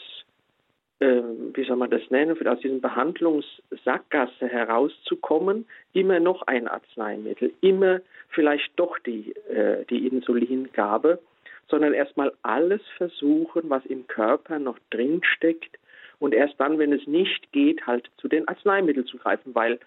äh, 1.00 1.22
wie 1.54 1.64
soll 1.64 1.78
man 1.78 1.90
das 1.90 2.10
nennen, 2.10 2.36
aus 2.48 2.60
diesem 2.60 2.82
Behandlungssackgasse 2.82 4.48
herauszukommen, 4.48 5.66
immer 5.94 6.20
noch 6.20 6.42
ein 6.48 6.68
Arzneimittel, 6.68 7.54
immer 7.62 8.02
vielleicht 8.30 8.72
doch 8.78 8.98
die, 9.00 9.34
äh, 9.50 9.86
die 9.86 10.08
Insulingabe, 10.08 11.20
sondern 11.70 11.94
erstmal 11.94 12.34
alles 12.42 12.82
versuchen, 12.98 13.70
was 13.70 13.86
im 13.86 14.08
Körper 14.08 14.60
noch 14.60 14.78
drinsteckt 14.90 15.78
und 16.20 16.34
erst 16.34 16.60
dann, 16.60 16.78
wenn 16.78 16.94
es 16.94 17.08
nicht 17.08 17.52
geht, 17.52 17.88
halt 17.88 18.10
zu 18.18 18.28
den 18.28 18.48
Arzneimitteln 18.48 19.08
zu 19.08 19.18
greifen, 19.18 19.56
weil 19.56 19.80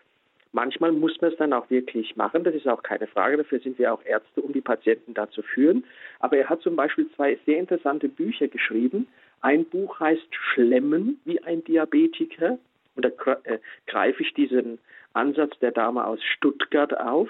Manchmal 0.55 0.93
muss 0.93 1.21
man 1.21 1.33
es 1.33 1.37
dann 1.37 1.53
auch 1.53 1.69
wirklich 1.69 2.15
machen, 2.15 2.45
das 2.45 2.55
ist 2.55 2.69
auch 2.69 2.85
keine 2.85 3.09
Frage, 3.09 3.39
dafür 3.39 3.59
sind 3.59 3.77
wir 3.77 3.93
auch 3.93 4.05
Ärzte, 4.05 4.41
um 4.41 4.53
die 4.53 4.61
Patienten 4.61 5.13
da 5.13 5.29
zu 5.29 5.43
führen. 5.43 5.85
Aber 6.21 6.37
er 6.37 6.49
hat 6.49 6.63
zum 6.63 6.77
Beispiel 6.77 7.11
zwei 7.17 7.37
sehr 7.45 7.59
interessante 7.59 8.09
Bücher 8.09 8.47
geschrieben. 8.47 9.09
Ein 9.41 9.65
Buch 9.65 9.99
heißt 9.99 10.29
Schlemmen 10.31 11.21
wie 11.25 11.43
ein 11.43 11.65
Diabetiker. 11.65 12.57
Und 12.95 13.05
da 13.05 13.09
äh, 13.43 13.59
greife 13.89 14.23
ich 14.23 14.33
diesen 14.35 14.79
Ansatz 15.13 15.59
der 15.59 15.73
Dame 15.73 16.07
aus 16.07 16.23
Stuttgart 16.23 16.97
auf. 16.97 17.29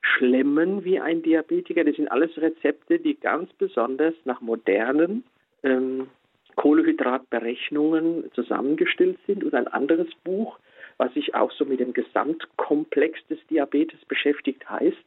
Schlemmen 0.00 0.84
wie 0.84 1.00
ein 1.00 1.22
Diabetiker, 1.22 1.82
das 1.82 1.96
sind 1.96 2.08
alles 2.08 2.30
Rezepte, 2.36 3.00
die 3.00 3.18
ganz 3.18 3.52
besonders 3.54 4.14
nach 4.24 4.40
modernen 4.40 5.24
ähm, 5.64 6.06
Kohlehydratberechnungen 6.54 8.30
zusammengestellt 8.32 9.18
sind. 9.26 9.42
Und 9.42 9.54
ein 9.54 9.66
anderes 9.66 10.08
Buch, 10.22 10.60
was 11.00 11.14
sich 11.14 11.34
auch 11.34 11.50
so 11.52 11.64
mit 11.64 11.80
dem 11.80 11.94
Gesamtkomplex 11.94 13.26
des 13.28 13.38
Diabetes 13.46 13.98
beschäftigt, 14.04 14.68
heißt 14.68 15.02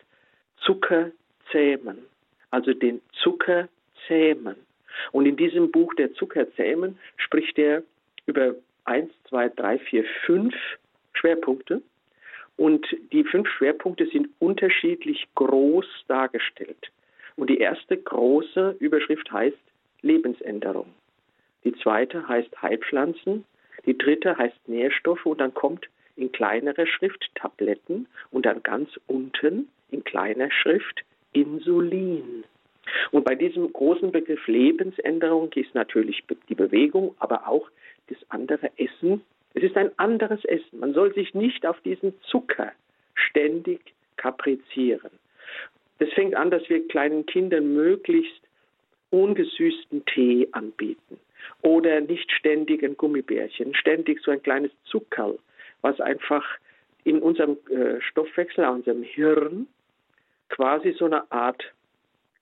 Zucker 0.57 1.11
zähmen. 1.51 1.99
Also 2.49 2.73
den 2.73 2.99
Zucker 3.21 3.69
zähmen. 4.07 4.55
Und 5.11 5.27
in 5.27 5.37
diesem 5.37 5.69
Buch 5.69 5.93
der 5.93 6.11
Zucker 6.15 6.51
zähmen 6.55 6.97
spricht 7.17 7.59
er 7.59 7.83
über 8.25 8.55
eins, 8.85 9.11
zwei, 9.29 9.49
drei, 9.49 9.77
vier, 9.77 10.03
fünf 10.25 10.55
Schwerpunkte. 11.13 11.83
Und 12.57 12.87
die 13.11 13.23
fünf 13.23 13.47
Schwerpunkte 13.49 14.07
sind 14.07 14.29
unterschiedlich 14.39 15.27
groß 15.35 15.85
dargestellt. 16.07 16.89
Und 17.35 17.51
die 17.51 17.59
erste 17.59 17.97
große 17.97 18.77
Überschrift 18.79 19.31
heißt 19.31 19.61
Lebensänderung. 20.01 20.91
Die 21.63 21.73
zweite 21.83 22.27
heißt 22.27 22.63
Heilpflanzen. 22.63 23.45
Die 23.85 23.97
dritte 23.97 24.37
heißt 24.37 24.67
Nährstoffe 24.67 25.25
und 25.25 25.39
dann 25.39 25.53
kommt 25.53 25.87
in 26.15 26.31
kleinerer 26.31 26.85
Schrift 26.85 27.29
Tabletten 27.35 28.07
und 28.31 28.45
dann 28.45 28.63
ganz 28.63 28.89
unten 29.07 29.69
in 29.91 30.03
kleiner 30.03 30.51
Schrift 30.51 31.03
Insulin. 31.33 32.43
Und 33.11 33.23
bei 33.23 33.35
diesem 33.35 33.71
großen 33.71 34.11
Begriff 34.11 34.45
Lebensänderung 34.47 35.51
ist 35.53 35.73
natürlich 35.73 36.23
die 36.49 36.55
Bewegung, 36.55 37.15
aber 37.19 37.47
auch 37.47 37.69
das 38.07 38.17
andere 38.29 38.71
Essen. 38.77 39.21
Es 39.53 39.63
ist 39.63 39.77
ein 39.77 39.91
anderes 39.97 40.43
Essen. 40.45 40.79
Man 40.79 40.93
soll 40.93 41.13
sich 41.13 41.33
nicht 41.33 41.65
auf 41.65 41.79
diesen 41.81 42.13
Zucker 42.23 42.71
ständig 43.15 43.79
kaprizieren. 44.17 45.11
Das 45.99 46.09
fängt 46.13 46.35
an, 46.35 46.51
dass 46.51 46.67
wir 46.69 46.87
kleinen 46.87 47.25
Kindern 47.25 47.73
möglichst 47.73 48.41
ungesüßten 49.11 50.05
Tee 50.05 50.47
anbieten 50.51 51.19
oder 51.61 52.01
nicht 52.01 52.31
ständig 52.31 52.83
ein 52.83 52.97
Gummibärchen, 52.97 53.73
ständig 53.75 54.21
so 54.21 54.31
ein 54.31 54.41
kleines 54.41 54.71
Zuckerl, 54.85 55.39
was 55.81 55.99
einfach 55.99 56.45
in 57.03 57.21
unserem 57.21 57.57
äh, 57.69 58.01
Stoffwechsel, 58.01 58.63
in 58.63 58.69
unserem 58.69 59.03
Hirn 59.03 59.67
quasi 60.49 60.93
so 60.97 61.05
eine 61.05 61.31
Art 61.31 61.63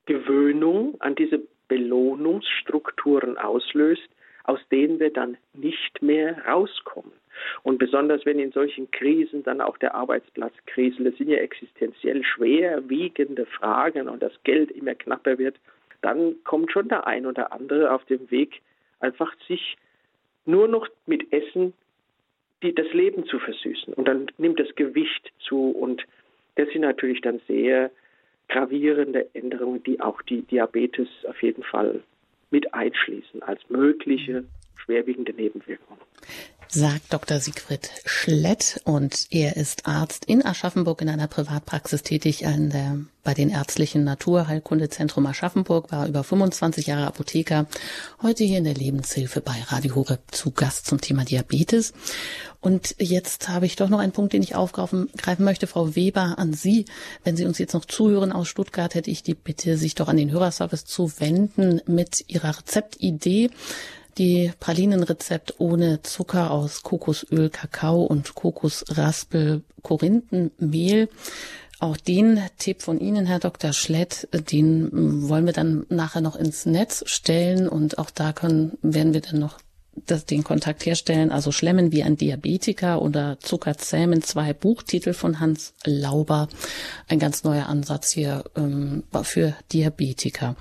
Gewöhnung 0.05 0.95
an 0.99 1.15
diese 1.15 1.41
Belohnungsstrukturen 1.67 3.37
auslöst, 3.37 4.09
aus 4.43 4.59
denen 4.71 4.99
wir 4.99 5.11
dann 5.11 5.37
nicht 5.53 6.01
mehr 6.01 6.43
rauskommen. 6.45 7.13
Und 7.63 7.77
besonders 7.77 8.25
wenn 8.25 8.39
in 8.39 8.51
solchen 8.51 8.91
Krisen 8.91 9.43
dann 9.43 9.61
auch 9.61 9.77
der 9.77 9.95
Arbeitsplatz 9.95 10.53
kriselt, 10.65 11.07
das 11.07 11.17
sind 11.17 11.29
ja 11.29 11.37
existenziell 11.37 12.23
schwerwiegende 12.23 13.45
Fragen 13.45 14.09
und 14.09 14.21
das 14.21 14.33
Geld 14.43 14.71
immer 14.71 14.95
knapper 14.95 15.37
wird, 15.37 15.55
dann 16.01 16.35
kommt 16.43 16.71
schon 16.71 16.89
der 16.89 17.07
ein 17.07 17.25
oder 17.25 17.53
andere 17.53 17.93
auf 17.93 18.03
dem 18.05 18.29
Weg, 18.31 18.61
einfach 19.01 19.33
sich 19.47 19.77
nur 20.45 20.67
noch 20.67 20.87
mit 21.05 21.31
Essen 21.31 21.73
die, 22.63 22.73
das 22.73 22.91
Leben 22.93 23.25
zu 23.25 23.39
versüßen. 23.39 23.93
Und 23.93 24.07
dann 24.07 24.27
nimmt 24.37 24.59
das 24.59 24.73
Gewicht 24.75 25.31
zu 25.39 25.71
und 25.71 26.05
das 26.55 26.69
sind 26.69 26.81
natürlich 26.81 27.21
dann 27.21 27.41
sehr 27.47 27.91
gravierende 28.49 29.33
Änderungen, 29.33 29.81
die 29.83 30.01
auch 30.01 30.21
die 30.21 30.41
Diabetes 30.41 31.07
auf 31.27 31.41
jeden 31.41 31.63
Fall 31.63 32.03
mit 32.49 32.73
einschließen 32.73 33.41
als 33.43 33.61
mögliche 33.69 34.43
schwerwiegende 34.75 35.33
Nebenwirkung. 35.33 35.97
Sagt 36.73 37.11
Dr. 37.11 37.41
Siegfried 37.41 37.89
Schlett 38.05 38.79
und 38.85 39.27
er 39.29 39.57
ist 39.57 39.87
Arzt 39.87 40.23
in 40.23 40.45
Aschaffenburg 40.45 41.01
in 41.01 41.09
einer 41.09 41.27
Privatpraxis 41.27 42.01
tätig 42.01 42.47
an 42.47 42.69
der, 42.69 42.97
bei 43.23 43.33
den 43.33 43.49
ärztlichen 43.49 44.05
Naturheilkundezentrum 44.05 45.25
Aschaffenburg, 45.25 45.91
war 45.91 46.07
über 46.07 46.23
25 46.23 46.87
Jahre 46.87 47.07
Apotheker, 47.07 47.67
heute 48.21 48.45
hier 48.45 48.59
in 48.59 48.63
der 48.63 48.73
Lebenshilfe 48.73 49.41
bei 49.41 49.61
Radio 49.67 49.95
Horeb 49.95 50.21
zu 50.31 50.51
Gast 50.51 50.85
zum 50.85 51.01
Thema 51.01 51.25
Diabetes. 51.25 51.91
Und 52.61 52.95
jetzt 52.99 53.49
habe 53.49 53.65
ich 53.65 53.75
doch 53.75 53.89
noch 53.89 53.99
einen 53.99 54.13
Punkt, 54.13 54.31
den 54.31 54.41
ich 54.41 54.55
aufgreifen 54.55 55.09
möchte. 55.39 55.67
Frau 55.67 55.97
Weber, 55.97 56.35
an 56.37 56.53
Sie, 56.53 56.85
wenn 57.25 57.35
Sie 57.35 57.43
uns 57.43 57.57
jetzt 57.57 57.73
noch 57.73 57.83
zuhören 57.83 58.31
aus 58.31 58.47
Stuttgart, 58.47 58.95
hätte 58.95 59.11
ich 59.11 59.23
die 59.23 59.33
Bitte, 59.33 59.75
sich 59.75 59.95
doch 59.95 60.07
an 60.07 60.15
den 60.15 60.31
Hörerservice 60.31 60.85
zu 60.85 61.11
wenden 61.19 61.81
mit 61.85 62.23
Ihrer 62.29 62.57
Rezeptidee 62.57 63.49
die 64.17 64.51
Pralinenrezept 64.59 65.55
ohne 65.59 66.01
Zucker 66.01 66.51
aus 66.51 66.83
Kokosöl, 66.83 67.49
Kakao 67.49 68.03
und 68.03 68.35
Kokosraspel, 68.35 69.63
Korinthenmehl. 69.81 71.09
Auch 71.79 71.97
den 71.97 72.39
Tipp 72.59 72.83
von 72.83 72.99
Ihnen, 72.99 73.25
Herr 73.25 73.39
Dr. 73.39 73.73
Schlett, 73.73 74.27
den 74.51 75.27
wollen 75.27 75.47
wir 75.47 75.53
dann 75.53 75.85
nachher 75.89 76.21
noch 76.21 76.35
ins 76.35 76.67
Netz 76.67 77.03
stellen 77.07 77.67
und 77.67 77.97
auch 77.97 78.11
da 78.11 78.33
können, 78.33 78.77
werden 78.83 79.13
wir 79.13 79.21
dann 79.21 79.39
noch 79.39 79.57
das, 80.05 80.25
den 80.25 80.43
Kontakt 80.43 80.85
herstellen, 80.85 81.31
also 81.31 81.51
Schlemmen 81.51 81.91
wie 81.91 82.03
ein 82.03 82.17
Diabetiker 82.17 83.01
oder 83.01 83.39
Zuckerzähmen, 83.39 84.21
zwei 84.21 84.53
Buchtitel 84.53 85.13
von 85.13 85.39
Hans 85.39 85.73
Lauber, 85.83 86.47
ein 87.07 87.19
ganz 87.19 87.43
neuer 87.43 87.67
Ansatz 87.67 88.11
hier 88.11 88.43
ähm, 88.55 89.03
für 89.23 89.55
Diabetiker. 89.73 90.55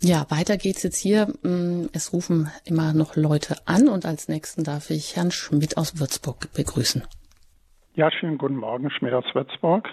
Ja, 0.00 0.26
weiter 0.30 0.56
geht's 0.56 0.84
jetzt 0.84 0.98
hier. 0.98 1.26
Mm, 1.42 1.86
es 1.92 2.12
rufen 2.12 2.48
immer 2.64 2.94
noch 2.94 3.16
Leute 3.16 3.56
an 3.66 3.88
und 3.88 4.06
als 4.06 4.28
nächsten 4.28 4.62
darf 4.62 4.90
ich 4.90 5.16
Herrn 5.16 5.32
Schmidt 5.32 5.76
aus 5.76 5.98
Würzburg 5.98 6.52
begrüßen. 6.54 7.02
Ja, 7.94 8.08
schönen 8.12 8.38
guten 8.38 8.54
Morgen, 8.54 8.90
Schmidt 8.90 9.12
aus 9.12 9.24
Würzburg. 9.34 9.88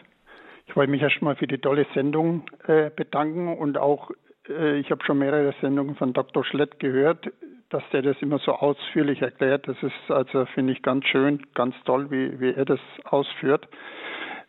Ich 0.67 0.75
wollte 0.75 0.91
mich 0.91 1.01
erstmal 1.01 1.35
für 1.35 1.47
die 1.47 1.57
tolle 1.57 1.87
Sendung 1.95 2.43
äh, 2.67 2.91
bedanken 2.95 3.57
und 3.57 3.79
auch, 3.79 4.11
äh, 4.47 4.77
ich 4.77 4.91
habe 4.91 5.03
schon 5.03 5.17
mehrere 5.17 5.55
Sendungen 5.59 5.95
von 5.95 6.13
Dr. 6.13 6.45
Schlett 6.45 6.79
gehört, 6.79 7.25
dass 7.69 7.81
der 7.91 8.03
das 8.03 8.17
immer 8.21 8.37
so 8.37 8.51
ausführlich 8.51 9.23
erklärt. 9.23 9.67
Das 9.67 9.77
ist 9.81 10.11
also, 10.11 10.45
finde 10.53 10.73
ich, 10.73 10.83
ganz 10.83 11.05
schön, 11.05 11.41
ganz 11.55 11.73
toll, 11.83 12.11
wie, 12.11 12.39
wie 12.39 12.53
er 12.53 12.65
das 12.65 12.79
ausführt. 13.05 13.67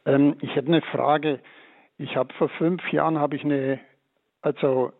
Ähm, 0.04 0.36
ich 0.42 0.54
hätte 0.54 0.68
eine 0.68 0.82
Frage. 0.82 1.40
Ich 1.96 2.14
habe 2.14 2.34
vor 2.34 2.50
fünf 2.50 2.82
Jahren 2.92 3.18
habe 3.18 3.36
ich 3.36 3.42
eine, 3.42 3.80
also 4.42 4.92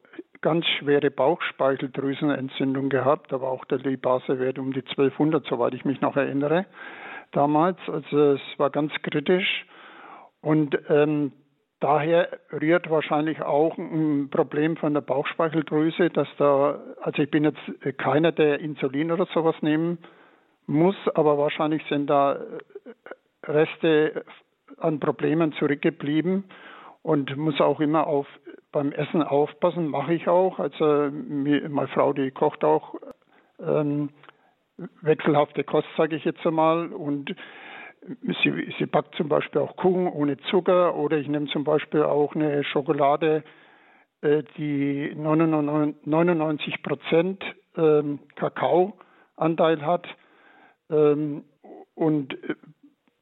ganz 0.47 0.64
schwere 0.78 1.11
Bauchspeicheldrüsenentzündung 1.11 2.88
gehabt. 2.88 3.32
War 3.32 3.51
auch 3.51 3.64
der 3.64 3.78
Libase-Wert 3.78 4.61
um 4.61 4.72
die 4.72 4.82
1200, 4.82 5.44
soweit 5.44 5.74
ich 5.74 5.84
mich 5.84 6.01
noch 6.01 6.14
erinnere, 6.14 6.66
damals. 7.32 7.78
Also 7.88 8.34
es 8.34 8.40
war 8.57 8.70
ganz 8.70 8.92
kritisch. 9.03 9.66
Und 10.42 10.78
ähm, 10.88 11.32
daher 11.80 12.28
rührt 12.53 12.88
wahrscheinlich 12.88 13.42
auch 13.42 13.76
ein 13.76 14.30
Problem 14.30 14.76
von 14.76 14.94
der 14.94 15.01
Bauchspeicheldrüse, 15.01 16.11
dass 16.11 16.28
da, 16.38 16.78
also 17.03 17.22
ich 17.22 17.30
bin 17.32 17.42
jetzt 17.42 17.99
keiner, 17.99 18.30
der 18.30 18.61
Insulin 18.61 19.11
oder 19.11 19.26
sowas 19.34 19.57
nehmen 19.62 19.99
muss, 20.68 20.94
aber 21.16 21.38
wahrscheinlich 21.38 21.82
sind 21.88 22.09
da 22.09 22.38
Reste 23.42 24.24
an 24.76 25.01
Problemen 25.01 25.55
zurückgeblieben 25.55 26.44
und 27.07 27.36
muss 27.36 27.61
auch 27.61 27.78
immer 27.78 28.09
auf 28.09 28.26
beim 28.72 28.90
Essen 28.90 29.22
aufpassen, 29.22 29.86
mache 29.86 30.12
ich 30.12 30.26
auch. 30.26 30.59
Also 30.59 31.09
meine 31.12 31.86
Frau, 31.94 32.12
die 32.12 32.32
kocht 32.32 32.64
auch 32.64 32.96
ähm, 33.61 34.09
wechselhafte 35.02 35.62
Kost, 35.62 35.86
sage 35.96 36.16
ich 36.16 36.24
jetzt 36.24 36.44
einmal, 36.44 36.88
und 36.88 37.32
sie, 38.42 38.74
sie 38.76 38.86
backt 38.86 39.14
zum 39.14 39.28
Beispiel 39.28 39.61
auch 39.61 39.76
Kuchen 39.76 40.09
ohne 40.09 40.36
Zucker 40.50 40.96
oder 40.96 41.16
ich 41.16 41.28
nehme 41.28 41.46
zum 41.46 41.62
Beispiel 41.62 42.02
auch 42.02 42.34
eine 42.34 42.64
Schokolade, 42.64 43.44
äh, 44.22 44.42
die 44.59 45.14
99 45.14 46.82
Prozent 46.82 47.44
ähm, 47.76 48.18
Kakaoanteil 48.34 49.86
hat. 49.86 50.09
Ähm, 50.90 51.44
und 51.94 52.34
äh, 52.34 52.57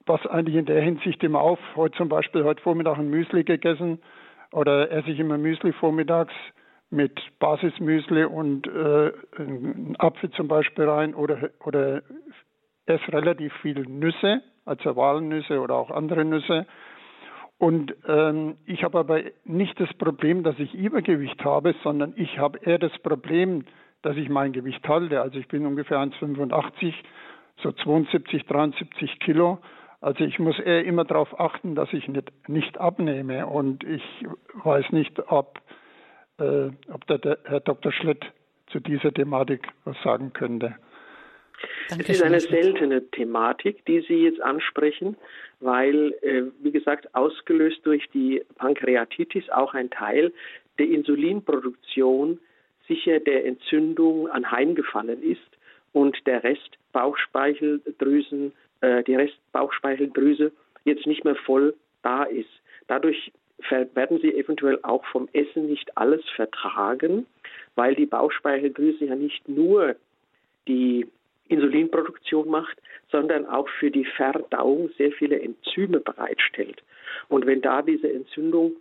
was 0.06 0.26
eigentlich 0.26 0.56
in 0.56 0.66
der 0.66 0.82
Hinsicht 0.82 1.22
immer 1.22 1.40
auf, 1.40 1.58
heute 1.76 1.96
zum 1.96 2.08
Beispiel 2.08 2.44
heute 2.44 2.62
Vormittag 2.62 2.98
ein 2.98 3.10
Müsli 3.10 3.44
gegessen 3.44 4.00
oder 4.52 4.90
esse 4.90 5.10
ich 5.10 5.18
immer 5.18 5.38
Müsli 5.38 5.72
vormittags 5.72 6.34
mit 6.90 7.20
Basismüsli 7.38 8.24
und 8.24 8.66
äh, 8.66 9.12
einen 9.38 9.96
Apfel 9.98 10.30
zum 10.30 10.48
Beispiel 10.48 10.84
rein 10.84 11.14
oder, 11.14 11.50
oder 11.64 12.02
esse 12.86 13.12
relativ 13.12 13.52
viel 13.62 13.80
Nüsse 13.86 14.42
also 14.64 14.96
Walnüsse 14.96 15.60
oder 15.60 15.74
auch 15.74 15.90
andere 15.90 16.24
Nüsse. 16.24 16.66
Und 17.58 17.94
ähm, 18.08 18.56
ich 18.66 18.82
habe 18.82 18.98
aber 18.98 19.20
nicht 19.44 19.78
das 19.78 19.92
Problem, 19.94 20.42
dass 20.42 20.58
ich 20.58 20.74
Übergewicht 20.74 21.44
habe, 21.44 21.74
sondern 21.82 22.12
ich 22.16 22.38
habe 22.38 22.58
eher 22.58 22.78
das 22.78 22.96
Problem, 22.98 23.64
dass 24.02 24.16
ich 24.16 24.28
mein 24.28 24.52
Gewicht 24.52 24.86
halte. 24.88 25.20
Also 25.20 25.38
ich 25.38 25.48
bin 25.48 25.64
ungefähr 25.64 25.98
1,85, 25.98 26.94
so 27.62 27.72
72, 27.72 28.44
73 28.46 29.20
Kilo. 29.20 29.58
Also 30.04 30.22
ich 30.22 30.38
muss 30.38 30.58
eher 30.58 30.84
immer 30.84 31.06
darauf 31.06 31.40
achten, 31.40 31.74
dass 31.74 31.90
ich 31.94 32.06
nicht, 32.08 32.30
nicht 32.46 32.76
abnehme. 32.76 33.46
Und 33.46 33.84
ich 33.84 34.02
weiß 34.62 34.92
nicht, 34.92 35.18
ob, 35.30 35.62
äh, 36.38 36.68
ob 36.92 37.06
der, 37.06 37.16
der 37.16 37.38
Herr 37.44 37.60
Dr. 37.60 37.90
Schlett 37.90 38.22
zu 38.66 38.80
dieser 38.80 39.14
Thematik 39.14 39.66
was 39.86 39.96
sagen 40.04 40.34
könnte. 40.34 40.74
Danke 41.88 42.04
es 42.04 42.10
ist 42.10 42.22
eine 42.22 42.40
seltene 42.40 43.10
Thematik, 43.12 43.82
die 43.86 44.00
Sie 44.00 44.24
jetzt 44.24 44.42
ansprechen, 44.42 45.16
weil, 45.60 46.12
äh, 46.20 46.42
wie 46.62 46.70
gesagt, 46.70 47.14
ausgelöst 47.14 47.80
durch 47.84 48.06
die 48.12 48.42
Pankreatitis 48.56 49.48
auch 49.48 49.72
ein 49.72 49.88
Teil 49.88 50.34
der 50.78 50.90
Insulinproduktion 50.90 52.40
sicher 52.86 53.20
der 53.20 53.46
Entzündung 53.46 54.28
anheimgefallen 54.28 55.22
ist 55.22 55.40
und 55.94 56.14
der 56.26 56.44
Rest 56.44 56.76
Bauchspeicheldrüsen, 56.92 58.52
äh, 58.80 59.02
die 59.04 59.14
Restbauchspeicheldrüse 59.14 60.52
jetzt 60.84 61.06
nicht 61.06 61.24
mehr 61.24 61.36
voll 61.36 61.74
da 62.02 62.24
ist. 62.24 62.50
Dadurch 62.86 63.32
werden 63.94 64.20
sie 64.20 64.34
eventuell 64.34 64.78
auch 64.82 65.04
vom 65.06 65.28
Essen 65.32 65.66
nicht 65.68 65.96
alles 65.96 66.22
vertragen, 66.36 67.26
weil 67.76 67.94
die 67.94 68.06
Bauchspeicheldrüse 68.06 69.06
ja 69.06 69.14
nicht 69.14 69.48
nur 69.48 69.96
die 70.68 71.06
Insulinproduktion 71.48 72.48
macht, 72.48 72.76
sondern 73.10 73.46
auch 73.46 73.68
für 73.68 73.90
die 73.90 74.04
Verdauung 74.04 74.90
sehr 74.96 75.12
viele 75.12 75.40
Enzyme 75.40 76.00
bereitstellt. 76.00 76.82
Und 77.28 77.46
wenn 77.46 77.60
da 77.60 77.82
diese 77.82 78.12
Entzündung 78.12 78.72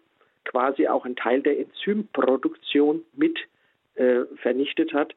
quasi 0.46 0.88
auch 0.88 1.06
einen 1.06 1.16
Teil 1.16 1.42
der 1.42 1.60
Enzymproduktion 1.60 3.04
mit 3.16 3.38
äh, 3.96 4.22
vernichtet 4.38 4.94
hat, 4.94 5.14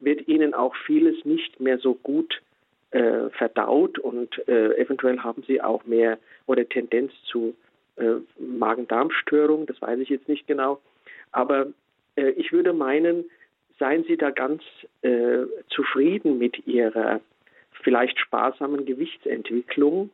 wird 0.00 0.28
ihnen 0.28 0.54
auch 0.54 0.74
vieles 0.86 1.24
nicht 1.24 1.60
mehr 1.60 1.78
so 1.78 1.94
gut 1.94 2.40
äh, 2.90 3.30
verdaut 3.30 3.98
und 3.98 4.46
äh, 4.48 4.76
eventuell 4.76 5.18
haben 5.20 5.42
sie 5.46 5.60
auch 5.62 5.84
mehr 5.84 6.18
oder 6.46 6.68
Tendenz 6.68 7.12
zu 7.24 7.54
äh, 7.96 8.14
Magen-Darm-Störungen, 8.38 9.66
das 9.66 9.80
weiß 9.80 9.98
ich 10.00 10.08
jetzt 10.08 10.28
nicht 10.28 10.46
genau. 10.46 10.80
Aber 11.32 11.68
äh, 12.16 12.30
ich 12.30 12.52
würde 12.52 12.72
meinen, 12.72 13.24
seien 13.78 14.04
Sie 14.04 14.16
da 14.16 14.30
ganz 14.30 14.62
äh, 15.02 15.44
zufrieden 15.68 16.38
mit 16.38 16.66
Ihrer 16.66 17.20
vielleicht 17.82 18.18
sparsamen 18.18 18.84
Gewichtsentwicklung, 18.84 20.10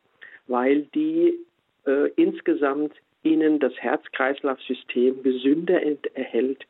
weil 0.47 0.83
die 0.93 1.37
äh, 1.85 2.09
insgesamt 2.15 2.93
Ihnen 3.23 3.59
das 3.59 3.73
Herz-Kreislauf-System 3.73 5.23
gesünder 5.23 5.81
erhält. 6.13 6.65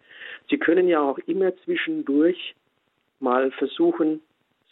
Sie 0.49 0.57
können 0.57 0.87
ja 0.87 1.01
auch 1.01 1.19
immer 1.27 1.55
zwischendurch 1.57 2.55
mal 3.19 3.51
versuchen, 3.51 4.21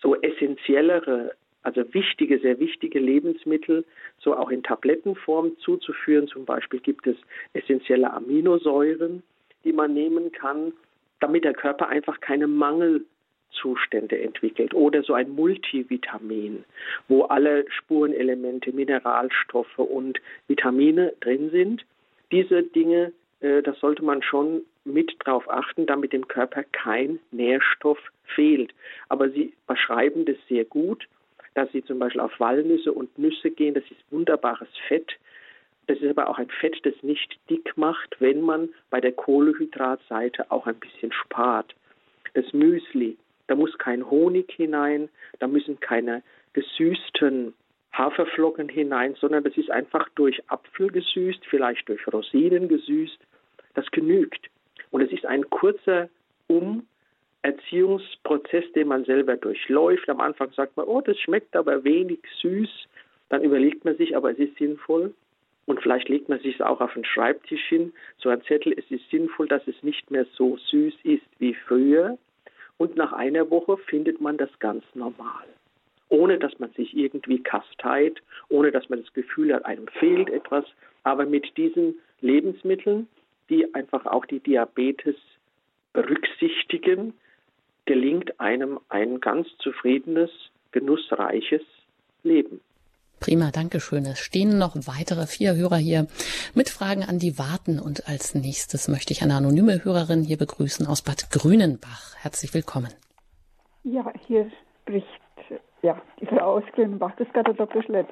so 0.05 0.15
essentiellere, 0.21 1.31
also 1.63 1.81
wichtige, 1.93 2.37
sehr 2.39 2.59
wichtige 2.59 2.99
Lebensmittel 2.99 3.83
so 4.19 4.37
auch 4.37 4.51
in 4.51 4.61
Tablettenform 4.61 5.57
zuzuführen. 5.57 6.27
Zum 6.27 6.45
Beispiel 6.45 6.79
gibt 6.79 7.07
es 7.07 7.17
essentielle 7.53 8.13
Aminosäuren, 8.13 9.23
die 9.63 9.73
man 9.73 9.93
nehmen 9.93 10.31
kann 10.31 10.73
damit 11.19 11.43
der 11.43 11.53
Körper 11.53 11.87
einfach 11.87 12.19
keine 12.21 12.47
Mangelzustände 12.47 14.19
entwickelt. 14.21 14.73
Oder 14.73 15.03
so 15.03 15.13
ein 15.13 15.29
Multivitamin, 15.31 16.63
wo 17.07 17.23
alle 17.23 17.65
Spurenelemente, 17.71 18.71
Mineralstoffe 18.71 19.79
und 19.79 20.19
Vitamine 20.47 21.13
drin 21.21 21.49
sind. 21.51 21.85
Diese 22.31 22.63
Dinge, 22.63 23.11
äh, 23.39 23.61
das 23.61 23.79
sollte 23.79 24.03
man 24.03 24.21
schon 24.21 24.61
mit 24.85 25.15
drauf 25.19 25.49
achten, 25.49 25.85
damit 25.85 26.13
dem 26.13 26.27
Körper 26.27 26.63
kein 26.63 27.19
Nährstoff 27.31 27.99
fehlt. 28.23 28.73
Aber 29.09 29.29
Sie 29.29 29.53
beschreiben 29.67 30.25
das 30.25 30.37
sehr 30.47 30.65
gut, 30.65 31.07
dass 31.55 31.71
Sie 31.71 31.83
zum 31.83 31.99
Beispiel 31.99 32.21
auf 32.21 32.39
Walnüsse 32.39 32.93
und 32.93 33.17
Nüsse 33.17 33.51
gehen. 33.51 33.73
Das 33.73 33.83
ist 33.85 34.11
wunderbares 34.11 34.69
Fett. 34.87 35.11
Das 35.87 35.99
ist 35.99 36.09
aber 36.09 36.29
auch 36.29 36.39
ein 36.39 36.49
Fett, 36.49 36.79
das 36.83 36.95
nicht 37.01 37.37
dick 37.49 37.77
macht, 37.77 38.15
wenn 38.19 38.41
man 38.41 38.69
bei 38.89 38.99
der 38.99 39.11
Kohlehydratseite 39.11 40.51
auch 40.51 40.65
ein 40.65 40.79
bisschen 40.79 41.11
spart. 41.11 41.75
Das 42.33 42.51
Müsli, 42.53 43.17
da 43.47 43.55
muss 43.55 43.77
kein 43.77 44.09
Honig 44.09 44.51
hinein, 44.51 45.09
da 45.39 45.47
müssen 45.47 45.79
keine 45.79 46.23
gesüßten 46.53 47.53
Haferflocken 47.93 48.67
hinein, 48.67 49.15
sondern 49.15 49.43
das 49.43 49.55
ist 49.57 49.69
einfach 49.69 50.09
durch 50.15 50.41
Apfel 50.47 50.91
gesüßt, 50.91 51.45
vielleicht 51.45 51.87
durch 51.87 52.05
Rosinen 52.07 52.67
gesüßt. 52.67 53.19
Das 53.75 53.89
genügt. 53.91 54.49
Und 54.91 55.01
es 55.01 55.11
ist 55.11 55.25
ein 55.25 55.49
kurzer 55.49 56.07
Umerziehungsprozess, 56.47 58.71
den 58.73 58.87
man 58.87 59.03
selber 59.05 59.35
durchläuft. 59.35 60.07
Am 60.09 60.21
Anfang 60.21 60.51
sagt 60.51 60.77
man, 60.77 60.85
oh, 60.87 61.01
das 61.01 61.17
schmeckt 61.19 61.55
aber 61.55 61.83
wenig 61.83 62.19
süß. 62.41 62.69
Dann 63.29 63.43
überlegt 63.43 63.85
man 63.85 63.97
sich, 63.97 64.15
aber 64.15 64.31
es 64.31 64.39
ist 64.39 64.57
sinnvoll. 64.57 65.13
Und 65.65 65.81
vielleicht 65.81 66.09
legt 66.09 66.29
man 66.29 66.39
sich 66.39 66.55
es 66.55 66.61
auch 66.61 66.79
auf 66.79 66.93
den 66.93 67.05
Schreibtisch 67.05 67.63
hin, 67.67 67.91
so 68.17 68.29
ein 68.29 68.41
Zettel, 68.43 68.73
es 68.77 68.89
ist 68.91 69.09
sinnvoll, 69.09 69.47
dass 69.47 69.67
es 69.67 69.81
nicht 69.81 70.11
mehr 70.11 70.25
so 70.35 70.57
süß 70.57 70.93
ist 71.03 71.25
wie 71.39 71.55
früher. 71.55 72.17
Und 72.77 72.95
nach 72.95 73.13
einer 73.13 73.49
Woche 73.49 73.77
findet 73.77 74.21
man 74.21 74.37
das 74.37 74.49
ganz 74.59 74.83
normal. 74.93 75.45
Ohne 76.09 76.37
dass 76.37 76.59
man 76.59 76.71
sich 76.73 76.95
irgendwie 76.95 77.41
kasteit, 77.41 78.21
ohne 78.49 78.71
dass 78.71 78.89
man 78.89 79.01
das 79.01 79.11
Gefühl 79.13 79.53
hat, 79.53 79.65
einem 79.65 79.87
fehlt 79.87 80.29
etwas. 80.29 80.65
Aber 81.03 81.25
mit 81.25 81.57
diesen 81.57 81.95
Lebensmitteln, 82.21 83.07
die 83.49 83.73
einfach 83.73 84.05
auch 84.05 84.25
die 84.25 84.39
Diabetes 84.39 85.15
berücksichtigen, 85.93 87.13
gelingt 87.85 88.39
einem 88.39 88.79
ein 88.89 89.19
ganz 89.19 89.47
zufriedenes, 89.59 90.29
genussreiches 90.71 91.61
Leben. 92.23 92.61
Prima, 93.19 93.49
danke 93.51 93.79
schön. 93.79 94.05
Es 94.05 94.19
stehen 94.19 94.57
noch 94.57 94.75
weitere 94.75 95.25
vier 95.25 95.55
Hörer 95.55 95.77
hier 95.77 96.07
mit 96.53 96.69
Fragen 96.69 97.03
an 97.03 97.17
die 97.17 97.39
warten. 97.39 97.79
Und 97.79 98.09
als 98.09 98.35
nächstes 98.35 98.87
möchte 98.87 99.13
ich 99.13 99.21
eine 99.21 99.35
anonyme 99.35 99.83
Hörerin 99.85 100.23
hier 100.23 100.37
begrüßen 100.37 100.85
aus 100.85 101.01
Bad 101.01 101.31
Grünenbach. 101.31 102.15
Herzlich 102.17 102.53
willkommen. 102.53 102.89
Ja, 103.83 104.11
hier 104.27 104.51
spricht 104.81 105.07
ja, 105.85 106.01
die 106.19 106.25
Frau 106.25 106.57
aus 106.57 106.63
Grünenbach, 106.73 107.15
das 107.17 107.27
ist 107.27 107.33
gerade 107.33 107.53
Dr. 107.53 107.83
Schlett. 107.83 108.07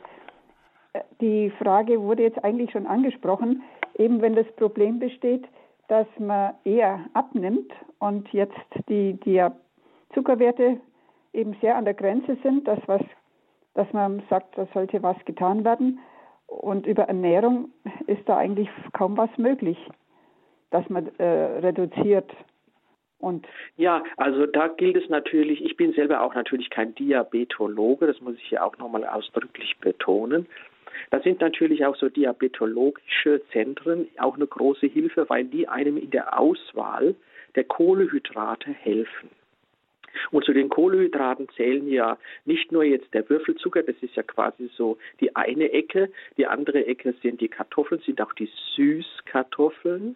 Äh, 0.94 1.02
die 1.20 1.52
Frage 1.58 2.00
wurde 2.00 2.22
jetzt 2.22 2.44
eigentlich 2.44 2.72
schon 2.72 2.86
angesprochen, 2.86 3.64
eben 3.98 4.22
wenn 4.22 4.36
das 4.36 4.48
Problem 4.56 5.00
besteht, 5.00 5.46
dass 5.88 6.08
man 6.18 6.54
eher 6.64 7.06
abnimmt 7.14 7.72
und 8.00 8.28
jetzt 8.34 8.58
die, 8.89 9.14
die 9.26 9.46
Zuckerwerte 10.14 10.80
eben 11.34 11.56
sehr 11.62 11.76
an 11.76 11.86
der 11.86 11.94
Grenze 11.94 12.38
sind, 12.44 12.68
das 12.68 12.80
was 12.88 13.02
dass 13.74 13.91
man 13.94 14.22
sagt, 14.30 14.58
da 14.58 14.68
sollte 14.74 15.02
was 15.04 15.18
getan 15.26 15.64
werden. 15.64 16.00
Und 16.48 16.86
über 16.86 17.04
Ernährung 17.04 17.72
ist 18.08 18.28
da 18.28 18.38
eigentlich 18.38 18.70
kaum 18.94 19.18
was 19.18 19.30
möglich, 19.38 19.78
dass 20.70 20.88
man 20.89 21.08
äh, 21.18 21.24
reduziert. 21.24 22.32
Und 23.20 23.48
ja, 23.78 24.04
also 24.18 24.46
da 24.46 24.68
gilt 24.68 24.98
es 24.98 25.10
natürlich, 25.10 25.64
ich 25.64 25.78
bin 25.78 25.94
selber 25.94 26.22
auch 26.22 26.36
natürlich 26.36 26.70
kein 26.70 26.94
Diabetologe, 26.94 28.06
das 28.06 28.20
muss 28.20 28.36
ich 28.36 28.44
hier 28.44 28.64
auch 28.64 28.78
nochmal 28.78 29.06
ausdrücklich 29.06 29.78
betonen. 29.80 30.46
Da 31.10 31.20
sind 31.22 31.41
natürlich 31.41 31.86
auch 31.86 31.96
so 31.96 32.10
diabetologische 32.10 33.41
Zentren 33.52 34.08
auch 34.18 34.36
eine 34.36 34.48
große 34.48 34.88
Hilfe, 34.88 35.30
weil 35.30 35.46
die 35.46 35.68
einem 35.68 35.98
in 35.98 36.12
der 36.12 36.39
Auswahl 36.39 37.16
der 37.56 37.64
Kohlehydrate 37.64 38.72
helfen. 38.72 39.30
Und 40.32 40.46
zu 40.46 40.54
den 40.54 40.70
Kohlehydraten 40.70 41.50
zählen 41.56 41.88
ja 41.88 42.18
nicht 42.46 42.72
nur 42.72 42.84
jetzt 42.84 43.14
der 43.14 43.28
Würfelzucker, 43.30 43.82
das 43.82 43.96
ist 44.02 44.16
ja 44.16 44.24
quasi 44.24 44.70
so 44.76 44.98
die 45.20 45.36
eine 45.36 45.72
Ecke, 45.72 46.12
die 46.38 46.46
andere 46.46 46.86
Ecke 46.86 47.16
sind 47.24 47.41
die 47.41 47.48
Kartoffeln, 47.48 48.02
sind 48.02 48.22
auch 48.22 48.34
die 48.34 48.50
Süßkartoffeln, 48.76 50.16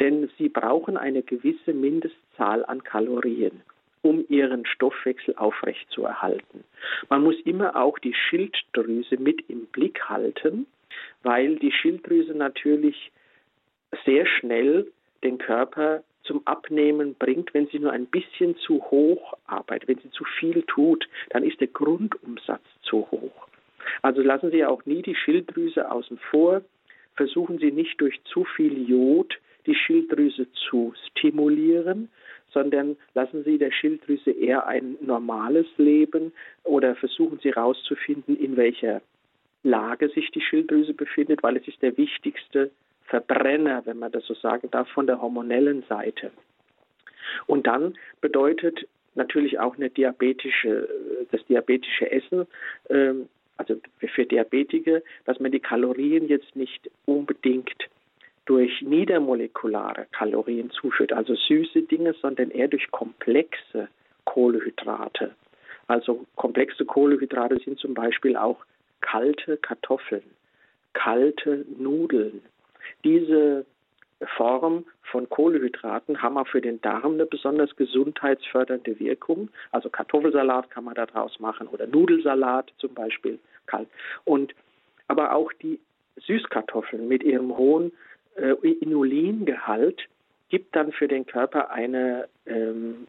denn 0.00 0.30
sie 0.38 0.48
brauchen 0.48 0.96
eine 0.96 1.22
gewisse 1.22 1.72
Mindestzahl 1.72 2.64
an 2.64 2.84
Kalorien 2.84 3.62
um 4.02 4.24
ihren 4.28 4.66
Stoffwechsel 4.66 5.36
aufrechtzuerhalten. 5.36 6.64
Man 7.08 7.22
muss 7.22 7.36
immer 7.44 7.76
auch 7.76 7.98
die 7.98 8.14
Schilddrüse 8.14 9.16
mit 9.16 9.48
im 9.48 9.66
Blick 9.66 10.08
halten, 10.08 10.66
weil 11.22 11.56
die 11.56 11.72
Schilddrüse 11.72 12.34
natürlich 12.34 13.12
sehr 14.04 14.26
schnell 14.26 14.90
den 15.22 15.38
Körper 15.38 16.02
zum 16.24 16.46
Abnehmen 16.46 17.14
bringt, 17.14 17.52
wenn 17.54 17.66
sie 17.68 17.78
nur 17.78 17.92
ein 17.92 18.06
bisschen 18.06 18.56
zu 18.58 18.82
hoch 18.90 19.34
arbeitet, 19.46 19.88
wenn 19.88 19.98
sie 19.98 20.10
zu 20.10 20.24
viel 20.38 20.62
tut, 20.62 21.08
dann 21.30 21.44
ist 21.44 21.60
der 21.60 21.68
Grundumsatz 21.68 22.62
zu 22.82 23.08
hoch. 23.10 23.48
Also 24.02 24.22
lassen 24.22 24.50
Sie 24.50 24.64
auch 24.64 24.84
nie 24.86 25.02
die 25.02 25.16
Schilddrüse 25.16 25.90
außen 25.90 26.18
vor. 26.30 26.62
Versuchen 27.16 27.58
Sie 27.58 27.72
nicht 27.72 28.00
durch 28.00 28.22
zu 28.24 28.44
viel 28.44 28.88
Jod 28.88 29.36
die 29.66 29.74
Schilddrüse 29.74 30.48
zu 30.52 30.94
stimulieren, 31.10 32.08
sondern 32.52 32.96
lassen 33.14 33.44
Sie 33.44 33.58
der 33.58 33.72
Schilddrüse 33.72 34.30
eher 34.30 34.66
ein 34.66 34.96
normales 35.00 35.66
Leben 35.76 36.32
oder 36.64 36.94
versuchen 36.94 37.38
Sie 37.42 37.50
herauszufinden, 37.50 38.36
in 38.36 38.56
welcher 38.56 39.00
Lage 39.62 40.08
sich 40.08 40.30
die 40.30 40.40
Schilddrüse 40.40 40.94
befindet, 40.94 41.42
weil 41.42 41.56
es 41.56 41.68
ist 41.68 41.82
der 41.82 41.96
wichtigste 41.96 42.70
Verbrenner, 43.04 43.82
wenn 43.84 43.98
man 43.98 44.12
das 44.12 44.24
so 44.26 44.34
sagen 44.34 44.70
darf, 44.70 44.88
von 44.88 45.06
der 45.06 45.20
hormonellen 45.20 45.84
Seite. 45.88 46.30
Und 47.46 47.66
dann 47.66 47.94
bedeutet 48.20 48.88
natürlich 49.14 49.58
auch 49.58 49.76
eine 49.76 49.90
diabetische, 49.90 50.88
das 51.30 51.44
diabetische 51.46 52.10
Essen, 52.10 52.46
ähm, 52.88 53.28
also 53.56 53.76
für 53.98 54.24
Diabetiker, 54.24 55.02
dass 55.24 55.38
man 55.38 55.52
die 55.52 55.60
Kalorien 55.60 56.26
jetzt 56.26 56.56
nicht 56.56 56.90
unbedingt 57.04 57.88
durch 58.46 58.82
niedermolekulare 58.82 60.06
Kalorien 60.12 60.70
zuführt, 60.70 61.12
also 61.12 61.34
süße 61.34 61.82
Dinge, 61.82 62.14
sondern 62.20 62.50
eher 62.50 62.68
durch 62.68 62.90
komplexe 62.90 63.88
Kohlehydrate. 64.24 65.34
Also 65.86 66.26
komplexe 66.36 66.84
Kohlehydrate 66.84 67.58
sind 67.64 67.78
zum 67.78 67.94
Beispiel 67.94 68.36
auch 68.36 68.64
kalte 69.00 69.56
Kartoffeln, 69.56 70.22
kalte 70.92 71.64
Nudeln, 71.78 72.42
diese 73.04 73.66
Form 74.36 74.84
von 75.02 75.28
Kohlehydraten 75.28 76.22
haben 76.22 76.38
auch 76.38 76.46
für 76.46 76.60
den 76.60 76.80
Darm 76.80 77.14
eine 77.14 77.26
besonders 77.26 77.74
gesundheitsfördernde 77.76 78.98
Wirkung. 79.00 79.48
Also 79.72 79.90
Kartoffelsalat 79.90 80.70
kann 80.70 80.84
man 80.84 80.94
daraus 80.94 81.38
machen 81.40 81.66
oder 81.66 81.86
Nudelsalat 81.86 82.72
zum 82.78 82.94
Beispiel 82.94 83.38
kalt. 83.66 83.88
Und 84.24 84.54
aber 85.08 85.32
auch 85.34 85.52
die 85.54 85.80
Süßkartoffeln 86.16 87.08
mit 87.08 87.22
ihrem 87.22 87.56
hohen 87.56 87.92
äh, 88.36 88.68
Inulingehalt 88.80 90.02
gibt 90.48 90.76
dann 90.76 90.92
für 90.92 91.08
den 91.08 91.26
Körper 91.26 91.70
eine 91.70 92.28
ähm, 92.46 93.06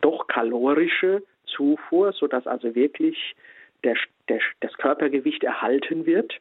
doch 0.00 0.26
kalorische 0.26 1.22
Zufuhr, 1.46 2.12
sodass 2.12 2.46
also 2.46 2.74
wirklich 2.74 3.34
der, 3.82 3.96
der, 4.28 4.40
das 4.60 4.72
Körpergewicht 4.74 5.44
erhalten 5.44 6.06
wird 6.06 6.34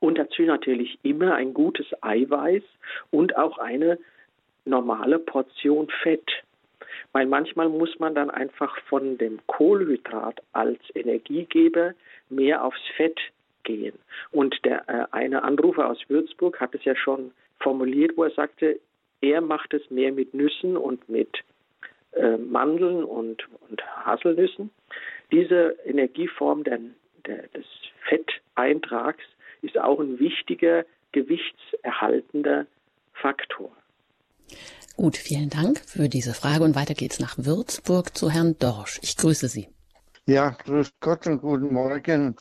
und 0.00 0.18
dazu 0.18 0.42
natürlich 0.42 0.98
immer 1.02 1.34
ein 1.34 1.54
gutes 1.54 1.86
Eiweiß 2.02 2.62
und 3.10 3.36
auch 3.36 3.58
eine 3.58 3.98
normale 4.64 5.18
Portion 5.18 5.88
Fett. 6.02 6.28
Weil 7.12 7.26
manchmal 7.26 7.68
muss 7.68 7.98
man 7.98 8.14
dann 8.14 8.30
einfach 8.30 8.78
von 8.88 9.18
dem 9.18 9.38
Kohlenhydrat 9.46 10.42
als 10.52 10.80
Energiegeber 10.94 11.94
mehr 12.28 12.64
aufs 12.64 12.80
Fett 12.96 13.18
gehen. 13.64 13.98
Und 14.30 14.64
der 14.64 14.88
äh, 14.88 15.06
eine 15.12 15.42
Anrufer 15.42 15.88
aus 15.88 15.98
Würzburg 16.08 16.60
hat 16.60 16.74
es 16.74 16.84
ja 16.84 16.94
schon 16.96 17.32
formuliert, 17.60 18.16
wo 18.16 18.24
er 18.24 18.30
sagte, 18.30 18.80
er 19.20 19.40
macht 19.40 19.72
es 19.74 19.90
mehr 19.90 20.12
mit 20.12 20.34
Nüssen 20.34 20.76
und 20.76 21.08
mit 21.08 21.30
äh, 22.12 22.36
Mandeln 22.36 23.04
und, 23.04 23.46
und 23.68 23.82
Haselnüssen. 24.04 24.70
Diese 25.32 25.76
Energieform 25.84 26.64
der, 26.64 26.80
der, 27.26 27.48
des 27.48 27.64
Fetteintrags 28.08 29.24
ist 29.62 29.78
auch 29.78 30.00
ein 30.00 30.18
wichtiger 30.18 30.84
gewichtserhaltender 31.12 32.66
Faktor. 33.14 33.70
Gut, 34.96 35.16
vielen 35.16 35.50
Dank 35.50 35.78
für 35.80 36.08
diese 36.08 36.34
Frage 36.34 36.64
und 36.64 36.74
weiter 36.76 36.94
geht's 36.94 37.20
nach 37.20 37.36
Würzburg 37.38 38.16
zu 38.16 38.30
Herrn 38.30 38.56
Dorsch. 38.58 38.98
Ich 39.02 39.16
grüße 39.16 39.48
Sie. 39.48 39.68
Ja, 40.26 40.50
grüß 40.50 40.90
Gott 41.00 41.26
und 41.26 41.40
guten 41.40 41.72
Morgen. 41.72 42.36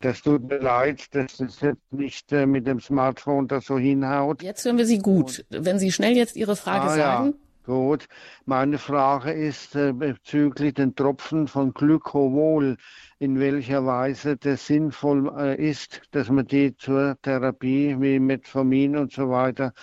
Das 0.00 0.22
tut 0.22 0.48
mir 0.48 0.58
leid, 0.58 1.12
dass 1.14 1.38
das 1.38 1.60
jetzt 1.60 1.92
nicht 1.92 2.32
äh, 2.32 2.46
mit 2.46 2.66
dem 2.66 2.80
Smartphone 2.80 3.48
da 3.48 3.60
so 3.60 3.78
hinhaut. 3.78 4.42
Jetzt 4.42 4.64
hören 4.64 4.78
wir 4.78 4.86
Sie 4.86 4.98
gut. 4.98 5.44
Wenn 5.50 5.80
Sie 5.80 5.90
schnell 5.90 6.16
jetzt 6.16 6.36
Ihre 6.36 6.54
Frage 6.54 6.86
ah, 6.86 6.94
sagen. 6.94 7.26
Ja. 7.26 7.48
Gut, 7.68 8.06
meine 8.46 8.78
Frage 8.78 9.30
ist 9.30 9.74
äh, 9.74 9.92
bezüglich 9.92 10.72
den 10.72 10.94
Tropfen 10.94 11.48
von 11.48 11.74
Glycovol, 11.74 12.78
in 13.18 13.38
welcher 13.40 13.84
Weise 13.84 14.38
das 14.38 14.66
sinnvoll 14.66 15.30
äh, 15.36 15.68
ist, 15.68 16.00
dass 16.12 16.30
man 16.30 16.46
die 16.46 16.74
zur 16.76 17.18
Therapie 17.20 17.94
wie 18.00 18.20
Metformin 18.20 18.96
und 18.96 19.12
so 19.12 19.28
weiter 19.28 19.74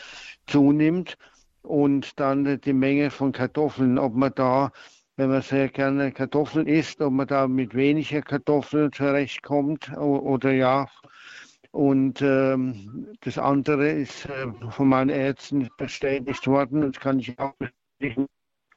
zunimmt 0.47 1.15
und 1.61 2.19
dann 2.19 2.59
die 2.61 2.73
Menge 2.73 3.11
von 3.11 3.31
Kartoffeln, 3.31 3.99
ob 3.99 4.15
man 4.15 4.31
da, 4.33 4.71
wenn 5.17 5.29
man 5.29 5.41
sehr 5.41 5.69
gerne 5.69 6.11
Kartoffeln 6.11 6.67
isst, 6.67 7.01
ob 7.01 7.13
man 7.13 7.27
da 7.27 7.47
mit 7.47 7.73
weniger 7.73 8.21
Kartoffeln 8.21 8.91
zurechtkommt 8.91 9.91
oder, 9.97 10.51
ja, 10.51 10.87
und 11.71 12.21
ähm, 12.21 13.07
das 13.21 13.37
andere 13.37 13.89
ist 13.89 14.25
äh, 14.27 14.47
von 14.69 14.87
meinen 14.87 15.09
Ärzten 15.09 15.67
bestätigt 15.77 16.47
worden, 16.47 16.79
das 16.81 16.99
kann 17.01 17.19
ich 17.19 17.37
auch 17.37 17.53
bestätigen, 17.57 18.27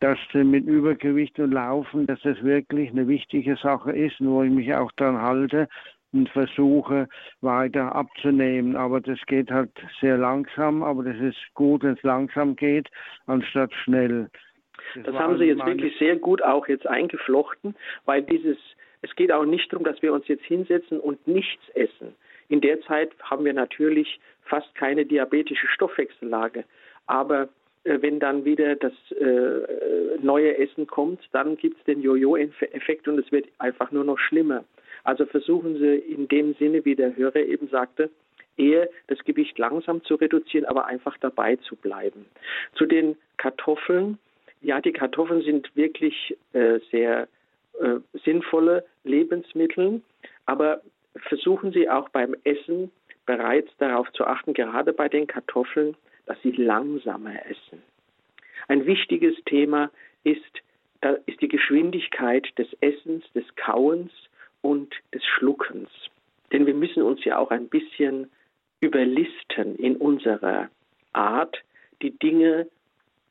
dass 0.00 0.18
äh, 0.32 0.42
mit 0.42 0.66
Übergewicht 0.66 1.38
und 1.38 1.52
Laufen, 1.52 2.06
dass 2.06 2.20
das 2.22 2.42
wirklich 2.42 2.90
eine 2.90 3.06
wichtige 3.06 3.56
Sache 3.56 3.92
ist, 3.92 4.16
wo 4.18 4.42
ich 4.42 4.50
mich 4.50 4.74
auch 4.74 4.90
daran 4.96 5.22
halte 5.22 5.68
und 6.12 6.28
versuche 6.30 7.08
weiter 7.40 7.94
abzunehmen. 7.94 8.74
Aber 8.74 9.00
das 9.00 9.18
geht 9.26 9.50
halt 9.50 9.70
sehr 10.00 10.18
langsam, 10.18 10.82
aber 10.82 11.04
das 11.04 11.20
ist 11.20 11.38
gut, 11.54 11.84
wenn 11.84 11.94
es 11.94 12.02
langsam 12.02 12.56
geht, 12.56 12.88
anstatt 13.26 13.72
schnell. 13.84 14.28
Das, 15.04 15.14
haben 15.14 15.38
Sie 15.38 15.44
jetzt 15.44 15.64
wirklich 15.64 15.96
sehr 15.98 16.16
gut 16.16 16.42
auch 16.42 16.68
jetzt 16.68 16.86
eingeflochten, 16.86 17.74
weil 18.04 18.22
dieses, 18.22 18.56
es 19.02 19.14
geht 19.16 19.32
auch 19.32 19.44
nicht 19.44 19.72
darum, 19.72 19.84
dass 19.84 20.00
wir 20.02 20.12
uns 20.12 20.26
jetzt 20.28 20.44
hinsetzen 20.44 21.00
und 21.00 21.26
nichts 21.26 21.68
essen. 21.74 22.14
In 22.48 22.60
der 22.60 22.80
Zeit 22.82 23.10
haben 23.22 23.44
wir 23.44 23.52
natürlich 23.52 24.20
fast 24.44 24.74
keine 24.74 25.04
diabetische 25.04 25.68
Stoffwechsellage. 25.68 26.64
Aber 27.06 27.48
äh, 27.84 27.98
wenn 28.00 28.18
dann 28.20 28.44
wieder 28.44 28.76
das 28.76 28.92
äh, 29.12 30.18
neue 30.20 30.56
Essen 30.58 30.86
kommt, 30.86 31.20
dann 31.32 31.56
gibt 31.56 31.78
es 31.78 31.84
den 31.84 32.02
Jojo-Effekt 32.02 33.08
und 33.08 33.18
es 33.18 33.30
wird 33.30 33.46
einfach 33.58 33.90
nur 33.92 34.04
noch 34.04 34.18
schlimmer. 34.18 34.64
Also 35.04 35.26
versuchen 35.26 35.78
Sie 35.78 35.96
in 35.96 36.28
dem 36.28 36.54
Sinne, 36.54 36.84
wie 36.84 36.96
der 36.96 37.16
Hörer 37.16 37.36
eben 37.36 37.68
sagte, 37.68 38.10
eher 38.56 38.88
das 39.06 39.18
Gewicht 39.24 39.56
langsam 39.58 40.02
zu 40.04 40.16
reduzieren, 40.16 40.66
aber 40.66 40.86
einfach 40.86 41.16
dabei 41.18 41.56
zu 41.56 41.76
bleiben. 41.76 42.26
Zu 42.74 42.86
den 42.86 43.16
Kartoffeln. 43.36 44.18
Ja, 44.60 44.80
die 44.80 44.92
Kartoffeln 44.92 45.42
sind 45.42 45.74
wirklich 45.76 46.36
äh, 46.52 46.80
sehr 46.90 47.28
äh, 47.80 47.96
sinnvolle 48.24 48.84
Lebensmittel, 49.04 50.02
aber 50.46 50.82
versuchen 51.16 51.72
Sie 51.72 51.88
auch 51.88 52.08
beim 52.08 52.34
Essen 52.44 52.90
bereits 53.26 53.70
darauf 53.78 54.10
zu 54.12 54.24
achten, 54.24 54.54
gerade 54.54 54.92
bei 54.92 55.08
den 55.08 55.26
Kartoffeln, 55.26 55.96
dass 56.26 56.40
Sie 56.42 56.52
langsamer 56.52 57.46
essen. 57.46 57.82
Ein 58.68 58.86
wichtiges 58.86 59.34
Thema 59.44 59.90
ist, 60.24 60.62
ist 61.26 61.40
die 61.40 61.48
Geschwindigkeit 61.48 62.46
des 62.58 62.68
Essens, 62.80 63.24
des 63.32 63.44
Kauens 63.56 64.12
und 64.62 64.94
des 65.14 65.24
Schluckens. 65.24 65.88
Denn 66.52 66.66
wir 66.66 66.74
müssen 66.74 67.02
uns 67.02 67.24
ja 67.24 67.38
auch 67.38 67.50
ein 67.50 67.68
bisschen 67.68 68.30
überlisten 68.80 69.76
in 69.76 69.96
unserer 69.96 70.68
Art, 71.12 71.56
die 72.02 72.16
Dinge 72.18 72.68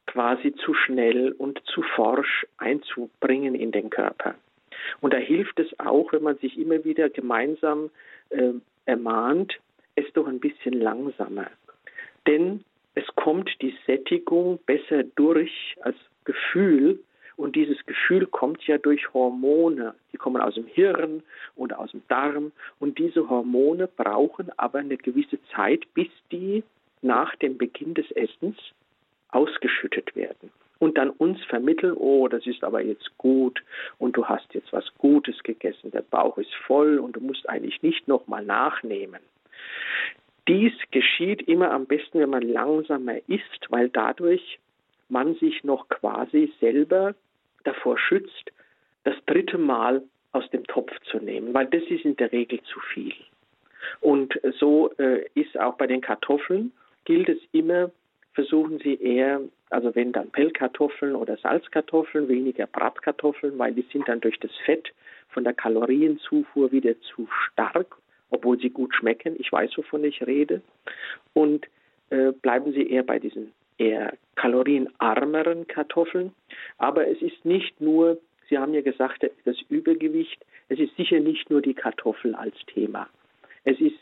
quasi 0.08 0.53
zu 0.55 0.74
schnell 0.74 1.32
und 1.34 1.62
zu 1.66 1.82
forsch 1.95 2.45
einzubringen 2.58 3.55
in 3.55 3.72
den 3.72 3.89
Körper. 3.89 4.36
Und 5.01 5.14
da 5.14 5.18
hilft 5.18 5.60
es 5.60 5.80
auch, 5.80 6.12
wenn 6.14 6.24
man 6.24 6.38
sich 6.38 6.58
immer 6.58 6.84
wieder 6.84 7.10
gemeinsam 7.10 7.89
äh, 8.30 8.53
ermahnt, 8.86 9.60
es 9.95 10.05
doch 10.14 10.28
ein 10.28 10.39
bisschen 10.39 10.74
langsamer. 10.74 11.47
Denn 12.26 12.64
es 12.95 13.05
kommt 13.16 13.49
die 13.62 13.76
Sättigung 13.86 14.60
besser 14.66 15.03
durch 15.16 15.76
als 15.82 15.97
Gefühl 16.26 16.99
Und 17.38 17.55
dieses 17.55 17.86
Gefühl 17.86 18.26
kommt 18.26 18.66
ja 18.66 18.80
durch 18.80 19.14
Hormone. 19.14 19.93
Die 20.12 20.18
kommen 20.18 20.41
aus 20.41 20.55
dem 20.55 20.66
Hirn 20.66 21.22
oder 21.55 21.80
aus 21.80 21.91
dem 21.91 22.01
Darm. 22.08 22.51
Und 22.80 22.97
diese 22.97 23.30
Hormone 23.30 23.88
brauchen 23.88 24.51
aber 24.58 24.80
eine 24.80 24.97
gewisse 24.97 25.38
Zeit, 25.55 25.86
bis 25.93 26.08
die 26.32 26.64
nach 27.03 27.36
dem 27.36 27.58
Beginn 27.58 27.93
des 27.93 28.10
Essens 28.12 28.58
ausgeschüttet 29.30 30.16
werden 30.16 30.52
und 30.80 30.98
dann 30.98 31.10
uns 31.10 31.44
vermitteln, 31.46 31.94
oh, 31.96 32.28
das 32.28 32.46
ist 32.46 32.64
aber 32.64 32.82
jetzt 32.82 33.18
gut 33.18 33.64
und 33.98 34.16
du 34.16 34.26
hast 34.26 34.54
jetzt 34.54 34.72
was 34.72 34.86
Gutes 34.98 35.42
gegessen, 35.44 35.92
der 35.92 36.02
Bauch 36.02 36.38
ist 36.38 36.54
voll 36.66 37.00
und 37.00 37.16
du 37.16 37.20
musst 37.20 37.48
eigentlich 37.50 37.82
nicht 37.82 38.08
nochmal 38.08 38.46
nachnehmen. 38.46 39.22
Dies 40.48 40.74
geschieht 40.92 41.42
immer 41.48 41.72
am 41.72 41.86
besten, 41.86 42.20
wenn 42.20 42.30
man 42.30 42.44
langsamer 42.44 43.18
isst, 43.28 43.68
weil 43.70 43.90
dadurch 43.90 44.60
man 45.10 45.36
sich 45.36 45.64
noch 45.64 45.90
quasi 45.90 46.54
selber 46.60 47.16
davor 47.64 47.98
schützt, 47.98 48.52
das 49.04 49.16
dritte 49.26 49.58
Mal 49.58 50.04
aus 50.32 50.50
dem 50.52 50.66
Topf 50.68 50.92
zu 51.12 51.18
nehmen, 51.18 51.54
weil 51.54 51.66
das 51.68 51.84
ist 51.84 52.06
in 52.06 52.16
der 52.18 52.32
Regel 52.32 52.62
zu 52.64 52.80
viel. 52.94 53.14
Und 54.02 54.40
so 54.60 54.92
äh, 54.98 55.26
ist 55.34 55.58
auch 55.60 55.76
bei 55.76 55.88
den 55.88 56.02
Kartoffeln, 56.02 56.72
gilt 57.06 57.30
es 57.30 57.40
immer, 57.52 57.92
versuchen 58.38 58.78
Sie 58.78 59.02
eher, 59.02 59.42
also 59.72 59.96
wenn 59.96 60.12
dann 60.12 60.30
Pellkartoffeln 60.30 61.16
oder 61.16 61.38
Salzkartoffeln, 61.38 62.28
weniger 62.28 62.68
Bratkartoffeln, 62.68 63.58
weil 63.58 63.74
die 63.74 63.84
sind 63.92 64.08
dann 64.08 64.22
durch 64.22 64.40
das 64.40 64.52
Fett 64.64 64.94
von 65.30 65.44
der 65.44 65.56
Kalorienzufuhr 65.56 66.72
wieder 66.72 66.94
zu 67.02 67.28
stark, 67.32 67.96
obwohl 68.30 68.60
sie 68.60 68.70
gut 68.70 68.94
schmecken. 68.94 69.36
Ich 69.40 69.52
weiß, 69.52 69.76
wovon 69.76 70.04
ich 70.04 70.22
rede. 70.28 70.62
Und 71.34 71.66
äh, 72.12 72.32
bleiben 72.32 72.74
Sie 72.74 72.88
eher 72.88 73.02
bei 73.02 73.18
diesen 73.18 73.54
eher 73.80 74.14
kalorienarmeren 74.36 75.66
Kartoffeln. 75.66 76.32
Aber 76.78 77.08
es 77.08 77.20
ist 77.24 77.44
nicht 77.44 77.82
nur, 77.82 78.20
Sie 78.50 78.60
haben 78.60 78.76
ja 78.76 78.82
gesagt, 78.82 79.26
das 79.46 79.58
Übergewicht, 79.70 80.46
es 80.70 80.78
ist 80.78 80.96
sicher 80.96 81.20
nicht 81.22 81.50
nur 81.50 81.64
die 81.64 81.74
Kartoffel 81.74 82.36
als 82.36 82.56
Thema. 82.68 83.10
Es 83.64 83.82
ist 83.82 83.98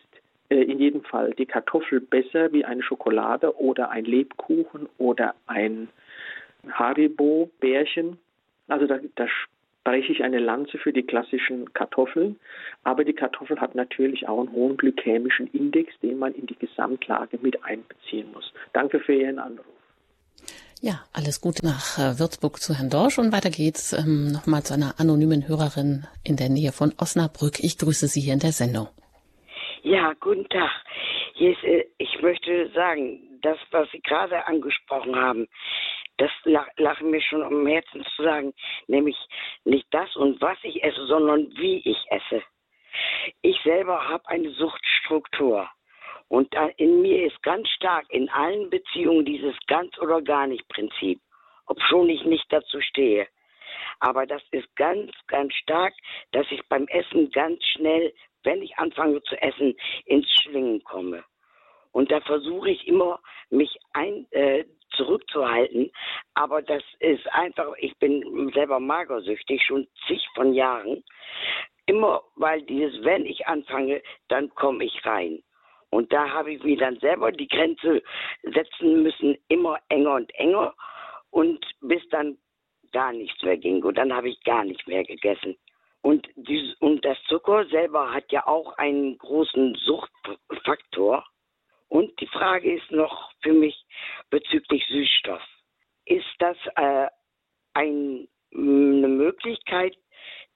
in 0.63 0.79
jedem 0.79 1.03
Fall 1.03 1.33
die 1.33 1.45
Kartoffel 1.45 1.99
besser 1.99 2.51
wie 2.53 2.65
eine 2.65 2.83
Schokolade 2.83 3.57
oder 3.59 3.89
ein 3.89 4.05
Lebkuchen 4.05 4.87
oder 4.97 5.35
ein 5.47 5.89
Haribo-Bärchen. 6.69 8.17
Also 8.67 8.87
da, 8.87 8.99
da 9.15 9.27
breche 9.83 10.11
ich 10.11 10.23
eine 10.23 10.39
Lanze 10.39 10.77
für 10.77 10.91
die 10.91 11.03
klassischen 11.03 11.73
Kartoffeln. 11.73 12.37
Aber 12.83 13.05
die 13.05 13.13
Kartoffel 13.13 13.61
hat 13.61 13.75
natürlich 13.75 14.27
auch 14.27 14.39
einen 14.39 14.51
hohen 14.51 14.75
glykämischen 14.75 15.47
Index, 15.47 15.93
den 16.01 16.19
man 16.19 16.33
in 16.33 16.47
die 16.47 16.57
Gesamtlage 16.57 17.37
mit 17.41 17.63
einbeziehen 17.63 18.31
muss. 18.33 18.51
Danke 18.73 18.99
für 18.99 19.13
Ihren 19.13 19.39
Anruf. 19.39 19.65
Ja, 20.81 21.03
alles 21.13 21.39
Gute 21.39 21.65
nach 21.65 21.97
äh, 21.97 22.19
Würzburg 22.19 22.61
zu 22.61 22.75
Herrn 22.75 22.89
Dorsch 22.89 23.17
und 23.17 23.31
weiter 23.31 23.49
geht's 23.49 23.93
ähm, 23.93 24.31
nochmal 24.31 24.63
zu 24.63 24.73
einer 24.73 24.99
anonymen 24.99 25.47
Hörerin 25.47 26.05
in 26.23 26.35
der 26.35 26.49
Nähe 26.49 26.73
von 26.73 26.93
Osnabrück. 26.97 27.63
Ich 27.63 27.77
grüße 27.77 28.07
Sie 28.07 28.19
hier 28.19 28.33
in 28.33 28.39
der 28.39 28.51
Sendung. 28.51 28.89
Ja, 29.85 30.13
guten 30.19 30.49
Tag. 30.49 30.71
Ist, 31.35 31.63
äh, 31.63 31.85
ich 31.99 32.19
möchte 32.19 32.71
sagen, 32.71 33.39
das, 33.43 33.59
was 33.69 33.87
Sie 33.91 34.01
gerade 34.01 34.47
angesprochen 34.47 35.15
haben, 35.15 35.47
das 36.17 36.31
lachen 36.43 37.11
mir 37.11 37.21
schon 37.21 37.43
um 37.43 37.67
Herzen 37.67 38.03
zu 38.15 38.23
sagen, 38.23 38.51
nämlich 38.87 39.15
nicht 39.63 39.85
das 39.91 40.15
und 40.15 40.41
was 40.41 40.57
ich 40.63 40.83
esse, 40.83 41.05
sondern 41.05 41.55
wie 41.57 41.87
ich 41.87 42.03
esse. 42.09 42.41
Ich 43.43 43.61
selber 43.61 44.09
habe 44.09 44.27
eine 44.27 44.49
Suchtstruktur. 44.53 45.69
Und 46.29 46.55
in 46.77 47.03
mir 47.03 47.27
ist 47.27 47.43
ganz 47.43 47.69
stark 47.69 48.07
in 48.09 48.27
allen 48.29 48.71
Beziehungen 48.71 49.23
dieses 49.23 49.55
ganz 49.67 49.95
oder 49.99 50.19
gar 50.19 50.47
nicht 50.47 50.67
Prinzip, 50.67 51.19
obschon 51.67 52.09
ich 52.09 52.25
nicht 52.25 52.51
dazu 52.51 52.81
stehe. 52.81 53.27
Aber 53.99 54.25
das 54.25 54.41
ist 54.49 54.75
ganz, 54.75 55.11
ganz 55.27 55.53
stark, 55.53 55.93
dass 56.31 56.47
ich 56.49 56.61
beim 56.69 56.87
Essen 56.87 57.29
ganz 57.29 57.63
schnell 57.65 58.11
wenn 58.45 58.61
ich 58.61 58.77
anfange 58.77 59.21
zu 59.23 59.41
essen, 59.41 59.75
ins 60.05 60.29
Schwingen 60.41 60.83
komme. 60.83 61.23
Und 61.91 62.11
da 62.11 62.19
versuche 62.21 62.69
ich 62.69 62.87
immer, 62.87 63.19
mich 63.49 63.77
ein, 63.93 64.27
äh, 64.31 64.65
zurückzuhalten. 64.95 65.91
Aber 66.33 66.61
das 66.61 66.83
ist 66.99 67.27
einfach, 67.31 67.73
ich 67.77 67.97
bin 67.97 68.51
selber 68.53 68.79
magersüchtig, 68.79 69.63
schon 69.63 69.87
zig 70.07 70.25
von 70.35 70.53
Jahren. 70.53 71.03
Immer, 71.85 72.23
weil 72.35 72.61
dieses, 72.63 73.03
wenn 73.03 73.25
ich 73.25 73.45
anfange, 73.47 74.01
dann 74.27 74.49
komme 74.55 74.83
ich 74.85 75.05
rein. 75.05 75.43
Und 75.89 76.11
da 76.11 76.29
habe 76.29 76.53
ich 76.53 76.63
mir 76.63 76.77
dann 76.77 76.99
selber 76.99 77.31
die 77.31 77.47
Grenze 77.47 78.01
setzen 78.43 79.03
müssen, 79.03 79.37
immer 79.47 79.77
enger 79.89 80.15
und 80.15 80.33
enger. 80.35 80.73
Und 81.29 81.65
bis 81.81 82.07
dann 82.09 82.37
gar 82.91 83.13
nichts 83.13 83.41
mehr 83.43 83.57
ging. 83.57 83.83
Und 83.83 83.97
dann 83.97 84.13
habe 84.13 84.29
ich 84.29 84.43
gar 84.43 84.63
nicht 84.63 84.87
mehr 84.87 85.03
gegessen. 85.03 85.55
Und, 86.05 86.29
die, 86.35 86.75
und 86.81 87.03
das 87.03 87.17
Zucker 87.23 87.65
selber 87.65 88.13
hat 88.13 88.31
ja 88.31 88.45
auch 88.45 88.77
einen 88.77 89.17
großen 89.17 89.73
Suchtfaktor. 89.73 91.25
Und 91.87 92.21
die 92.21 92.27
Frage 92.27 92.75
ist 92.75 92.91
noch 92.91 93.31
für 93.41 93.53
mich 93.53 93.75
bezüglich 94.29 94.85
Süßstoff. 94.85 95.41
Ist 96.05 96.29
das 96.37 96.57
äh, 96.75 97.07
ein, 97.73 98.27
eine 98.53 99.07
Möglichkeit, 99.07 99.97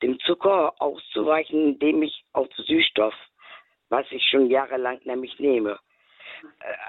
dem 0.04 0.20
Zucker 0.20 0.80
auszuweichen, 0.80 1.74
indem 1.74 2.04
ich 2.04 2.24
auf 2.34 2.48
Süßstoff, 2.56 3.16
was 3.90 4.06
ich 4.12 4.24
schon 4.30 4.52
jahrelang 4.52 5.00
nämlich 5.06 5.40
nehme, 5.40 5.80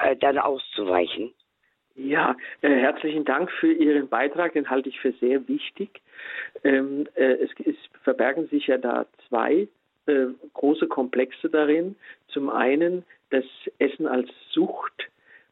äh, 0.02 0.16
dann 0.16 0.38
auszuweichen? 0.38 1.34
Ja, 1.97 2.36
äh, 2.62 2.68
herzlichen 2.68 3.24
Dank 3.24 3.51
für 3.51 3.72
Ihren 3.72 4.09
Beitrag, 4.09 4.53
den 4.53 4.70
halte 4.70 4.88
ich 4.88 5.01
für 5.01 5.12
sehr 5.12 5.47
wichtig. 5.49 6.01
Ähm, 6.64 7.07
äh, 7.14 7.32
es, 7.34 7.51
es, 7.64 7.76
verbergen 8.03 8.49
sich 8.49 8.68
ja 8.68 8.78
da 8.78 9.07
zwei 9.28 9.68
äh, 10.07 10.26
große 10.55 10.86
Komplexe 10.86 11.51
darin. 11.51 11.97
Zum 12.28 12.49
einen 12.49 13.05
das 13.30 13.45
Essen 13.78 14.07
als 14.07 14.28
Sucht 14.51 15.09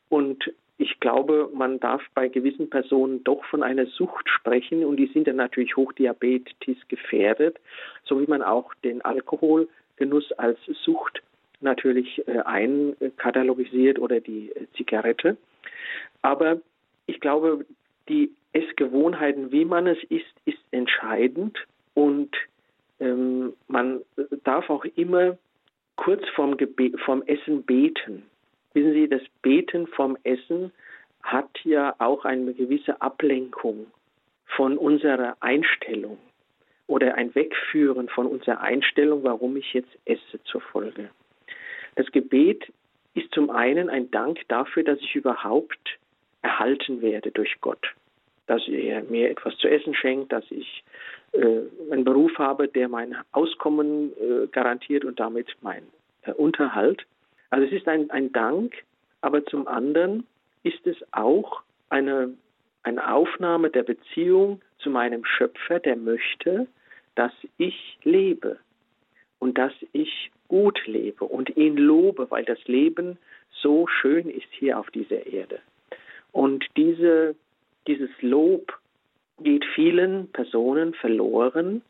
und 0.08 0.52
ich 0.80 1.00
glaube, 1.00 1.50
man 1.52 1.80
darf 1.80 2.02
bei 2.14 2.28
gewissen 2.28 2.70
Personen 2.70 3.24
doch 3.24 3.44
von 3.46 3.64
einer 3.64 3.86
Sucht 3.86 4.28
sprechen 4.28 4.84
und 4.84 4.96
die 4.96 5.08
sind 5.08 5.26
dann 5.26 5.36
natürlich 5.36 5.76
hochdiabetes 5.76 6.76
gefährdet, 6.86 7.58
so 8.04 8.20
wie 8.20 8.30
man 8.30 8.42
auch 8.42 8.72
den 8.84 9.02
Alkoholgenuss 9.02 10.30
als 10.32 10.58
Sucht 10.84 11.20
natürlich 11.60 12.26
äh, 12.26 12.38
einkatalogisiert 12.40 13.98
oder 13.98 14.20
die 14.20 14.50
äh, 14.50 14.66
Zigarette. 14.76 15.36
Aber 16.22 16.60
ich 17.06 17.20
glaube, 17.20 17.64
die 18.08 18.32
Essgewohnheiten, 18.52 19.52
wie 19.52 19.64
man 19.64 19.86
es 19.86 20.02
isst, 20.04 20.34
ist 20.44 20.58
entscheidend 20.70 21.58
und 21.94 22.34
ähm, 23.00 23.52
man 23.68 24.00
darf 24.44 24.70
auch 24.70 24.84
immer 24.96 25.38
kurz 25.96 26.22
vorm, 26.34 26.56
Gebe 26.56 26.92
Essen 27.26 27.62
beten. 27.64 28.24
Wissen 28.72 28.92
Sie, 28.92 29.08
das 29.08 29.22
Beten 29.42 29.86
vorm 29.86 30.16
Essen 30.24 30.72
hat 31.22 31.50
ja 31.64 31.94
auch 31.98 32.24
eine 32.24 32.54
gewisse 32.54 33.00
Ablenkung 33.02 33.86
von 34.56 34.78
unserer 34.78 35.36
Einstellung 35.40 36.18
oder 36.86 37.14
ein 37.16 37.34
Wegführen 37.34 38.08
von 38.08 38.26
unserer 38.26 38.60
Einstellung, 38.60 39.22
warum 39.24 39.56
ich 39.56 39.74
jetzt 39.74 39.90
esse 40.04 40.42
zur 40.44 40.60
Folge. 40.60 41.10
Das 41.98 42.06
Gebet 42.12 42.72
ist 43.14 43.34
zum 43.34 43.50
einen 43.50 43.90
ein 43.90 44.08
Dank 44.12 44.46
dafür, 44.46 44.84
dass 44.84 45.00
ich 45.00 45.16
überhaupt 45.16 45.98
erhalten 46.42 47.02
werde 47.02 47.32
durch 47.32 47.60
Gott, 47.60 47.92
dass 48.46 48.68
er 48.68 49.02
mir 49.02 49.28
etwas 49.28 49.56
zu 49.56 49.66
essen 49.66 49.96
schenkt, 49.96 50.30
dass 50.30 50.44
ich 50.50 50.84
äh, 51.32 51.62
einen 51.90 52.04
Beruf 52.04 52.38
habe, 52.38 52.68
der 52.68 52.88
mein 52.88 53.16
Auskommen 53.32 54.12
äh, 54.12 54.46
garantiert 54.46 55.04
und 55.04 55.18
damit 55.18 55.48
mein 55.60 55.82
äh, 56.22 56.30
Unterhalt. 56.34 57.04
Also 57.50 57.66
es 57.66 57.72
ist 57.72 57.88
ein, 57.88 58.08
ein 58.12 58.30
Dank, 58.32 58.74
aber 59.20 59.44
zum 59.46 59.66
anderen 59.66 60.24
ist 60.62 60.86
es 60.86 60.98
auch 61.10 61.62
eine, 61.88 62.32
eine 62.84 63.12
Aufnahme 63.12 63.70
der 63.70 63.82
Beziehung 63.82 64.60
zu 64.78 64.90
meinem 64.90 65.24
Schöpfer, 65.24 65.80
der 65.80 65.96
möchte, 65.96 66.68
dass 67.16 67.32
ich 67.56 67.98
lebe 68.04 68.60
und 69.40 69.58
dass 69.58 69.72
ich 69.90 70.30
gut 70.48 70.86
lebe 70.86 71.24
und 71.24 71.56
ihn 71.56 71.76
lobe, 71.76 72.30
weil 72.30 72.44
das 72.44 72.62
Leben 72.66 73.18
so 73.50 73.86
schön 73.86 74.28
ist 74.28 74.48
hier 74.50 74.78
auf 74.78 74.90
dieser 74.90 75.26
Erde. 75.26 75.60
Und 76.32 76.64
diese, 76.76 77.34
dieses 77.86 78.10
Lob 78.20 78.78
geht 79.40 79.64
vielen 79.74 80.28
Personen 80.32 80.94
verloren, 80.94 81.82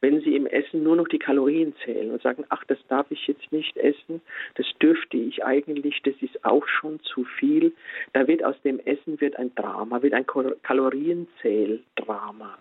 wenn 0.00 0.20
sie 0.22 0.34
im 0.34 0.46
Essen 0.46 0.82
nur 0.82 0.96
noch 0.96 1.08
die 1.08 1.18
Kalorien 1.18 1.74
zählen 1.84 2.10
und 2.10 2.22
sagen, 2.22 2.44
ach, 2.48 2.64
das 2.64 2.78
darf 2.88 3.10
ich 3.10 3.26
jetzt 3.26 3.52
nicht 3.52 3.76
essen, 3.76 4.22
das 4.54 4.66
dürfte 4.80 5.18
ich 5.18 5.44
eigentlich, 5.44 6.00
das 6.02 6.14
ist 6.20 6.42
auch 6.44 6.66
schon 6.66 7.00
zu 7.00 7.24
viel. 7.24 7.74
Da 8.14 8.26
wird 8.26 8.42
aus 8.42 8.56
dem 8.62 8.80
Essen 8.80 9.20
wird 9.20 9.36
ein 9.36 9.54
Drama, 9.54 10.02
wird 10.02 10.14
ein 10.14 10.26
Kalorienzähldrama. 10.62 12.58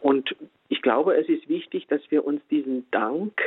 Und 0.00 0.34
ich 0.68 0.82
glaube, 0.82 1.16
es 1.16 1.28
ist 1.28 1.48
wichtig, 1.48 1.86
dass 1.86 2.02
wir 2.10 2.24
uns 2.24 2.42
diesen 2.50 2.90
Dank 2.90 3.40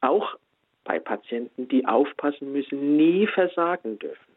auch 0.00 0.36
bei 0.84 0.98
Patienten, 0.98 1.68
die 1.68 1.86
aufpassen 1.86 2.52
müssen, 2.52 2.96
nie 2.96 3.26
versagen 3.26 3.98
dürfen. 3.98 4.32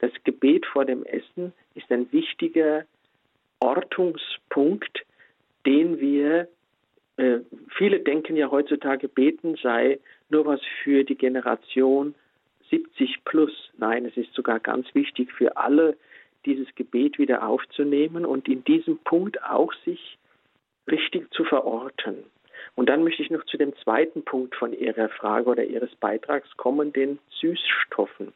Das 0.00 0.10
Gebet 0.24 0.66
vor 0.66 0.84
dem 0.84 1.04
Essen 1.04 1.52
ist 1.74 1.90
ein 1.90 2.10
wichtiger 2.12 2.84
Ortungspunkt, 3.60 5.04
den 5.64 6.00
wir, 6.00 6.48
äh, 7.16 7.38
viele 7.76 8.00
denken 8.00 8.36
ja 8.36 8.50
heutzutage, 8.50 9.08
beten 9.08 9.56
sei 9.62 9.98
nur 10.28 10.44
was 10.46 10.60
für 10.82 11.04
die 11.04 11.14
Generation 11.14 12.14
70 12.70 13.24
plus. 13.24 13.70
Nein, 13.78 14.04
es 14.06 14.16
ist 14.16 14.32
sogar 14.34 14.60
ganz 14.60 14.92
wichtig 14.94 15.32
für 15.32 15.56
alle, 15.56 15.96
dieses 16.44 16.72
Gebet 16.74 17.18
wieder 17.18 17.46
aufzunehmen 17.46 18.24
und 18.24 18.48
in 18.48 18.62
diesem 18.64 18.98
Punkt 18.98 19.42
auch 19.42 19.72
sich 19.84 20.18
richtig 20.88 21.32
zu 21.32 21.44
verorten. 21.44 22.24
Und 22.74 22.88
dann 22.88 23.04
möchte 23.04 23.22
ich 23.22 23.30
noch 23.30 23.44
zu 23.44 23.56
dem 23.56 23.74
zweiten 23.76 24.24
Punkt 24.24 24.54
von 24.56 24.72
Ihrer 24.72 25.08
Frage 25.08 25.48
oder 25.48 25.64
Ihres 25.64 25.94
Beitrags 25.96 26.56
kommen, 26.56 26.92
den 26.92 27.18
Süßstoffen. 27.40 28.32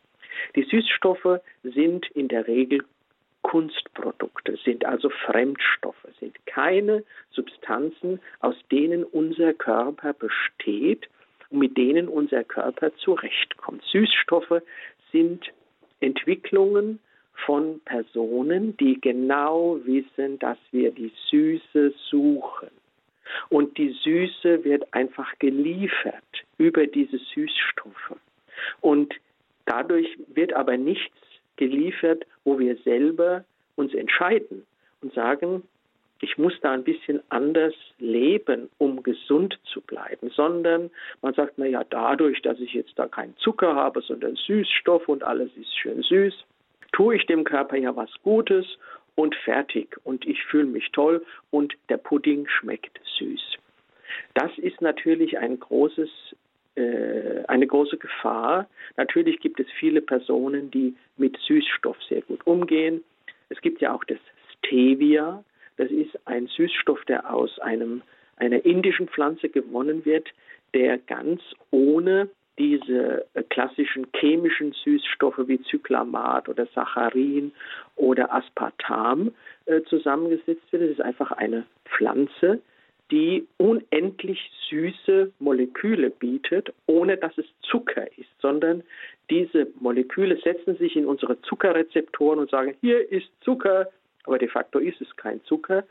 Die 0.56 0.62
Süßstoffe 0.62 1.40
sind 1.62 2.06
in 2.12 2.28
der 2.28 2.46
Regel 2.46 2.84
Kunstprodukte, 3.42 4.58
sind 4.64 4.84
also 4.84 5.08
Fremdstoffe, 5.08 6.06
sind 6.18 6.36
keine 6.46 7.04
Substanzen, 7.30 8.20
aus 8.40 8.54
denen 8.70 9.02
unser 9.04 9.54
Körper 9.54 10.12
besteht 10.12 11.08
und 11.50 11.58
mit 11.58 11.76
denen 11.76 12.08
unser 12.08 12.44
Körper 12.44 12.94
zurechtkommt. 12.96 13.82
Süßstoffe 13.84 14.62
sind 15.10 15.50
Entwicklungen 16.00 17.00
von 17.46 17.80
Personen, 17.84 18.76
die 18.76 19.00
genau 19.00 19.78
wissen, 19.84 20.38
dass 20.38 20.58
wir 20.70 20.90
die 20.90 21.12
Süße 21.30 21.94
suchen. 22.10 22.70
Und 23.48 23.76
die 23.78 23.90
Süße 23.90 24.64
wird 24.64 24.92
einfach 24.92 25.38
geliefert 25.38 26.44
über 26.58 26.86
diese 26.86 27.18
Süßstoffe. 27.18 28.16
Und 28.80 29.14
dadurch 29.66 30.18
wird 30.34 30.52
aber 30.52 30.76
nichts 30.76 31.16
geliefert, 31.56 32.24
wo 32.44 32.58
wir 32.58 32.76
selber 32.78 33.44
uns 33.76 33.94
entscheiden 33.94 34.66
und 35.02 35.12
sagen, 35.14 35.62
ich 36.22 36.36
muss 36.36 36.52
da 36.60 36.72
ein 36.72 36.84
bisschen 36.84 37.22
anders 37.30 37.74
leben, 37.98 38.68
um 38.78 39.02
gesund 39.02 39.58
zu 39.72 39.80
bleiben, 39.80 40.30
sondern 40.30 40.90
man 41.22 41.34
sagt, 41.34 41.54
na 41.56 41.66
ja, 41.66 41.82
dadurch, 41.84 42.42
dass 42.42 42.58
ich 42.60 42.74
jetzt 42.74 42.98
da 42.98 43.08
keinen 43.08 43.36
Zucker 43.38 43.74
habe, 43.74 44.02
sondern 44.02 44.36
Süßstoff 44.36 45.08
und 45.08 45.22
alles 45.22 45.50
ist 45.56 45.74
schön 45.78 46.02
süß, 46.02 46.34
tue 46.92 47.16
ich 47.16 47.26
dem 47.26 47.44
Körper 47.44 47.76
ja 47.76 47.94
was 47.96 48.10
Gutes 48.22 48.66
und 49.20 49.34
fertig 49.34 49.98
und 50.04 50.26
ich 50.26 50.42
fühle 50.44 50.64
mich 50.64 50.90
toll 50.92 51.24
und 51.50 51.76
der 51.90 51.98
Pudding 51.98 52.48
schmeckt 52.48 52.98
süß. 53.18 53.58
Das 54.32 54.50
ist 54.56 54.80
natürlich 54.80 55.36
ein 55.38 55.60
großes, 55.60 56.08
äh, 56.76 57.44
eine 57.46 57.66
große 57.66 57.98
Gefahr. 57.98 58.66
Natürlich 58.96 59.38
gibt 59.40 59.60
es 59.60 59.66
viele 59.78 60.00
Personen, 60.00 60.70
die 60.70 60.96
mit 61.18 61.36
Süßstoff 61.36 61.98
sehr 62.08 62.22
gut 62.22 62.46
umgehen. 62.46 63.04
Es 63.50 63.60
gibt 63.60 63.82
ja 63.82 63.92
auch 63.94 64.04
das 64.04 64.18
Stevia. 64.58 65.44
Das 65.76 65.90
ist 65.90 66.18
ein 66.26 66.46
Süßstoff, 66.46 67.04
der 67.04 67.30
aus 67.32 67.58
einem, 67.58 68.00
einer 68.36 68.64
indischen 68.64 69.06
Pflanze 69.06 69.50
gewonnen 69.50 70.06
wird, 70.06 70.30
der 70.72 70.96
ganz 70.96 71.42
ohne 71.70 72.30
diese 72.58 73.26
äh, 73.34 73.42
klassischen 73.44 74.06
chemischen 74.14 74.72
Süßstoffe 74.72 75.40
wie 75.46 75.60
Zyklamat 75.62 76.48
oder 76.48 76.66
Saccharin 76.74 77.52
oder 77.96 78.32
Aspartam 78.32 79.32
äh, 79.66 79.82
zusammengesetzt 79.82 80.70
wird. 80.70 80.82
Es 80.82 80.90
ist 80.92 81.00
einfach 81.00 81.32
eine 81.32 81.64
Pflanze, 81.86 82.60
die 83.10 83.46
unendlich 83.56 84.50
süße 84.68 85.32
Moleküle 85.38 86.10
bietet, 86.10 86.72
ohne 86.86 87.16
dass 87.16 87.36
es 87.38 87.46
Zucker 87.62 88.06
ist, 88.18 88.30
sondern 88.40 88.82
diese 89.30 89.66
Moleküle 89.80 90.38
setzen 90.42 90.76
sich 90.76 90.96
in 90.96 91.06
unsere 91.06 91.40
Zuckerrezeptoren 91.42 92.38
und 92.38 92.50
sagen, 92.50 92.74
hier 92.80 93.10
ist 93.10 93.28
Zucker, 93.40 93.88
aber 94.24 94.38
de 94.38 94.48
facto 94.48 94.78
ist 94.78 95.00
es 95.00 95.16
kein 95.16 95.42
Zucker. 95.44 95.84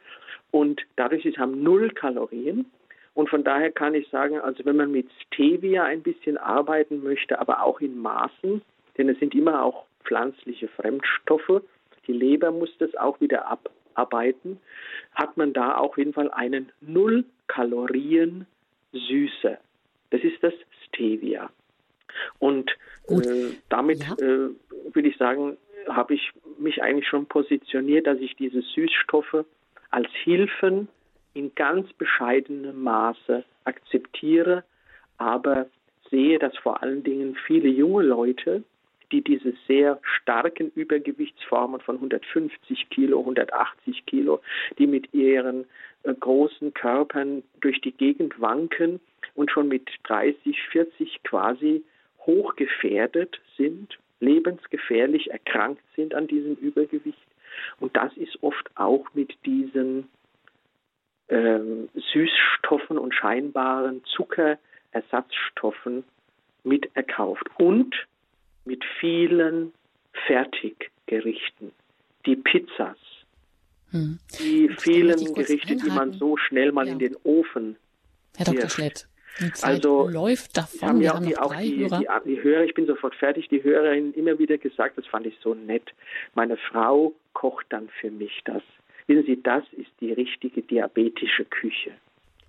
Und 0.51 0.81
dadurch 0.95 1.25
ist 1.25 1.37
haben 1.37 1.61
null 1.61 1.89
Kalorien 1.91 2.65
und 3.13 3.29
von 3.29 3.43
daher 3.43 3.71
kann 3.71 3.95
ich 3.95 4.07
sagen, 4.09 4.39
also 4.39 4.65
wenn 4.65 4.77
man 4.77 4.91
mit 4.91 5.07
Stevia 5.27 5.83
ein 5.83 6.01
bisschen 6.01 6.37
arbeiten 6.37 7.03
möchte, 7.03 7.39
aber 7.39 7.63
auch 7.63 7.81
in 7.81 7.97
Maßen, 7.99 8.61
denn 8.97 9.09
es 9.09 9.19
sind 9.19 9.35
immer 9.35 9.63
auch 9.63 9.85
pflanzliche 10.03 10.67
Fremdstoffe, 10.67 11.61
die 12.07 12.13
Leber 12.13 12.51
muss 12.51 12.75
das 12.79 12.95
auch 12.95 13.19
wieder 13.21 13.45
abarbeiten, 13.47 14.59
hat 15.13 15.37
man 15.37 15.53
da 15.53 15.75
auf 15.75 15.97
jeden 15.97 16.13
Fall 16.13 16.31
einen 16.31 16.71
Null 16.81 17.25
Kalorien 17.47 18.45
Süße. 18.91 19.57
Das 20.09 20.21
ist 20.21 20.41
das 20.41 20.53
Stevia. 20.87 21.49
Und 22.39 22.71
äh, 23.07 23.51
damit 23.69 24.03
ja. 24.03 24.13
äh, 24.13 24.49
würde 24.93 25.07
ich 25.07 25.17
sagen, 25.17 25.57
habe 25.87 26.15
ich 26.15 26.31
mich 26.57 26.81
eigentlich 26.81 27.07
schon 27.07 27.27
positioniert, 27.27 28.07
dass 28.07 28.19
ich 28.19 28.35
diese 28.35 28.61
Süßstoffe 28.61 29.45
als 29.91 30.07
Hilfen 30.23 30.87
in 31.33 31.53
ganz 31.55 31.91
bescheidenem 31.93 32.81
Maße 32.83 33.43
akzeptiere, 33.65 34.63
aber 35.17 35.67
sehe, 36.09 36.39
dass 36.39 36.55
vor 36.57 36.81
allen 36.81 37.03
Dingen 37.03 37.35
viele 37.45 37.69
junge 37.69 38.03
Leute, 38.03 38.63
die 39.11 39.21
diese 39.23 39.53
sehr 39.67 39.99
starken 40.03 40.71
Übergewichtsformen 40.75 41.81
von 41.81 41.95
150 41.95 42.89
Kilo, 42.89 43.19
180 43.19 44.05
Kilo, 44.05 44.41
die 44.77 44.87
mit 44.87 45.13
ihren 45.13 45.65
äh, 46.03 46.13
großen 46.13 46.73
Körpern 46.73 47.43
durch 47.61 47.81
die 47.81 47.91
Gegend 47.91 48.39
wanken 48.39 48.99
und 49.35 49.51
schon 49.51 49.67
mit 49.67 49.89
30, 50.03 50.61
40 50.71 51.23
quasi 51.23 51.83
hochgefährdet 52.25 53.39
sind, 53.57 53.97
lebensgefährlich 54.19 55.31
erkrankt 55.31 55.81
sind 55.95 56.13
an 56.13 56.27
diesem 56.27 56.55
Übergewicht. 56.55 57.17
Und 57.79 57.95
das 57.95 58.15
ist 58.15 58.37
oft 58.43 58.69
auch 58.75 59.05
mit 59.13 59.33
diesen 59.45 60.07
ähm, 61.29 61.89
Süßstoffen 61.95 62.97
und 62.97 63.13
scheinbaren 63.13 64.03
Zuckerersatzstoffen 64.15 66.03
mit 66.63 66.89
erkauft 66.95 67.45
und 67.57 67.95
mit 68.65 68.83
vielen 68.99 69.73
Fertiggerichten, 70.27 71.71
die 72.25 72.35
Pizzas, 72.35 72.97
hm. 73.91 74.19
die 74.39 74.69
vielen 74.79 75.33
Gerichte, 75.33 75.75
die 75.75 75.89
man 75.89 76.13
so 76.13 76.37
schnell 76.37 76.71
mal 76.71 76.87
ja. 76.87 76.93
in 76.93 76.99
den 76.99 77.15
Ofen 77.23 77.77
Herr 78.37 78.45
Dr. 78.45 78.61
Wirft. 78.61 78.71
Schlett, 78.73 79.07
die 79.39 79.51
Zeit 79.53 79.85
also, 79.85 80.07
läuft 80.07 80.57
davon. 80.57 80.89
Haben 80.89 81.01
ja 81.01 81.15
auch, 81.15 81.19
die, 81.19 81.37
auch 81.37 81.55
die, 81.55 81.77
Hörer. 81.77 81.99
Die, 81.99 82.29
die, 82.29 82.43
Hörer, 82.43 82.63
ich 82.63 82.73
bin 82.73 82.85
sofort 82.85 83.15
fertig, 83.15 83.47
die 83.49 83.63
Hörerin 83.63 84.13
immer 84.13 84.37
wieder 84.39 84.57
gesagt, 84.57 84.97
das 84.97 85.05
fand 85.07 85.25
ich 85.25 85.37
so 85.41 85.53
nett. 85.53 85.93
Meine 86.35 86.57
Frau 86.57 87.13
kocht 87.33 87.67
dann 87.69 87.89
für 87.99 88.11
mich 88.11 88.41
das. 88.45 88.63
Wissen 89.09 89.25
Sie, 89.25 89.41
das 89.41 89.63
ist 89.71 89.89
die 90.01 90.13
richtige 90.13 90.61
diabetische 90.61 91.43
Küche. 91.43 91.91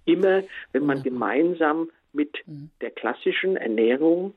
Immer, 0.04 0.42
wenn 0.72 0.84
man 0.84 1.02
gemeinsam 1.02 1.88
mit 2.12 2.36
mhm. 2.46 2.68
der 2.82 2.90
klassischen 2.90 3.56
Ernährung 3.56 4.34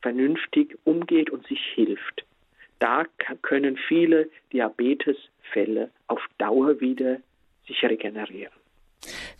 vernünftig 0.00 0.78
umgeht 0.84 1.28
und 1.28 1.46
sich 1.46 1.60
hilft. 1.74 2.24
Da 2.78 3.04
können 3.42 3.76
viele 3.76 4.30
Diabetesfälle 4.54 5.90
auf 6.06 6.20
Dauer 6.38 6.80
wieder 6.80 7.18
sich 7.66 7.82
regenerieren. 7.82 8.54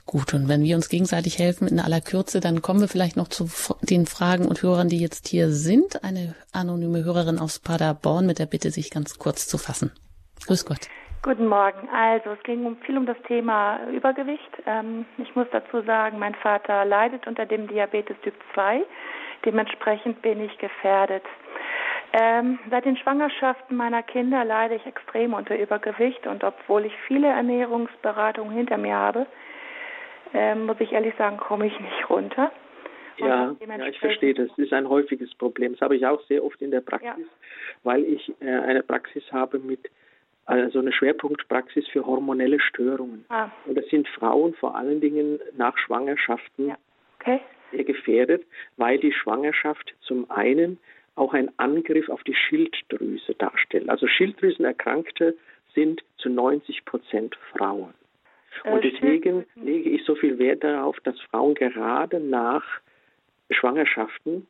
Gut, 0.04 0.34
und 0.34 0.46
wenn 0.46 0.62
wir 0.62 0.76
uns 0.76 0.90
gegenseitig 0.90 1.38
helfen 1.38 1.66
in 1.68 1.80
aller 1.80 2.02
Kürze, 2.02 2.40
dann 2.40 2.60
kommen 2.60 2.80
wir 2.80 2.88
vielleicht 2.88 3.16
noch 3.16 3.28
zu 3.28 3.48
den 3.80 4.04
Fragen 4.04 4.46
und 4.46 4.62
Hörern, 4.62 4.90
die 4.90 5.00
jetzt 5.00 5.28
hier 5.28 5.50
sind. 5.50 6.04
Eine 6.04 6.34
anonyme 6.52 7.02
Hörerin 7.02 7.38
aus 7.38 7.60
Paderborn 7.60 8.26
mit 8.26 8.38
der 8.38 8.46
Bitte, 8.46 8.70
sich 8.70 8.90
ganz 8.90 9.18
kurz 9.18 9.48
zu 9.48 9.56
fassen. 9.56 9.90
Grüß 10.46 10.66
Gott. 10.66 10.88
Guten 11.26 11.48
Morgen. 11.48 11.88
Also 11.88 12.30
es 12.30 12.42
ging 12.44 12.64
um, 12.66 12.76
viel 12.82 12.96
um 12.96 13.04
das 13.04 13.20
Thema 13.26 13.80
Übergewicht. 13.92 14.62
Ähm, 14.64 15.04
ich 15.18 15.34
muss 15.34 15.48
dazu 15.50 15.82
sagen, 15.82 16.20
mein 16.20 16.36
Vater 16.36 16.84
leidet 16.84 17.26
unter 17.26 17.44
dem 17.44 17.66
Diabetes 17.66 18.16
Typ 18.22 18.34
2. 18.54 18.84
Dementsprechend 19.44 20.22
bin 20.22 20.40
ich 20.40 20.56
gefährdet. 20.58 21.24
Ähm, 22.12 22.60
seit 22.70 22.84
den 22.84 22.96
Schwangerschaften 22.96 23.76
meiner 23.76 24.04
Kinder 24.04 24.44
leide 24.44 24.76
ich 24.76 24.86
extrem 24.86 25.34
unter 25.34 25.58
Übergewicht 25.58 26.28
und 26.28 26.44
obwohl 26.44 26.84
ich 26.84 26.92
viele 27.08 27.26
Ernährungsberatungen 27.26 28.56
hinter 28.56 28.78
mir 28.78 28.94
habe, 28.94 29.26
ähm, 30.32 30.66
muss 30.66 30.76
ich 30.78 30.92
ehrlich 30.92 31.16
sagen, 31.16 31.38
komme 31.38 31.66
ich 31.66 31.80
nicht 31.80 32.08
runter. 32.08 32.52
Ja, 33.16 33.52
ja, 33.66 33.86
ich 33.86 33.98
verstehe 33.98 34.32
das. 34.32 34.46
Das 34.50 34.58
ist 34.58 34.72
ein 34.72 34.88
häufiges 34.88 35.34
Problem. 35.34 35.72
Das 35.72 35.80
habe 35.80 35.96
ich 35.96 36.06
auch 36.06 36.22
sehr 36.28 36.44
oft 36.44 36.62
in 36.62 36.70
der 36.70 36.82
Praxis, 36.82 37.10
ja. 37.18 37.80
weil 37.82 38.04
ich 38.04 38.32
äh, 38.40 38.46
eine 38.48 38.84
Praxis 38.84 39.24
habe 39.32 39.58
mit 39.58 39.90
also 40.46 40.78
eine 40.78 40.92
Schwerpunktpraxis 40.92 41.86
für 41.88 42.06
hormonelle 42.06 42.60
Störungen. 42.60 43.24
Ah. 43.28 43.50
Und 43.66 43.76
das 43.76 43.86
sind 43.88 44.08
Frauen 44.08 44.54
vor 44.54 44.76
allen 44.76 45.00
Dingen 45.00 45.40
nach 45.56 45.76
Schwangerschaften 45.76 46.68
ja. 46.68 46.78
okay. 47.20 47.40
sehr 47.72 47.84
gefährdet, 47.84 48.46
weil 48.76 48.98
die 48.98 49.12
Schwangerschaft 49.12 49.94
zum 50.00 50.30
einen 50.30 50.78
auch 51.16 51.34
ein 51.34 51.50
Angriff 51.58 52.08
auf 52.08 52.22
die 52.24 52.34
Schilddrüse 52.34 53.34
darstellt. 53.34 53.88
Also 53.88 54.06
Schilddrüsenerkrankte 54.06 55.36
sind 55.74 56.02
zu 56.18 56.28
90 56.28 56.84
Prozent 56.84 57.36
Frauen. 57.52 57.94
Äh, 58.64 58.70
Und 58.70 58.84
deswegen 58.84 59.44
lege 59.56 59.90
ich 59.90 60.04
so 60.04 60.14
viel 60.14 60.38
Wert 60.38 60.62
darauf, 60.62 60.98
dass 61.00 61.20
Frauen 61.30 61.54
gerade 61.54 62.20
nach 62.20 62.64
Schwangerschaften 63.50 64.46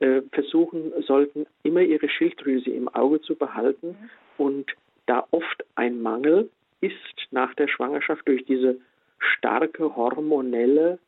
äh, 0.00 0.22
versuchen 0.32 0.92
sollten, 1.02 1.46
immer 1.62 1.80
ihre 1.80 2.08
Schilddrüse 2.08 2.70
im 2.70 2.88
Auge 2.88 3.20
zu 3.20 3.36
behalten 3.36 3.88
mhm. 3.88 4.10
und 4.44 4.76
da 5.10 5.26
oft 5.32 5.64
ein 5.74 6.00
Mangel 6.00 6.50
ist 6.80 6.94
nach 7.32 7.52
der 7.54 7.66
Schwangerschaft 7.66 8.26
durch 8.28 8.44
diese 8.46 8.78
starke 9.18 9.96
hormonelle 9.96 11.00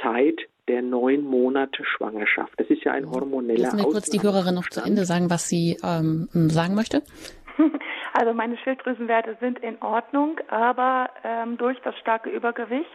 Zeit 0.00 0.40
der 0.66 0.80
neun 0.80 1.22
Monate 1.22 1.84
Schwangerschaft. 1.84 2.54
Das 2.56 2.68
ist 2.68 2.84
ja 2.84 2.92
ein 2.92 3.10
hormoneller 3.10 3.64
Lassen 3.64 3.78
wir 3.78 3.84
kurz 3.84 4.08
die 4.08 4.22
Hörerin 4.22 4.54
noch 4.54 4.70
zu 4.70 4.80
Ende 4.80 5.04
sagen, 5.04 5.28
was 5.28 5.46
sie 5.46 5.76
ähm, 5.84 6.28
sagen 6.32 6.74
möchte. 6.74 7.02
Also 8.16 8.32
meine 8.32 8.56
Schilddrüsenwerte 8.58 9.36
sind 9.40 9.58
in 9.58 9.82
Ordnung, 9.82 10.38
aber 10.46 11.10
ähm, 11.24 11.56
durch 11.56 11.76
das 11.82 11.98
starke 11.98 12.30
Übergewicht 12.30 12.86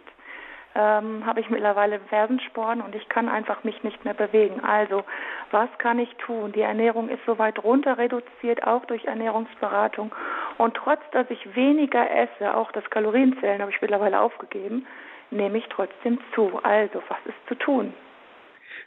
ähm, 0.74 1.26
habe 1.26 1.40
ich 1.40 1.50
mittlerweile 1.50 2.00
Fersensporen 2.08 2.80
und 2.80 2.94
ich 2.94 3.08
kann 3.08 3.28
einfach 3.28 3.64
mich 3.64 3.82
nicht 3.82 4.04
mehr 4.04 4.14
bewegen. 4.14 4.60
Also, 4.60 5.02
was 5.50 5.68
kann 5.78 5.98
ich 5.98 6.14
tun? 6.16 6.52
Die 6.52 6.60
Ernährung 6.60 7.08
ist 7.08 7.24
soweit 7.26 7.62
runter 7.64 7.98
reduziert, 7.98 8.64
auch 8.64 8.84
durch 8.84 9.04
Ernährungsberatung. 9.04 10.14
Und 10.58 10.74
trotz, 10.74 11.00
dass 11.12 11.28
ich 11.30 11.56
weniger 11.56 12.08
esse, 12.10 12.56
auch 12.56 12.70
das 12.72 12.88
Kalorienzählen 12.90 13.60
habe 13.60 13.72
ich 13.72 13.80
mittlerweile 13.80 14.20
aufgegeben, 14.20 14.86
nehme 15.30 15.58
ich 15.58 15.66
trotzdem 15.70 16.18
zu. 16.34 16.60
Also, 16.62 17.02
was 17.08 17.18
ist 17.26 17.48
zu 17.48 17.56
tun? 17.56 17.92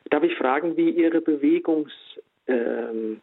Darf 0.09 0.23
ich 0.23 0.36
fragen, 0.36 0.77
wie 0.77 0.89
Ihre 0.89 1.21
Bewegungsvorschläge 1.21 2.39
ähm, 2.47 3.21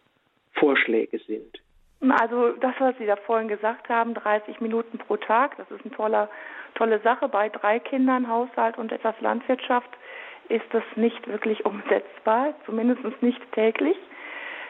sind? 1.26 1.60
Also 2.08 2.52
das, 2.60 2.74
was 2.78 2.96
Sie 2.98 3.06
da 3.06 3.16
vorhin 3.16 3.48
gesagt 3.48 3.88
haben, 3.88 4.14
30 4.14 4.60
Minuten 4.60 4.98
pro 4.98 5.16
Tag, 5.16 5.56
das 5.58 5.70
ist 5.70 5.84
eine 5.84 5.94
tolle, 5.94 6.28
tolle 6.74 6.98
Sache. 7.00 7.28
Bei 7.28 7.50
drei 7.50 7.78
Kindern, 7.78 8.28
Haushalt 8.28 8.78
und 8.78 8.90
etwas 8.90 9.20
Landwirtschaft 9.20 9.90
ist 10.48 10.64
das 10.72 10.82
nicht 10.96 11.28
wirklich 11.28 11.64
umsetzbar, 11.66 12.54
zumindest 12.64 13.02
nicht 13.22 13.40
täglich, 13.52 13.96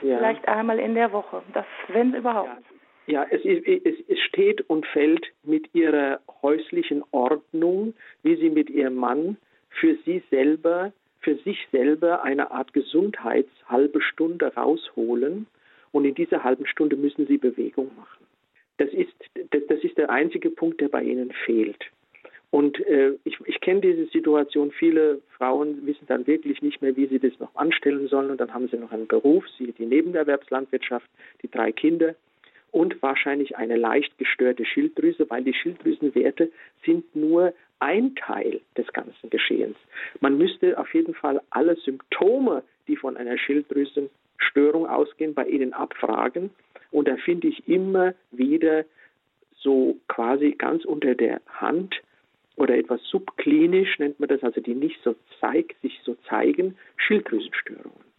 ja. 0.03 0.19
vielleicht 0.19 0.47
einmal 0.49 0.79
in 0.79 0.95
der 0.95 1.13
Woche, 1.13 1.43
das 1.53 1.67
wenn 1.89 2.15
überhaupt. 2.15 2.49
Ja. 2.49 2.59
Ja, 3.07 3.27
es, 3.29 3.45
es, 3.45 3.95
es, 4.07 4.21
steht 4.21 4.69
und 4.71 4.87
fällt 4.87 5.33
mit 5.43 5.75
ihrer 5.75 6.21
häuslichen 6.43 7.03
Ordnung, 7.11 7.95
wie 8.23 8.37
sie 8.37 8.51
mit 8.51 8.71
ihrem 8.71 8.95
Mann 8.95 9.37
für 9.69 9.97
sie 10.05 10.23
selber, 10.31 10.93
für 11.21 11.35
sich 11.37 11.67
selber 11.73 12.23
eine 12.23 12.53
Art 12.53 12.73
Gesundheitshalbe 12.73 14.01
Stunde 14.01 14.55
rausholen. 14.55 15.49
Und 15.93 16.05
in 16.05 16.15
dieser 16.15 16.45
halben 16.45 16.67
Stunde 16.67 16.97
müssen 16.97 17.27
sie 17.27 17.39
Bewegung 17.39 17.91
machen. 17.97 18.25
Das 18.79 18.91
ist, 18.91 19.13
das, 19.51 19.63
das 19.69 19.85
ist 19.85 19.99
der 19.99 20.11
einzige 20.11 20.51
Punkt, 20.51 20.81
der 20.81 20.89
bei 20.89 21.03
ihnen 21.03 21.33
fehlt. 21.45 21.85
Und 22.51 22.85
äh, 22.87 23.13
ich, 23.25 23.39
ich 23.45 23.61
kenne 23.61 23.81
diese 23.81 24.07
Situation. 24.07 24.73
Viele 24.73 25.21
Frauen 25.37 25.87
wissen 25.87 26.07
dann 26.07 26.27
wirklich 26.27 26.63
nicht 26.63 26.83
mehr, 26.83 26.97
wie 26.97 27.07
sie 27.07 27.19
das 27.19 27.39
noch 27.39 27.55
anstellen 27.55 28.09
sollen. 28.09 28.31
Und 28.31 28.41
dann 28.41 28.53
haben 28.53 28.69
sie 28.69 28.77
noch 28.77 28.91
einen 28.91 29.07
Beruf, 29.07 29.45
sie 29.59 29.73
die 29.73 29.87
Nebenerwerbslandwirtschaft, 29.87 31.09
die 31.43 31.51
drei 31.51 31.73
Kinder 31.73 32.15
und 32.73 33.01
wahrscheinlich 33.03 33.57
eine 33.57 33.77
leicht 33.77 34.17
gestörte 34.19 34.65
Schilddrüse, 34.65 35.29
weil 35.29 35.45
die 35.45 35.55
Schilddrüsenwerte 35.55 36.51
sind 36.85 37.15
nur 37.15 37.53
ein 37.79 38.15
Teil 38.15 38.61
des 38.77 38.87
ganzen 38.93 39.31
Geschehens. 39.31 39.77
Man 40.21 40.37
müsste 40.37 40.79
auf 40.79 40.93
jeden 40.95 41.15
Fall 41.15 41.41
alle 41.51 41.77
Symptome, 41.77 42.63
die 42.89 42.97
von 42.97 43.17
einer 43.17 43.39
Schilddrüsenstörung 44.41 44.87
ausgehen, 44.87 45.35
bei 45.35 45.47
ihnen 45.47 45.73
abfragen. 45.73 46.51
Und 46.91 47.09
da 47.09 47.17
finde 47.17 47.49
ich 47.49 47.69
immer 47.69 48.15
wieder 48.31 48.85
so 49.57 49.97
quasi 50.09 50.53
ganz 50.53 50.85
unter 50.85 51.15
der 51.15 51.41
Hand 51.47 51.95
oder 52.57 52.77
etwas 52.77 53.03
subklinisch 53.05 53.99
nennt 53.99 54.21
man 54.21 54.29
das, 54.29 54.43
also 54.43 54.61
die 54.61 54.75
nicht 54.75 55.01
so 55.03 55.15
zeig, 55.41 55.75
sich 55.83 56.01
so 56.05 56.15
zeigen, 56.29 56.77
Schilddrüsenstörungen. 56.97 58.11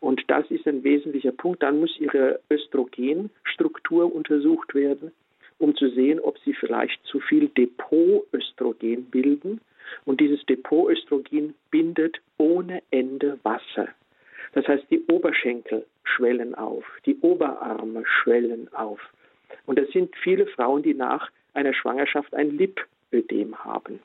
Und 0.00 0.22
das 0.28 0.50
ist 0.50 0.66
ein 0.66 0.82
wesentlicher 0.84 1.32
Punkt. 1.32 1.62
Dann 1.62 1.80
muss 1.80 1.98
ihre 1.98 2.40
Östrogenstruktur 2.50 4.14
untersucht 4.14 4.74
werden, 4.74 5.12
um 5.58 5.74
zu 5.76 5.90
sehen, 5.90 6.20
ob 6.20 6.38
sie 6.38 6.54
vielleicht 6.54 7.04
zu 7.04 7.20
viel 7.20 7.48
Depotöstrogen 7.48 9.04
bilden. 9.04 9.60
Und 10.06 10.20
dieses 10.20 10.44
Depotöstrogen 10.46 11.54
bindet 11.70 12.20
ohne 12.38 12.82
Ende 12.90 13.38
Wasser. 13.42 13.88
Das 14.52 14.66
heißt, 14.66 14.84
die 14.90 15.04
Oberschenkel 15.06 15.86
schwellen 16.02 16.54
auf, 16.54 16.84
die 17.06 17.16
Oberarme 17.20 18.04
schwellen 18.04 18.72
auf. 18.74 19.00
Und 19.66 19.78
das 19.78 19.88
sind 19.90 20.14
viele 20.16 20.46
Frauen, 20.46 20.82
die 20.82 20.94
nach 20.94 21.30
einer 21.54 21.74
Schwangerschaft 21.74 22.34
ein 22.34 22.56
Lipödem 22.56 23.56
haben. 23.64 24.00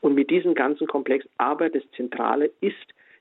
Und 0.00 0.14
mit 0.14 0.30
diesem 0.30 0.54
ganzen 0.54 0.86
Komplex, 0.86 1.26
aber 1.38 1.70
das 1.70 1.82
Zentrale 1.96 2.50
ist 2.60 2.76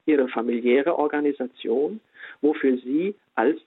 ihre 0.06 0.28
familiäre 0.28 0.98
Organisation, 0.98 2.00
wofür 2.42 2.78
sie 2.78 3.16
als 3.36 3.60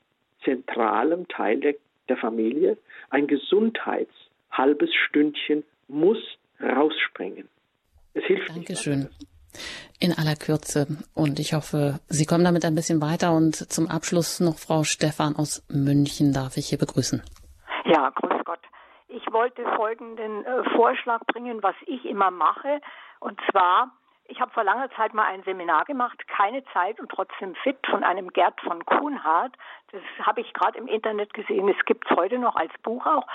zentralem 0.45 1.27
Teil 1.29 1.61
der, 1.61 1.75
der 2.09 2.17
Familie 2.17 2.77
ein 3.11 3.27
Gesundheitshalbes 3.27 4.95
Stündchen 4.95 5.65
muss 5.89 6.19
rausspringen. 6.61 7.49
Es 8.15 8.25
hilft 8.25 8.49
Dankeschön. 8.49 9.01
Nicht 9.01 9.38
in 10.01 10.13
aller 10.13 10.37
Kürze. 10.37 10.87
Und 11.15 11.39
ich 11.39 11.55
hoffe, 11.55 12.01
Sie 12.09 12.27
kommen 12.27 12.45
damit 12.45 12.65
ein 12.65 12.75
bisschen 12.75 13.01
weiter. 13.01 13.33
Und 13.33 13.57
zum 13.57 13.89
Abschluss 13.89 14.41
noch 14.41 14.59
Frau 14.59 14.85
Stefan 14.85 15.37
aus 15.37 15.65
München 15.69 16.33
darf 16.33 16.57
ich 16.57 16.69
hier 16.69 16.79
begrüßen. 16.79 17.23
Ja, 17.85 18.11
grüß 18.11 18.45
Gott. 18.45 18.61
Ich 19.09 19.33
wollte 19.33 19.63
folgenden 19.77 20.45
äh, 20.45 20.65
Vorschlag 20.77 21.21
bringen, 21.27 21.63
was 21.63 21.75
ich 21.87 22.05
immer 22.05 22.31
mache. 22.31 22.81
Und 23.21 23.39
zwar 23.51 23.93
ich 24.31 24.41
habe 24.43 24.51
vor 24.51 24.63
langer 24.63 24.91
Zeit 24.91 25.15
mal 25.15 25.25
ein 25.25 25.43
Seminar 25.43 25.87
gemacht, 25.87 26.29
keine 26.29 26.63
Zeit 26.75 27.01
und 27.01 27.11
trotzdem 27.11 27.55
fit 27.63 27.79
von 27.89 28.05
einem 28.05 28.29
Gerd 28.29 28.61
von 28.61 28.85
Kuhnhardt. 28.85 29.55
Das 29.91 30.03
habe 30.21 30.43
ich 30.43 30.53
gerade 30.53 30.77
im 30.77 30.87
Internet 30.87 31.33
gesehen. 31.33 31.67
Es 31.71 31.83
gibt 31.87 32.05
es 32.09 32.15
heute 32.15 32.39
noch 32.39 32.55
als 32.55 32.73
Buch 32.83 33.07
auch. 33.07 33.27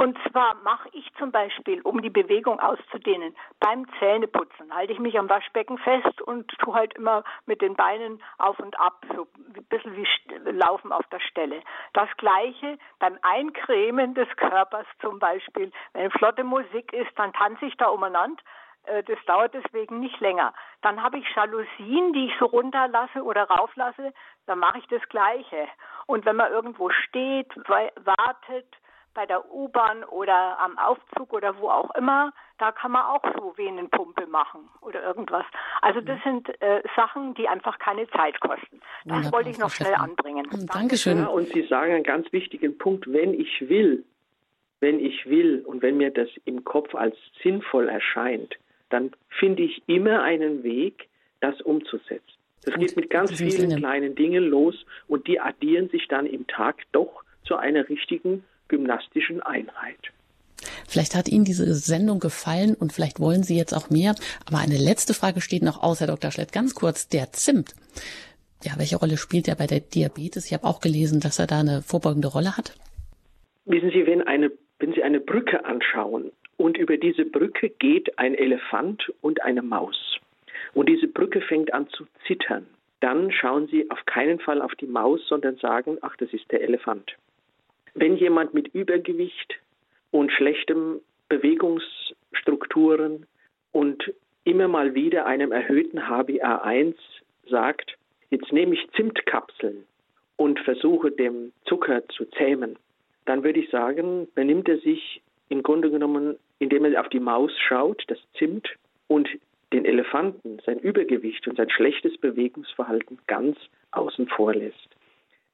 Und 0.00 0.16
zwar 0.30 0.54
mache 0.64 0.88
ich 0.92 1.12
zum 1.18 1.30
Beispiel, 1.30 1.82
um 1.82 2.00
die 2.00 2.08
Bewegung 2.08 2.58
auszudehnen, 2.58 3.36
beim 3.58 3.84
Zähneputzen 3.98 4.74
halte 4.74 4.94
ich 4.94 4.98
mich 4.98 5.18
am 5.18 5.28
Waschbecken 5.28 5.76
fest 5.76 6.22
und 6.22 6.48
tue 6.58 6.72
halt 6.72 6.94
immer 6.94 7.22
mit 7.44 7.60
den 7.60 7.76
Beinen 7.76 8.22
auf 8.38 8.58
und 8.60 8.80
ab, 8.80 9.04
so 9.14 9.28
ein 9.36 9.62
bisschen 9.64 9.94
wie 9.94 10.06
Laufen 10.52 10.90
auf 10.90 11.06
der 11.08 11.20
Stelle. 11.20 11.60
Das 11.92 12.08
gleiche 12.16 12.78
beim 12.98 13.18
Eincremen 13.20 14.14
des 14.14 14.26
Körpers 14.36 14.86
zum 15.02 15.18
Beispiel. 15.18 15.70
Wenn 15.92 16.10
flotte 16.12 16.44
Musik 16.44 16.94
ist, 16.94 17.10
dann 17.16 17.34
tanze 17.34 17.66
ich 17.66 17.76
da 17.76 17.88
umeinander 17.88 18.42
äh, 18.84 19.02
das 19.02 19.18
dauert 19.26 19.52
deswegen 19.52 20.00
nicht 20.00 20.18
länger. 20.20 20.54
Dann 20.80 21.02
habe 21.02 21.18
ich 21.18 21.28
Jalousien, 21.36 22.14
die 22.14 22.28
ich 22.28 22.38
so 22.38 22.46
runterlasse 22.46 23.22
oder 23.22 23.42
rauflasse, 23.42 24.14
dann 24.46 24.60
mache 24.60 24.78
ich 24.78 24.86
das 24.86 25.06
Gleiche. 25.10 25.68
Und 26.06 26.24
wenn 26.24 26.36
man 26.36 26.50
irgendwo 26.50 26.88
steht, 26.88 27.54
wartet, 27.68 28.79
bei 29.14 29.26
der 29.26 29.52
U-Bahn 29.52 30.04
oder 30.04 30.58
am 30.60 30.78
Aufzug 30.78 31.32
oder 31.32 31.58
wo 31.58 31.68
auch 31.68 31.94
immer, 31.94 32.32
da 32.58 32.72
kann 32.72 32.92
man 32.92 33.02
auch 33.02 33.22
so 33.36 33.56
Venenpumpe 33.56 34.26
machen 34.26 34.68
oder 34.80 35.02
irgendwas. 35.02 35.44
Also 35.82 36.00
das 36.00 36.22
sind 36.22 36.48
äh, 36.62 36.82
Sachen, 36.94 37.34
die 37.34 37.48
einfach 37.48 37.78
keine 37.78 38.08
Zeit 38.10 38.40
kosten. 38.40 38.80
Das 39.04 39.16
Wunderbar, 39.16 39.32
wollte 39.32 39.50
ich 39.50 39.58
noch 39.58 39.70
schnell 39.70 39.94
anbringen. 39.94 40.46
Dankeschön. 40.72 41.18
Ja, 41.18 41.26
und 41.26 41.48
Sie 41.48 41.66
sagen 41.66 41.92
einen 41.92 42.04
ganz 42.04 42.32
wichtigen 42.32 42.78
Punkt, 42.78 43.12
wenn 43.12 43.34
ich 43.34 43.68
will, 43.68 44.04
wenn 44.80 45.00
ich 45.00 45.26
will 45.26 45.64
und 45.66 45.82
wenn 45.82 45.96
mir 45.96 46.10
das 46.10 46.28
im 46.44 46.64
Kopf 46.64 46.94
als 46.94 47.16
sinnvoll 47.42 47.88
erscheint, 47.88 48.56
dann 48.90 49.12
finde 49.28 49.62
ich 49.62 49.82
immer 49.86 50.22
einen 50.22 50.62
Weg, 50.62 51.08
das 51.40 51.60
umzusetzen. 51.62 52.22
Das 52.64 52.74
Gut, 52.74 52.82
geht 52.82 52.96
mit 52.96 53.10
ganz 53.10 53.32
vielen 53.32 53.50
Sinne. 53.50 53.76
kleinen 53.76 54.14
Dingen 54.14 54.44
los 54.44 54.84
und 55.08 55.26
die 55.26 55.40
addieren 55.40 55.88
sich 55.88 56.08
dann 56.08 56.26
im 56.26 56.46
Tag 56.46 56.76
doch 56.92 57.24
zu 57.44 57.56
einer 57.56 57.88
richtigen 57.88 58.44
gymnastischen 58.70 59.42
Einheit. 59.42 60.12
Vielleicht 60.88 61.14
hat 61.14 61.28
Ihnen 61.28 61.44
diese 61.44 61.74
Sendung 61.74 62.20
gefallen 62.20 62.74
und 62.74 62.92
vielleicht 62.92 63.20
wollen 63.20 63.42
Sie 63.42 63.56
jetzt 63.56 63.74
auch 63.74 63.90
mehr. 63.90 64.14
Aber 64.46 64.58
eine 64.58 64.78
letzte 64.78 65.14
Frage 65.14 65.40
steht 65.40 65.62
noch 65.62 65.82
aus, 65.82 66.00
Herr 66.00 66.06
Dr. 66.06 66.30
Schlett. 66.30 66.52
Ganz 66.52 66.74
kurz, 66.74 67.08
der 67.08 67.32
Zimt. 67.32 67.74
Ja, 68.62 68.72
welche 68.76 68.96
Rolle 68.96 69.16
spielt 69.16 69.48
er 69.48 69.56
bei 69.56 69.66
der 69.66 69.80
Diabetes? 69.80 70.46
Ich 70.46 70.52
habe 70.52 70.64
auch 70.64 70.80
gelesen, 70.80 71.20
dass 71.20 71.38
er 71.38 71.46
da 71.46 71.60
eine 71.60 71.82
vorbeugende 71.82 72.28
Rolle 72.28 72.56
hat. 72.56 72.74
Wissen 73.64 73.90
Sie, 73.90 74.06
wenn, 74.06 74.22
eine, 74.22 74.50
wenn 74.78 74.92
Sie 74.92 75.02
eine 75.02 75.20
Brücke 75.20 75.64
anschauen 75.64 76.30
und 76.56 76.76
über 76.76 76.96
diese 76.96 77.24
Brücke 77.24 77.70
geht 77.70 78.18
ein 78.18 78.34
Elefant 78.34 79.10
und 79.22 79.42
eine 79.42 79.62
Maus. 79.62 80.18
Und 80.74 80.88
diese 80.88 81.08
Brücke 81.08 81.40
fängt 81.40 81.72
an 81.72 81.88
zu 81.88 82.06
zittern. 82.26 82.66
Dann 83.00 83.32
schauen 83.32 83.66
Sie 83.68 83.90
auf 83.90 84.04
keinen 84.04 84.40
Fall 84.40 84.60
auf 84.60 84.74
die 84.74 84.86
Maus, 84.86 85.20
sondern 85.26 85.56
sagen, 85.56 85.96
ach, 86.02 86.16
das 86.18 86.32
ist 86.32 86.50
der 86.50 86.60
Elefant. 86.62 87.16
Wenn 87.94 88.16
jemand 88.16 88.54
mit 88.54 88.68
Übergewicht 88.68 89.58
und 90.10 90.32
schlechtem 90.32 91.00
Bewegungsstrukturen 91.28 93.26
und 93.72 94.12
immer 94.44 94.68
mal 94.68 94.94
wieder 94.94 95.26
einem 95.26 95.52
erhöhten 95.52 96.00
HbA1 96.00 96.94
sagt, 97.48 97.96
jetzt 98.30 98.52
nehme 98.52 98.74
ich 98.74 98.90
Zimtkapseln 98.96 99.84
und 100.36 100.58
versuche 100.60 101.10
dem 101.10 101.52
Zucker 101.66 102.08
zu 102.08 102.24
zähmen, 102.26 102.76
dann 103.26 103.44
würde 103.44 103.60
ich 103.60 103.70
sagen, 103.70 104.28
benimmt 104.34 104.68
er 104.68 104.78
sich 104.78 105.20
im 105.48 105.62
Grunde 105.62 105.90
genommen 105.90 106.36
indem 106.60 106.84
er 106.84 107.00
auf 107.00 107.08
die 107.08 107.20
Maus 107.20 107.50
schaut, 107.58 108.04
das 108.06 108.18
Zimt, 108.38 108.68
und 109.08 109.28
den 109.72 109.84
Elefanten, 109.84 110.60
sein 110.64 110.78
Übergewicht 110.78 111.48
und 111.48 111.56
sein 111.56 111.70
schlechtes 111.70 112.16
Bewegungsverhalten 112.18 113.18
ganz 113.26 113.56
außen 113.90 114.28
vor 114.28 114.54
lässt. 114.54 114.89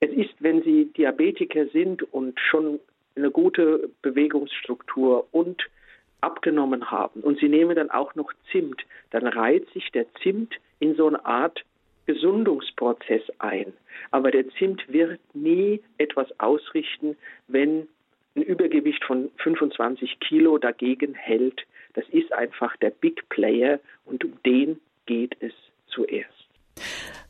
Es 0.00 0.10
ist, 0.10 0.34
wenn 0.40 0.62
Sie 0.62 0.86
Diabetiker 0.92 1.66
sind 1.68 2.02
und 2.12 2.38
schon 2.38 2.80
eine 3.14 3.30
gute 3.30 3.90
Bewegungsstruktur 4.02 5.26
und 5.32 5.62
abgenommen 6.20 6.90
haben 6.90 7.20
und 7.20 7.38
Sie 7.38 7.48
nehmen 7.48 7.76
dann 7.76 7.90
auch 7.90 8.14
noch 8.14 8.32
Zimt, 8.50 8.82
dann 9.10 9.26
reiht 9.26 9.70
sich 9.72 9.90
der 9.92 10.06
Zimt 10.22 10.54
in 10.80 10.96
so 10.96 11.06
eine 11.06 11.24
Art 11.24 11.64
Gesundungsprozess 12.06 13.22
ein. 13.38 13.72
Aber 14.10 14.30
der 14.30 14.48
Zimt 14.50 14.82
wird 14.92 15.18
nie 15.34 15.82
etwas 15.98 16.28
ausrichten, 16.38 17.16
wenn 17.48 17.88
ein 18.36 18.42
Übergewicht 18.42 19.02
von 19.04 19.30
25 19.38 20.20
Kilo 20.20 20.58
dagegen 20.58 21.14
hält. 21.14 21.62
Das 21.94 22.04
ist 22.10 22.32
einfach 22.32 22.76
der 22.76 22.90
Big 22.90 23.28
Player 23.30 23.80
und 24.04 24.24
um 24.24 24.34
den 24.44 24.80
geht 25.06 25.36
es 25.40 25.52
zuerst. 25.86 26.30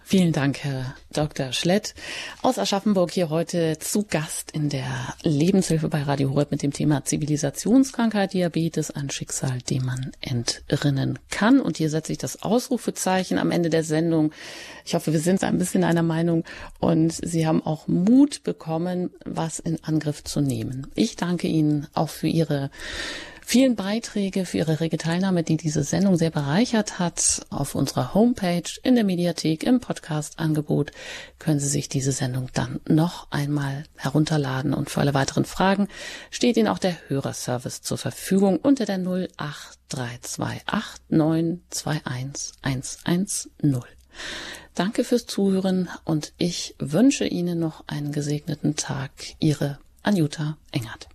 Vielen 0.09 0.31
Dank, 0.31 0.63
Herr 0.63 0.95
Dr. 1.13 1.53
Schlett 1.53 1.97
aus 2.41 2.61
Aschaffenburg 2.61 3.11
hier 3.11 3.29
heute 3.29 3.77
zu 3.81 4.05
Gast 4.05 4.53
in 4.53 4.69
der 4.69 4.87
Lebenshilfe 5.25 5.89
bei 5.89 6.01
Radio 6.03 6.31
Horeb 6.31 6.53
mit 6.53 6.63
dem 6.63 6.73
Thema 6.73 7.05
Zivilisationskrankheit 7.05 8.33
Diabetes, 8.33 8.93
ein 8.93 9.11
Schicksal, 9.11 9.59
dem 9.69 9.85
man 9.85 10.13
entrinnen 10.21 11.19
kann. 11.31 11.59
Und 11.59 11.79
hier 11.79 11.91
setze 11.91 12.13
ich 12.13 12.19
das 12.19 12.45
Ausrufezeichen 12.45 13.37
am 13.37 13.51
Ende 13.51 13.69
der 13.69 13.83
Sendung. 13.83 14.31
Ich 14.85 14.95
hoffe, 14.95 15.13
wir 15.13 15.19
sind 15.19 15.43
ein 15.43 15.59
bisschen 15.59 15.83
einer 15.83 16.05
Meinung 16.05 16.45
und 16.79 17.11
Sie 17.11 17.45
haben 17.45 17.67
auch 17.67 17.89
Mut 17.89 18.45
bekommen, 18.45 19.11
was 19.25 19.59
in 19.59 19.83
Angriff 19.83 20.23
zu 20.23 20.41
nehmen. 20.41 20.87
Ich 20.95 21.17
danke 21.17 21.49
Ihnen 21.49 21.89
auch 21.95 22.11
für 22.11 22.29
Ihre 22.29 22.71
vielen 23.47 23.77
Beiträge, 23.77 24.45
für 24.45 24.59
Ihre 24.59 24.81
rege 24.81 24.99
Teilnahme, 24.99 25.45
die 25.45 25.57
diese 25.57 25.85
Sendung 25.85 26.17
sehr 26.17 26.31
bereichert 26.31 26.99
hat. 26.99 27.47
Auf 27.49 27.77
unserer 27.77 28.13
Homepage, 28.13 28.69
in 28.83 28.97
der 28.97 29.05
Mediathek, 29.05 29.63
im 29.63 29.79
Podcast-Angebot 29.79 30.91
können 31.39 31.61
Sie 31.61 31.69
sich 31.69 31.89
diese 31.89 32.11
Sendung 32.11 32.51
dann 32.53 32.81
noch 32.89 33.31
einmal 33.31 33.85
herunterladen. 33.95 34.75
Und 34.75 34.91
für 34.91 35.01
alle 35.01 35.15
weiteren 35.15 35.45
Fragen 35.45 35.87
steht 36.31 36.57
Ihnen 36.57 36.67
auch 36.67 36.81
der 36.81 36.97
Hörerservice 37.09 37.83
zur 37.83 37.99
Verfügung 37.99 38.59
unter 38.59 38.85
der 38.85 38.99
08328 38.99 41.03
921 41.09 42.59
110. 42.63 43.81
Danke 44.75 45.05
fürs 45.05 45.27
Zuhören 45.27 45.89
und 46.05 46.33
ich 46.37 46.75
wünsche 46.79 47.27
Ihnen 47.27 47.61
noch 47.61 47.85
einen 47.87 48.11
gesegneten 48.11 48.75
Tag. 48.75 49.13
Ihre 49.39 49.79
Anjuta 50.03 50.59
Engert. 50.73 51.09